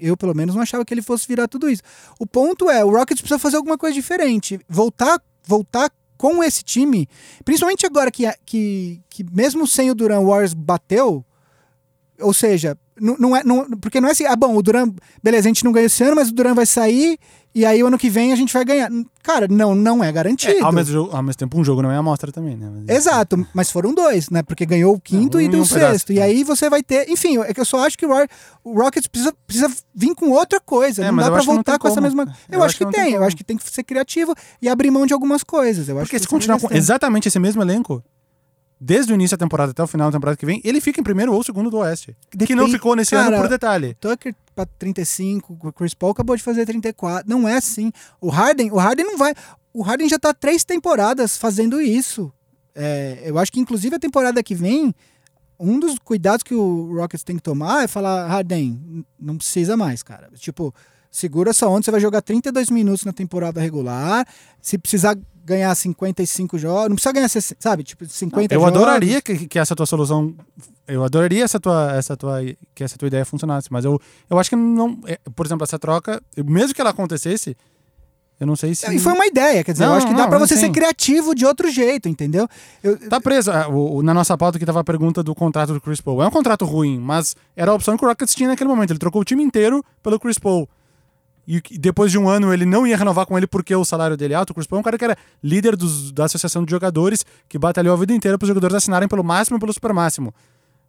[0.00, 1.82] eu, pelo menos, não achava que ele fosse virar tudo isso.
[2.18, 4.60] O ponto é, o Rockets precisa fazer alguma coisa diferente.
[4.68, 7.08] Voltar, voltar com esse time,
[7.44, 11.24] principalmente agora que, que, que mesmo sem o Duran, o Warriors bateu,
[12.20, 14.92] ou seja, não, não é, não, porque não é assim, ah, bom, o Duran,
[15.22, 17.18] beleza, a gente não ganhou esse ano, mas o Duran vai sair
[17.54, 18.90] e aí o ano que vem a gente vai ganhar.
[19.22, 20.54] Cara, não, não é garantido.
[20.58, 22.68] É, ao, mesmo, jogo- ao mesmo tempo, um jogo não é amostra também, né?
[22.86, 24.42] Mas- Exato, mas foram dois, né?
[24.42, 26.12] Porque ganhou o quinto um e do um pedaço, sexto.
[26.12, 26.22] E é.
[26.24, 27.08] aí você vai ter.
[27.08, 28.26] Enfim, é que eu só acho que o, Roy-
[28.64, 31.04] o Rockets precisa, precisa vir com outra coisa.
[31.04, 32.06] É, não dá pra acho voltar com essa como.
[32.08, 32.24] mesma.
[32.50, 34.34] Eu, Eu acho acho que, que tem, tem eu acho que tem que ser criativo
[34.60, 35.88] e abrir mão de algumas coisas.
[35.88, 38.02] Eu acho Porque que se é o continuar com exatamente esse mesmo elenco,
[38.80, 41.04] desde o início da temporada até o final da temporada que vem, ele fica em
[41.04, 42.16] primeiro ou segundo do Oeste.
[42.30, 43.94] Que não Depende- ficou nesse cara, ano por detalhe.
[43.94, 47.28] Tucker pra 35, o Chris Paul acabou de fazer 34.
[47.28, 47.90] Não é assim.
[48.20, 49.34] O Harden, o Harden não vai.
[49.72, 52.32] O Harden já tá três temporadas fazendo isso.
[52.74, 54.94] É, eu acho que inclusive a temporada que vem,
[55.58, 60.02] um dos cuidados que o Rockets tem que tomar é falar, Harden, não precisa mais,
[60.02, 60.28] cara.
[60.34, 60.74] Tipo,
[61.14, 64.26] segura essa onda, você vai jogar 32 minutos na temporada regular.
[64.60, 67.84] Se precisar ganhar 55 jogos, não precisa ganhar, 60, sabe?
[67.84, 68.74] Tipo, 50 Eu jogos.
[68.76, 70.34] adoraria que, que essa tua solução.
[70.88, 72.40] Eu adoraria essa tua, essa tua,
[72.74, 74.98] que essa tua ideia funcionasse, mas eu, eu acho que não.
[75.06, 77.56] é, Por exemplo, essa troca, mesmo que ela acontecesse,
[78.40, 78.92] eu não sei se.
[78.92, 80.62] E foi uma ideia, quer dizer, eu Não, acho que dá não, pra você sim.
[80.62, 82.48] ser criativo de outro jeito, entendeu?
[82.82, 83.50] Eu, Tá preso.
[83.70, 86.22] O- na nossa pauta que tava a pergunta do contrato do Chris Paul.
[86.22, 88.90] É um contrato ruim, mas era a opção que o Rockets tinha naquele momento.
[88.90, 90.68] Ele trocou o time inteiro pelo Chris Paul.
[91.46, 94.32] E depois de um ano ele não ia renovar com ele porque o salário dele
[94.34, 94.50] é alto.
[94.50, 97.58] O Chris Paul é um cara que era líder dos- da associação de jogadores, que
[97.58, 100.34] batalhou a vida inteira para os jogadores assinarem pelo máximo e pelo super máximo.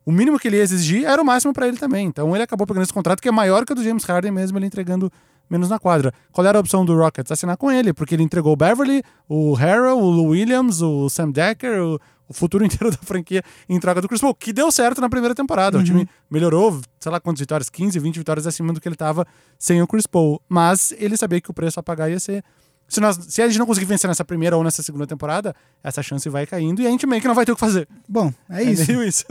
[0.06, 2.06] O mínimo que ele ia exigir era o máximo para ele também.
[2.08, 4.58] Então ele acabou pegando esse contrato que é maior que o do James Harden mesmo,
[4.58, 5.12] ele entregando
[5.50, 6.14] menos na quadra.
[6.32, 7.32] Qual era a opção do Rockets?
[7.32, 11.32] Assinar com ele, porque ele entregou o Beverly, o Harrell, o Lou Williams, o Sam
[11.32, 15.02] Decker, o, o futuro inteiro da franquia em troca do Chris Paul, que deu certo
[15.02, 15.78] na primeira temporada.
[15.78, 19.26] O time melhorou, sei lá quantas vitórias, 15, 20 vitórias acima do que ele estava
[19.58, 20.42] sem o Chris Paul.
[20.48, 22.44] Mas ele sabia que o preço a pagar ia ser.
[22.88, 26.04] Se, nós, se a gente não conseguir vencer nessa primeira ou nessa segunda temporada, essa
[26.04, 27.88] chance vai caindo e a gente meio que não vai ter o que fazer.
[28.08, 28.86] Bom, é isso.
[28.88, 29.26] meio isso.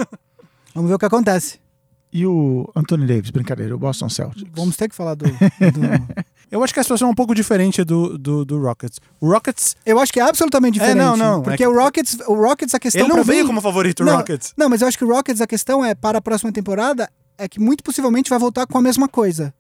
[0.75, 1.64] Vamos ver o que acontece.
[2.15, 4.45] E o Anthony Davis, brincadeira, o Boston Celtics.
[4.55, 5.25] Vamos ter que falar do.
[5.27, 5.35] do-
[6.51, 9.01] Eu acho que a situação é um pouco diferente do, do, do Rockets.
[9.21, 10.97] O Rockets, Eu acho que é absolutamente diferente.
[10.97, 13.61] não, não, Porque é que- o Rockets, o Rockets, a questão ele não veio como
[13.61, 14.53] favorito, o não, Rockets.
[14.57, 17.49] Não, mas eu acho que o Rockets, a questão é, para a próxima temporada, é
[17.49, 19.53] que muito possivelmente vai voltar com a mesma coisa.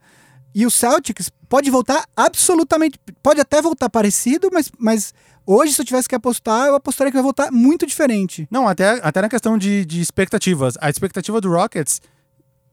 [0.54, 2.96] E o Celtics pode voltar absolutamente.
[3.20, 5.12] Pode até voltar parecido, mas, mas
[5.44, 8.46] hoje, se eu tivesse que apostar, eu apostaria que vai voltar muito diferente.
[8.48, 10.74] Não, até, até na questão de, de expectativas.
[10.80, 12.00] A expectativa do Rockets,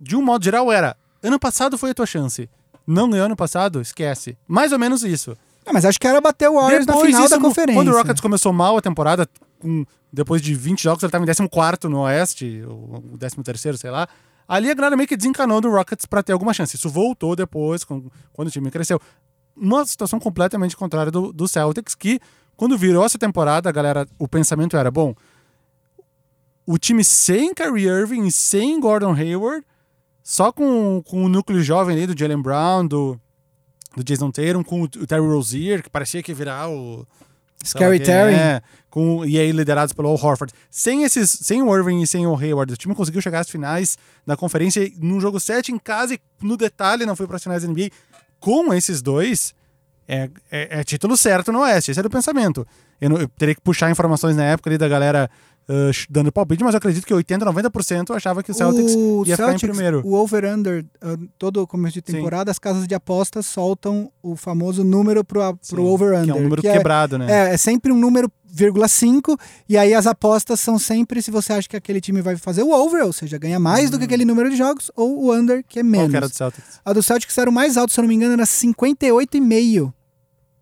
[0.02, 2.50] de um modo geral, era: ano passado foi a tua chance.
[2.86, 3.80] Não ganhou ano passado?
[3.80, 4.36] Esquece.
[4.48, 5.38] Mais ou menos isso.
[5.66, 7.80] Ah, mas acho que era bater o Warriors na final da isso, conferência.
[7.80, 9.28] quando o Rockets começou mal a temporada,
[9.60, 14.08] com, depois de 20 jogos, ele estava em 14 no Oeste, ou 13, sei lá.
[14.48, 16.76] Ali a galera meio que desencanou do Rockets para ter alguma chance.
[16.76, 19.00] Isso voltou depois, com- quando o time cresceu.
[19.56, 22.20] Uma situação completamente contrária do, do Celtics, que
[22.58, 25.14] quando virou essa temporada, a galera, o pensamento era: bom,
[26.66, 29.64] o time sem Kyrie Irving e sem Gordon Hayward,
[30.24, 33.20] só com, com o núcleo jovem ali do Jalen Brown, do,
[33.96, 37.06] do Jason Tatum, com o, o Terry Rozier, que parecia que ia virar o.
[37.64, 38.34] Scary Terry.
[38.34, 40.54] É, com, e aí liderados pelo Al Horford.
[40.70, 43.98] Sem, esses, sem o Irving e sem o Hayward, o time conseguiu chegar às finais
[44.26, 47.64] da conferência num jogo 7 em casa e no detalhe não foi para as finais
[47.64, 47.90] da NBA.
[48.40, 49.54] Com esses dois,
[50.08, 51.92] é, é, é título certo no Oeste.
[51.92, 52.68] Esse era o pensamento.
[53.02, 55.30] Eu, não- eu teria que puxar informações na época ali da galera
[55.68, 59.24] ah, ch- dando palpite, mas eu acredito que 80, 90% achava que o Celtics o
[59.26, 60.02] ia ficar em Celtics, primeiro.
[60.06, 62.18] O over-under, uh, todo começo de Sim.
[62.18, 66.26] temporada, as casas de apostas soltam o famoso número pro, Sim, pro over-under.
[66.26, 67.28] Que é um número que é- quebrado, né?
[67.50, 69.38] É, é sempre um número vírgula 5,
[69.70, 72.72] e aí as apostas são sempre se você acha que aquele time vai fazer o
[72.72, 75.80] over, ou seja, ganha mais do que aquele número de jogos, ou o under, que
[75.80, 76.10] é Qual menos.
[76.10, 76.82] que era do Celtics?
[76.84, 79.94] A do Celtics era o mais alto, se eu não me engano, era 58,5.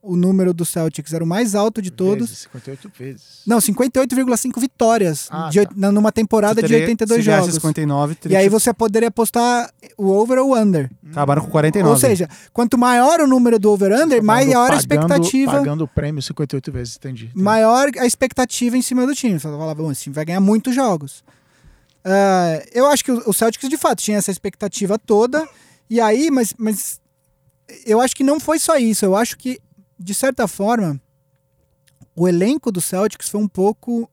[0.01, 2.29] O número do Celtics era o mais alto de todos.
[2.29, 3.21] Vezes, 58 vezes.
[3.45, 5.91] Não, 58,5 vitórias Ah, de, tá.
[5.91, 7.55] numa temporada Você de teria- 82 se ganhasse jogos.
[7.55, 10.89] 59, E teria aí que- você poderia apostar o over ou o under.
[11.11, 11.93] acabaram com 49.
[11.93, 15.51] Ou seja, quanto maior o número do over-under, Tá maior a expectativa.
[15.51, 17.25] Pagando o prêmio 58 vezes, entendi.
[17.25, 17.43] entendi.
[17.43, 19.39] maior a expectativa em cima do time.
[19.39, 21.23] Você falava, bom, esse time vai ganhar muitos jogos.
[22.05, 25.47] Ah, eu acho que o o Celtics, de fato, tinha essa expectativa toda.
[25.89, 26.99] E aí, mas, mas
[27.85, 29.03] eu acho que não foi só isso.
[29.05, 29.59] Eu acho que,
[29.99, 30.99] de certa forma,
[32.15, 34.09] o elenco do Celtics foi um pouco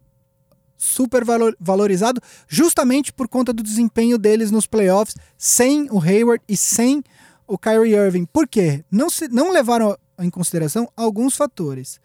[0.77, 6.57] super valo- valorizado justamente por conta do desempenho deles nos playoffs sem o Hayward e
[6.57, 7.03] sem
[7.47, 8.27] o Kyrie Irving.
[8.27, 8.85] Por quê?
[8.91, 11.99] Não, se, não levaram em consideração alguns fatores.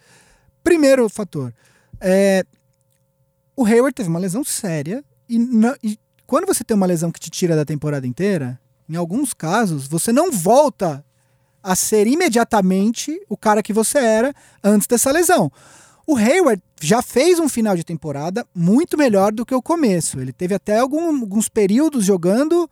[0.63, 1.53] Primeiro fator,
[1.99, 2.45] é,
[3.55, 7.19] o Hayward teve uma lesão séria e, não- e quando você tem uma lesão que
[7.19, 11.03] te tira da temporada inteira, em alguns casos, você não volta
[11.63, 14.33] a ser imediatamente o cara que você era
[14.63, 15.51] antes dessa lesão.
[16.07, 20.19] O Hayward já fez um final de temporada muito melhor do que o começo.
[20.19, 22.69] Ele teve até algum- alguns períodos jogando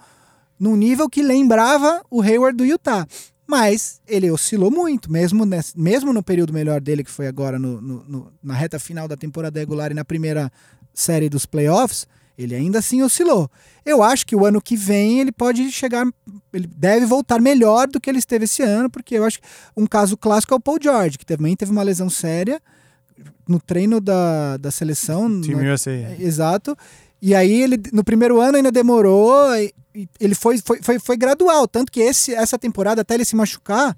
[0.60, 3.06] num nível que lembrava o Hayward do Utah.
[3.48, 7.82] Mas ele oscilou muito, mesmo, nesse- mesmo no período melhor dele, que foi agora no-
[7.82, 10.52] no- no- na reta final da temporada regular e na primeira
[10.94, 12.06] série dos playoffs,
[12.42, 13.50] ele ainda assim oscilou.
[13.86, 16.06] Eu acho que o ano que vem ele pode chegar,
[16.54, 19.86] ele deve voltar melhor do que ele esteve esse ano, porque eu acho que um
[19.86, 22.62] caso clássico é o Paul George, que também teve uma lesão séria
[23.48, 25.42] no treino da, da seleção.
[25.42, 25.92] Time na- USA.
[25.92, 26.78] é, Exato.
[27.22, 31.18] E aí ele no primeiro ano ainda demorou, e- e ele foi, foi, foi, foi
[31.18, 33.98] gradual, tanto que esse, essa temporada até ele se machucar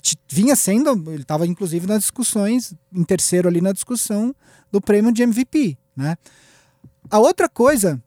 [0.00, 4.34] t- vinha sendo, ele estava inclusive nas discussões, em terceiro ali na discussão
[4.72, 6.16] do prêmio de MVP, né?
[7.10, 8.00] A outra coisa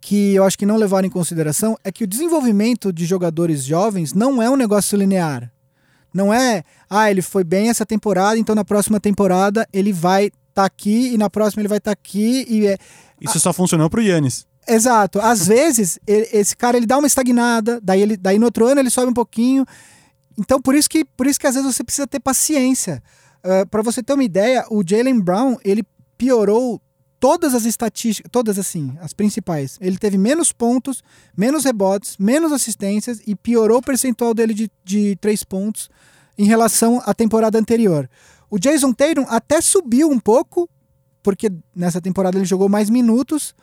[0.00, 4.12] que eu acho que não levaram em consideração é que o desenvolvimento de jogadores jovens
[4.14, 5.52] não é um negócio linear.
[6.12, 10.64] Não é, ah, ele foi bem essa temporada, então na próxima temporada ele vai estar
[10.64, 12.76] aqui e na próxima ele vai estar aqui e é,
[13.20, 14.46] Isso só funcionou pro Yannis.
[14.66, 15.20] Exato.
[15.20, 18.80] Às vezes, ele- esse cara ele dá uma estagnada, daí, ele, daí no outro ano
[18.80, 19.64] ele sobe um pouquinho.
[20.38, 23.02] Então, por isso que, por isso que às vezes você precisa ter paciência.
[23.70, 25.82] para você ter uma ideia, o Jalen Brown, ele
[26.18, 26.78] piorou
[27.20, 29.76] todas as estatísticas, todas assim, as principais.
[29.80, 31.04] Ele teve menos pontos,
[31.36, 35.90] menos rebotes, menos assistências e piorou o percentual dele de, de três pontos
[36.38, 38.08] em relação à temporada anterior.
[38.50, 40.68] O Jason Tatum até subiu um pouco,
[41.22, 43.54] porque nessa temporada ele jogou mais minutos,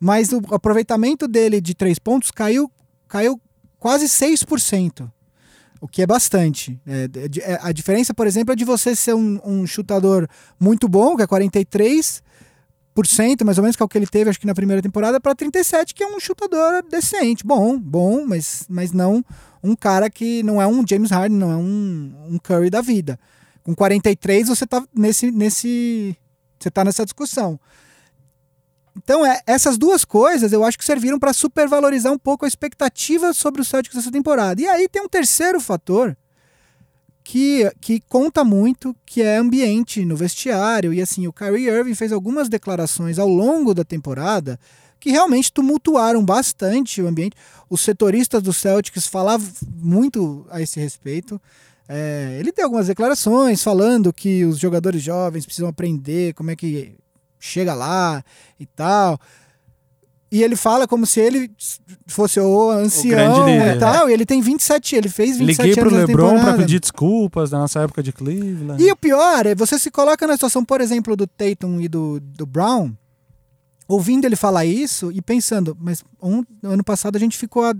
[0.00, 2.70] mas o aproveitamento dele de três pontos caiu,
[3.06, 3.40] caiu
[3.78, 5.08] quase 6%,
[5.80, 6.80] o que é bastante.
[6.84, 7.08] É,
[7.42, 10.28] é, a diferença, por exemplo, é de você ser um, um chutador
[10.58, 12.23] muito bom, que é 43%,
[13.44, 15.34] mais ou menos, que é o que ele teve, acho que na primeira temporada, para
[15.34, 17.44] 37%, que é um chutador decente.
[17.44, 19.24] Bom, bom, mas, mas não
[19.62, 23.18] um cara que não é um James Harden, não é um, um Curry da vida.
[23.62, 26.16] Com 43, você tá nesse, nesse,
[26.58, 27.58] você tá nessa discussão.
[28.96, 33.32] Então, é, essas duas coisas eu acho que serviram para supervalorizar um pouco a expectativa
[33.32, 34.60] sobre o Celtics dessa temporada.
[34.60, 36.16] E aí tem um terceiro fator
[37.24, 40.92] que, que conta muito, que é ambiente no vestiário.
[40.92, 44.60] E assim, o Kyrie Irving fez algumas declarações ao longo da temporada
[45.00, 47.36] que realmente tumultuaram bastante o ambiente.
[47.68, 51.40] Os setoristas do Celtics falavam muito a esse respeito.
[51.88, 56.94] É, ele deu algumas declarações falando que os jogadores jovens precisam aprender como é que
[57.40, 58.22] chega lá
[58.58, 59.18] e tal.
[60.34, 61.48] E ele fala como se ele
[62.08, 64.10] fosse o ancião líder, e tal.
[64.10, 66.58] E ele tem 27, ele fez 27 Liguei pro anos na LeBron pra temporada.
[66.58, 68.82] pedir desculpas da nossa época de Cleveland.
[68.82, 72.18] E o pior é, você se coloca na situação, por exemplo, do Tatum e do,
[72.20, 72.92] do Brown,
[73.86, 77.72] ouvindo ele falar isso e pensando, mas um, ano passado a gente ficou a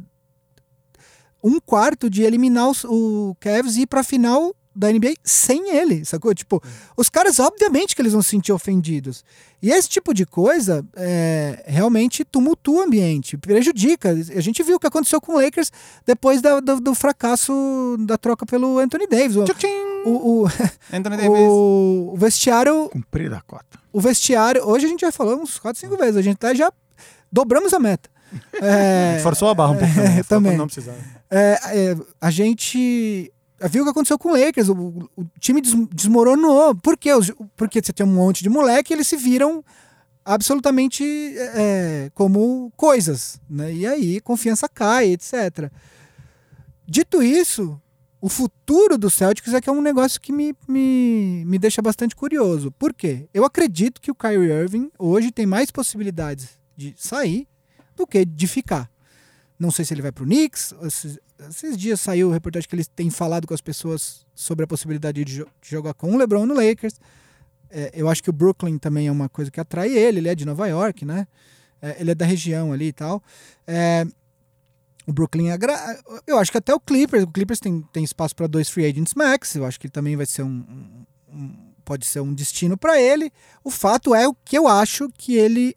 [1.42, 6.04] um quarto de eliminar os- o Cavs e ir pra final da NBA sem ele,
[6.04, 6.34] sacou?
[6.34, 6.62] Tipo,
[6.96, 9.24] os caras, obviamente que eles vão se sentir ofendidos.
[9.62, 14.10] E esse tipo de coisa é, realmente tumultua o ambiente, prejudica.
[14.10, 15.70] A gente viu o que aconteceu com o Lakers
[16.04, 19.36] depois da- do, do fracasso da troca pelo Anthony Davis.
[19.36, 19.44] O,
[20.04, 20.46] o, o-
[20.92, 21.30] Anthony Davis.
[21.30, 23.78] o, o vestiário, Cumprida a cota.
[23.92, 26.70] o vestiário, hoje a gente já falou uns 4, 5 vezes, a gente até já
[27.32, 28.10] dobramos a meta.
[28.60, 30.56] É, Forçou a barra um pouco é, também.
[30.56, 30.98] Não precisava.
[31.30, 33.32] é, é, a gente
[33.68, 36.74] viu o que aconteceu com o Lakers, o, o time des- desmoronou.
[36.74, 37.10] Por quê?
[37.56, 39.64] Porque você tem um monte de moleque e eles se viram
[40.24, 41.04] absolutamente
[41.36, 43.72] é, como coisas, né?
[43.72, 45.70] E aí confiança cai, etc.
[46.86, 47.80] Dito isso,
[48.20, 52.16] o futuro do Celtics é que é um negócio que me, me, me deixa bastante
[52.16, 52.70] curioso.
[52.72, 53.28] Por quê?
[53.34, 57.46] Eu acredito que o Kyrie Irving hoje tem mais possibilidades de sair
[57.96, 58.90] do que de ficar.
[59.58, 60.74] Não sei se ele vai pro Knicks.
[61.48, 65.36] Esses, dias saiu reportagem que eles têm falado com as pessoas sobre a possibilidade de,
[65.36, 66.94] jo de jogar com o LeBron no Lakers.
[67.70, 70.18] É, eu acho que o Brooklyn também é uma coisa que atrai ele.
[70.18, 71.26] Ele é de Nova York, né?
[71.82, 73.22] É, ele é da região ali e tal.
[73.66, 74.06] É,
[75.06, 75.48] o Brooklyn.
[76.26, 77.24] Eu acho que até o Clippers.
[77.24, 79.54] O Clippers tem, tem espaço para dois free agents max.
[79.54, 83.30] Eu acho que ele também vai ser um, um pode ser um destino para ele.
[83.62, 85.76] O fato é o que eu acho que ele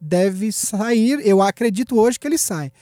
[0.00, 1.20] deve sair.
[1.26, 2.72] Eu acredito hoje que ele sai.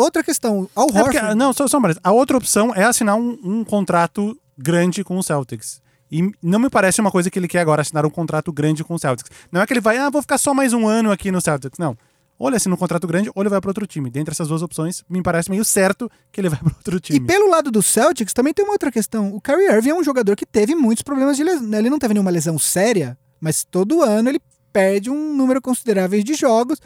[0.00, 2.00] Outra questão, ao É porque- não, só, só parênteses.
[2.04, 5.80] A outra opção é assinar um, um contrato grande com o Celtics.
[6.12, 8.94] E não me parece uma coisa que ele quer agora, assinar um contrato grande com
[8.94, 9.30] o Celtics.
[9.52, 11.78] Não é que ele vai, ah, vou ficar só mais um ano aqui no Celtics.
[11.78, 11.96] Não.
[12.38, 14.08] Ou ele assina um contrato grande, ou ele vai para outro time.
[14.10, 17.20] Dentre essas duas opções, me parece meio certo que ele vai para outro E time.
[17.20, 19.32] pelo lado do Celtics também tem uma outra questão.
[19.34, 21.72] O Kyrie Irving é um jogador que teve muitos problemas de lesão.
[21.78, 24.40] Ele não teve nenhuma lesão séria, mas todo ano ele
[24.72, 26.78] perde um número considerável de jogos,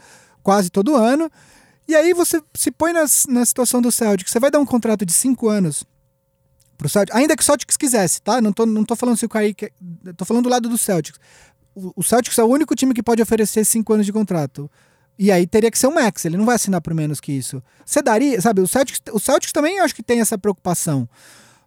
[0.43, 1.31] quase todo ano.
[1.87, 4.31] E aí você se põe na, na situação do Celtics.
[4.31, 5.83] Você vai dar um contrato de cinco anos
[6.77, 8.41] pro Celtics, ainda que o Celtics quisesse, tá?
[8.41, 9.53] Não tô, não tô falando se o Kyrie...
[9.53, 9.71] Quer,
[10.17, 11.19] tô falando do lado do Celtics.
[11.73, 14.69] O, o Celtics é o único time que pode oferecer cinco anos de contrato.
[15.17, 17.63] E aí teria que ser um max, ele não vai assinar por menos que isso.
[17.85, 21.07] Você daria, sabe, o Celtics, o Celtics também acho que tem essa preocupação.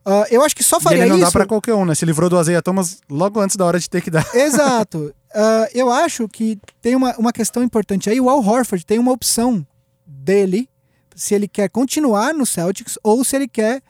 [0.04, 1.26] Ah, eu acho que só E faria ele não isso.
[1.26, 1.94] dá para qualquer um, né?
[1.94, 4.26] Se livrou do Azeia Thomas logo antes da hora de ter que dar.
[4.34, 5.14] Exato.
[5.34, 8.20] Ah, eu acho que tem uma, uma questão importante aí.
[8.20, 9.66] O Al Horford tem uma opção
[10.08, 10.68] dele,
[11.14, 13.82] se ele quer continuar no Celtics ou se ele quer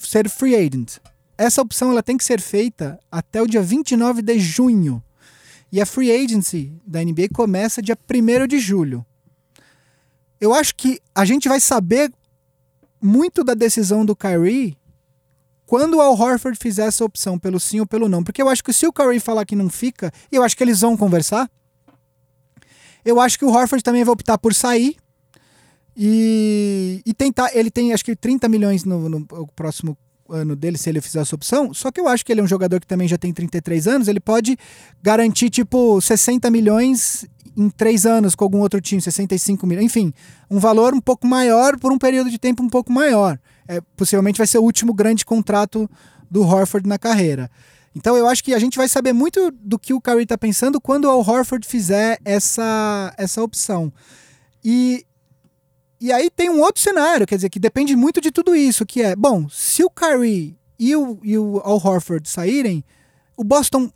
[0.00, 0.98] ser free agent.
[1.38, 5.02] Essa opção ela tem que ser feita até o dia 29 de junho.
[5.70, 9.04] E a free agency da NBA começa dia 1 de julho.
[10.40, 12.12] Eu acho que a gente vai saber
[13.00, 14.76] muito da decisão do Kyrie
[15.64, 18.22] quando o Al Horford fizer essa opção pelo sim ou pelo não.
[18.22, 20.82] Porque eu acho que se o Curry falar que não fica, eu acho que eles
[20.82, 21.50] vão conversar.
[23.04, 24.96] Eu acho que o Horford também vai optar por sair.
[25.96, 27.50] E, e tentar.
[27.54, 29.96] Ele tem acho que 30 milhões no, no próximo
[30.28, 31.74] ano dele, se ele fizer essa opção.
[31.74, 34.08] Só que eu acho que ele é um jogador que também já tem 33 anos.
[34.08, 34.56] Ele pode
[35.02, 39.84] garantir, tipo, 60 milhões em três anos com algum outro time, 65 milhões.
[39.84, 40.12] Enfim,
[40.50, 43.38] um valor um pouco maior por um período de tempo um pouco maior.
[43.68, 45.88] É, possivelmente vai ser o último grande contrato
[46.30, 47.50] do Horford na carreira.
[47.94, 50.80] Então eu acho que a gente vai saber muito do que o Curry está pensando
[50.80, 53.92] quando o Horford fizer essa, essa opção.
[54.64, 55.04] E,
[56.02, 59.00] e aí tem um outro cenário, quer dizer, que depende muito de tudo isso, que
[59.02, 62.84] é, bom, se o Curry e o, e o Al Horford saírem,
[63.36, 63.90] o Boston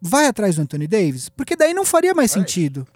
[0.00, 1.28] vai atrás do Anthony Davis?
[1.28, 2.86] Porque daí não faria mais sentido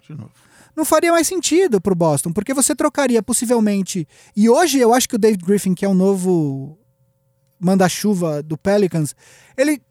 [0.77, 4.07] não faria mais sentido pro Boston, porque você trocaria possivelmente.
[4.35, 6.77] E hoje eu acho que o David Griffin, que é o novo
[7.59, 9.15] manda-chuva do Pelicans,
[9.57, 9.81] ele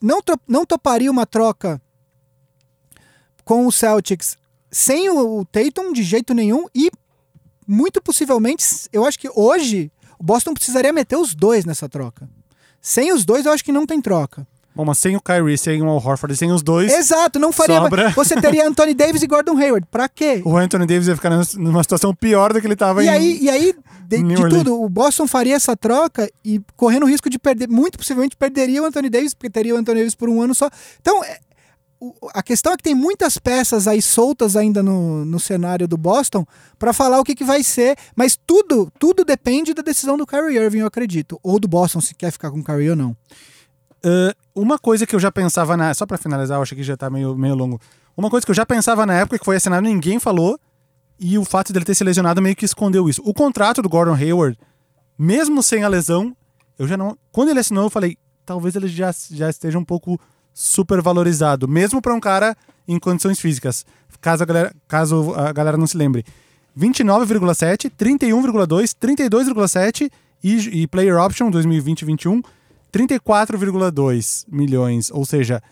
[0.00, 1.80] não, não toparia uma troca
[3.44, 4.38] com o Celtics
[4.72, 6.90] sem o, o Tatum de jeito nenhum e
[7.70, 12.28] muito possivelmente, eu acho que hoje o Boston precisaria meter os dois nessa troca.
[12.80, 14.46] Sem os dois, eu acho que não tem troca.
[14.74, 17.80] Bom, mas sem o Kyrie, sem o Al Horford, sem os dois, Exato, não faria.
[17.80, 18.10] Sobra.
[18.10, 19.86] Você teria Anthony Davis e Gordon Hayward.
[19.90, 20.42] Pra quê?
[20.44, 23.10] o Anthony Davis ia ficar numa situação pior do que ele estava E em...
[23.10, 23.74] aí, e aí
[24.06, 27.98] de, de tudo, o Boston faria essa troca e correndo o risco de perder, muito
[27.98, 30.68] possivelmente perderia o Anthony Davis, porque teria o Anthony Davis por um ano só.
[31.00, 31.38] Então, é,
[32.32, 36.46] a questão é que tem muitas peças aí soltas ainda no, no cenário do Boston
[36.78, 40.56] pra falar o que, que vai ser, mas tudo, tudo depende da decisão do Kyrie
[40.56, 41.38] Irving, eu acredito.
[41.42, 43.16] Ou do Boston, se quer ficar com o Kyrie ou não.
[44.02, 45.92] Ah, uma coisa que eu já pensava na.
[45.94, 47.80] Só pra finalizar, eu acho que já tá meio, meio longo.
[48.16, 50.58] Uma coisa que eu já pensava na época que foi assinado, ninguém falou.
[51.18, 53.20] E o fato dele ter se lesionado meio que escondeu isso.
[53.26, 54.58] O contrato do Gordon Hayward,
[55.18, 56.34] mesmo sem a lesão,
[56.78, 57.16] eu já não.
[57.30, 58.16] Quando ele assinou, eu falei,
[58.46, 60.18] talvez ele já, já esteja um pouco
[60.60, 62.54] supervalorizado, mesmo pra um cara
[62.86, 63.86] em condições físicas.
[64.20, 66.22] Caso a galera, caso a galera não se lembre.
[66.78, 70.10] 29,7, 31,2, 32,7
[70.44, 72.44] e, e Player Option 2020-21,
[72.92, 75.10] 34,2 milhões.
[75.10, 75.62] Ou seja,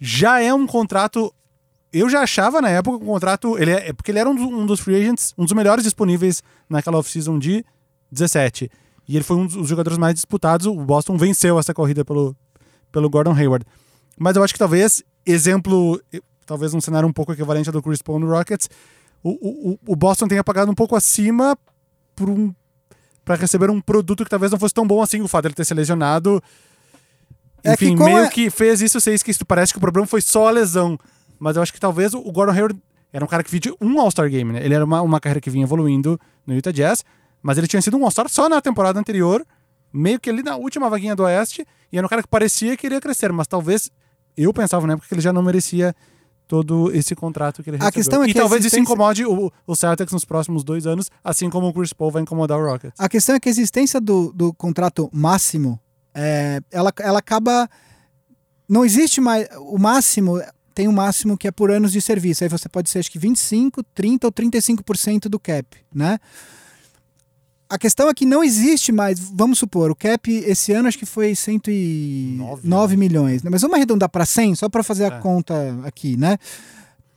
[0.00, 1.32] já é um contrato.
[1.92, 3.56] Eu já achava na época um contrato.
[3.56, 6.42] Ele é, é porque ele era um, um dos free agents, um dos melhores disponíveis
[6.68, 7.64] naquela off-season de
[8.10, 8.68] 17.
[9.06, 10.66] E ele foi um dos jogadores mais disputados.
[10.66, 12.34] O Boston venceu essa corrida pelo,
[12.90, 13.64] pelo Gordon Hayward.
[14.18, 16.00] Mas eu acho que talvez, exemplo,
[16.46, 18.68] talvez um cenário um pouco equivalente ao do Chris Paul no Rockets,
[19.22, 19.30] o,
[19.72, 21.56] o, o Boston tenha pagado um pouco acima
[22.14, 22.54] por um
[23.24, 25.64] para receber um produto que talvez não fosse tão bom assim, o fato dele ter
[25.64, 26.42] se lesionado.
[27.62, 29.46] É que Enfim, meio a- que fez isso ser esquisito.
[29.46, 30.98] Parece que o problema foi só a lesão.
[31.38, 32.78] Mas eu acho que talvez o Gordon Hayward
[33.12, 34.62] era um cara que vinha um All-Star Game, né?
[34.62, 37.02] Ele era uma, uma carreira que vinha evoluindo no Utah Jazz,
[37.42, 39.44] mas ele tinha sido um All-Star só na temporada anterior,
[39.92, 42.86] meio que ali na última vaguinha do Oeste, e era um cara que parecia que
[42.86, 43.90] iria crescer, mas talvez
[44.36, 45.94] eu pensava na época que ele já não merecia
[46.46, 47.88] todo esse contrato que ele recebeu.
[47.88, 50.62] A questão é e que a talvez isso existência- incomode o, o Celtics nos próximos
[50.62, 52.98] dois anos, assim como o Chris Paul vai incomodar o Rockets.
[52.98, 55.80] A questão é que a existência do, do contrato máximo,
[56.14, 57.68] é, ela, ela acaba.
[58.68, 59.46] Não existe mais.
[59.58, 60.40] O máximo.
[60.74, 62.42] Tem um máximo que é por anos de serviço.
[62.42, 66.18] Aí você pode ser, acho que 25, 30 ou 35% do cap, né?
[67.68, 71.06] A questão é que não existe mais, vamos supor, o cap esse ano acho que
[71.06, 73.50] foi 109 Nove, milhões, né?
[73.50, 75.20] mas vamos arredondar para 100, só para fazer a É.
[75.20, 75.54] conta
[75.84, 76.36] aqui, né?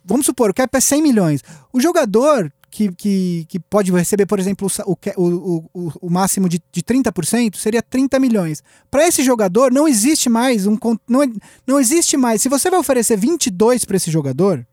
[0.04, 1.42] Vamos supor, o cap é 100 milhões.
[1.70, 6.60] O jogador que, que, que pode receber, por exemplo, o o, o, o, máximo de,
[6.72, 8.62] de 30% seria 30 milhões.
[8.90, 10.76] Para esse jogador, não existe mais um.
[11.08, 11.20] Não,
[11.66, 12.40] não existe mais.
[12.42, 14.66] Se você vai oferecer 22 para esse jogador,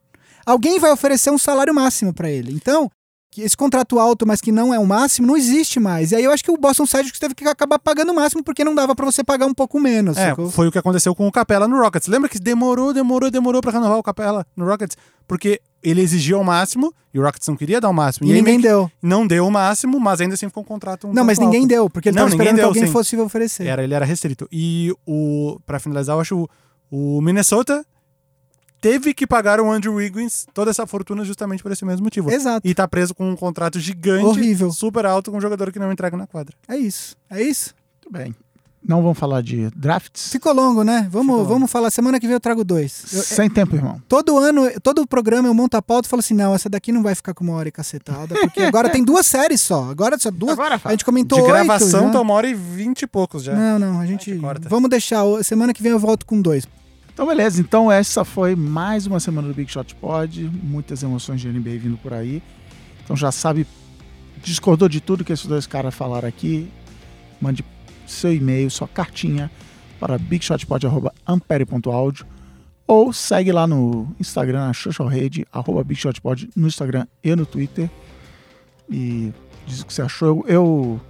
[0.45, 2.53] alguém vai oferecer um salário máximo para ele.
[2.53, 2.89] Então,
[3.36, 6.14] que esse contrato alto, mas que não é o máximo, não existe mais.
[6.14, 8.64] E aí eu acho que o Boston Celtics teve que acabar pagando o máximo porque
[8.64, 10.16] não dava para você pagar um pouco menos.
[10.16, 10.49] É, sacou?
[10.49, 12.07] foi o que aconteceu com o Capela no Rockets.
[12.07, 14.95] Lembra que demorou, demorou, demorou pra renovar o Capela no Rockets?
[15.28, 18.26] Porque ele exigia o máximo e o Rockets não queria dar o máximo.
[18.26, 18.90] E aí ninguém que deu.
[19.02, 21.70] não deu o máximo, mas ainda assim ficou um contrato um Não, mas ninguém alto.
[21.70, 22.91] deu, porque ele Não, tava esperando que deu, alguém sim.
[22.94, 23.68] fosse oferecer.
[23.68, 24.48] Era, ele era restrito.
[24.49, 26.48] E o para finalizar, eu acho
[26.90, 27.86] o, o Minnesota
[28.86, 32.30] teve que pagar o Andrew Wiggins toda essa fortuna justamente por esse mesmo motivo.
[32.32, 32.68] Exato.
[32.68, 34.72] E tá preso com um contrato gigante, Horrível.
[34.72, 36.56] super alto, com um jogador que não entrega na quadra.
[36.68, 37.16] É isso.
[37.28, 37.74] É isso.
[38.03, 38.36] Muito bem.
[38.88, 40.30] Não vamos falar de drafts?
[40.32, 41.07] Ficou longo, né?
[41.10, 41.49] Vamos, longo.
[41.49, 41.90] vamos falar.
[41.90, 43.06] Semana que vem eu trago dois.
[43.12, 43.99] Eu- Sem tempo, irmão.
[44.07, 47.02] todo ano, todo programa eu monto a pauta e falo assim: não, essa daqui não
[47.02, 49.90] vai ficar com uma hora e cacetada, porque agora tem duas séries só.
[49.90, 50.52] Agora só duas.
[50.53, 52.12] Agora a gente comentou De oito gravação já.
[52.12, 53.56] tá uma hora e vinte e poucos já.
[53.56, 54.26] Não, não, a gente.
[54.30, 54.70] gente corta.
[54.70, 55.24] Vamos deixar.
[55.44, 56.68] Semana que vem eu volto com dois.
[57.16, 57.60] Então, beleza.
[57.62, 60.52] Então, essa foi mais uma semana do Big Shot Pod.
[60.62, 62.44] Muitas emoções de NBA vindo por aí.
[63.02, 63.66] Então, já sabe,
[64.44, 66.70] discordou de tudo que esses dois caras falaram aqui.
[67.40, 67.64] Mande
[68.06, 69.50] seu e-mail, sua cartinha
[69.98, 72.26] para bigshotpod.ampere.audio
[72.86, 77.90] ou segue lá no Instagram, na social rede, arroba bigshotpod, no Instagram e no Twitter.
[78.90, 79.32] E
[79.66, 80.28] diz o que você achou.
[80.28, 81.02] Eu, eu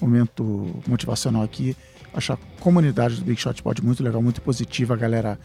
[0.00, 1.76] momento motivacional aqui.
[2.14, 4.94] Acho a comunidade do Big Shot Pod muito legal, muito positiva.
[4.94, 5.38] A galera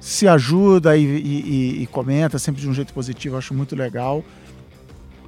[0.00, 3.36] se ajuda e, e- e- comenta sempre de um jeito positivo.
[3.36, 4.24] Acho muito legal.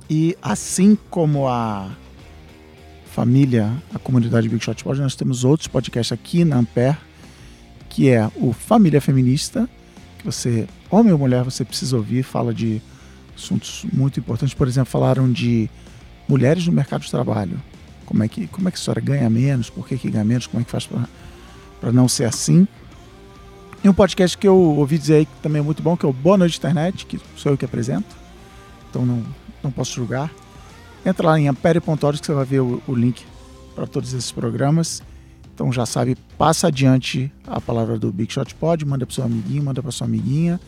[0.08, 1.90] E assim como a
[3.06, 6.96] família, a comunidade Big Shot Pod, nós temos outros podcasts aqui na Ampere,
[7.88, 9.68] que é o Família Feminista,
[10.18, 12.22] que você, homem ou mulher, você precisa ouvir.
[12.22, 12.80] Fala de
[13.36, 14.54] assuntos muito importantes.
[14.54, 15.68] Por exemplo, falaram de
[16.28, 17.60] mulheres no mercado de trabalho
[18.04, 20.46] como é que como é que a senhora ganha menos, por que, que ganha menos,
[20.46, 20.88] como é que faz
[21.80, 22.66] para não ser assim.
[23.82, 26.08] E um podcast que eu ouvi dizer aí que também é muito bom, que é
[26.08, 28.16] o Boa Noite Internet, que sou eu que apresento,
[28.88, 29.22] então não,
[29.62, 30.30] não posso julgar.
[31.04, 33.24] Entra lá em ampere.org que você vai ver o, o link
[33.74, 35.02] para todos esses programas.
[35.54, 39.62] Então já sabe, passa adiante a palavra do Big Shot Pod, manda para seu amiguinho,
[39.62, 40.58] manda para sua amiguinha.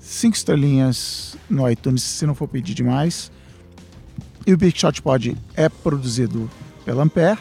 [0.00, 3.30] Cinco estrelinhas no iTunes, se não for pedir demais.
[4.46, 6.50] E o Big Shot Pod é produzido
[6.84, 7.38] pela Ampere,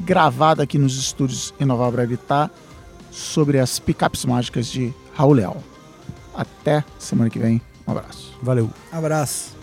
[0.00, 2.50] gravado aqui nos estúdios Inovar Brevitar
[3.10, 5.62] sobre as picapes mágicas de Raul Leal.
[6.34, 7.60] Até semana que vem.
[7.86, 8.32] Um abraço.
[8.42, 8.70] Valeu.
[8.92, 9.56] Abraço.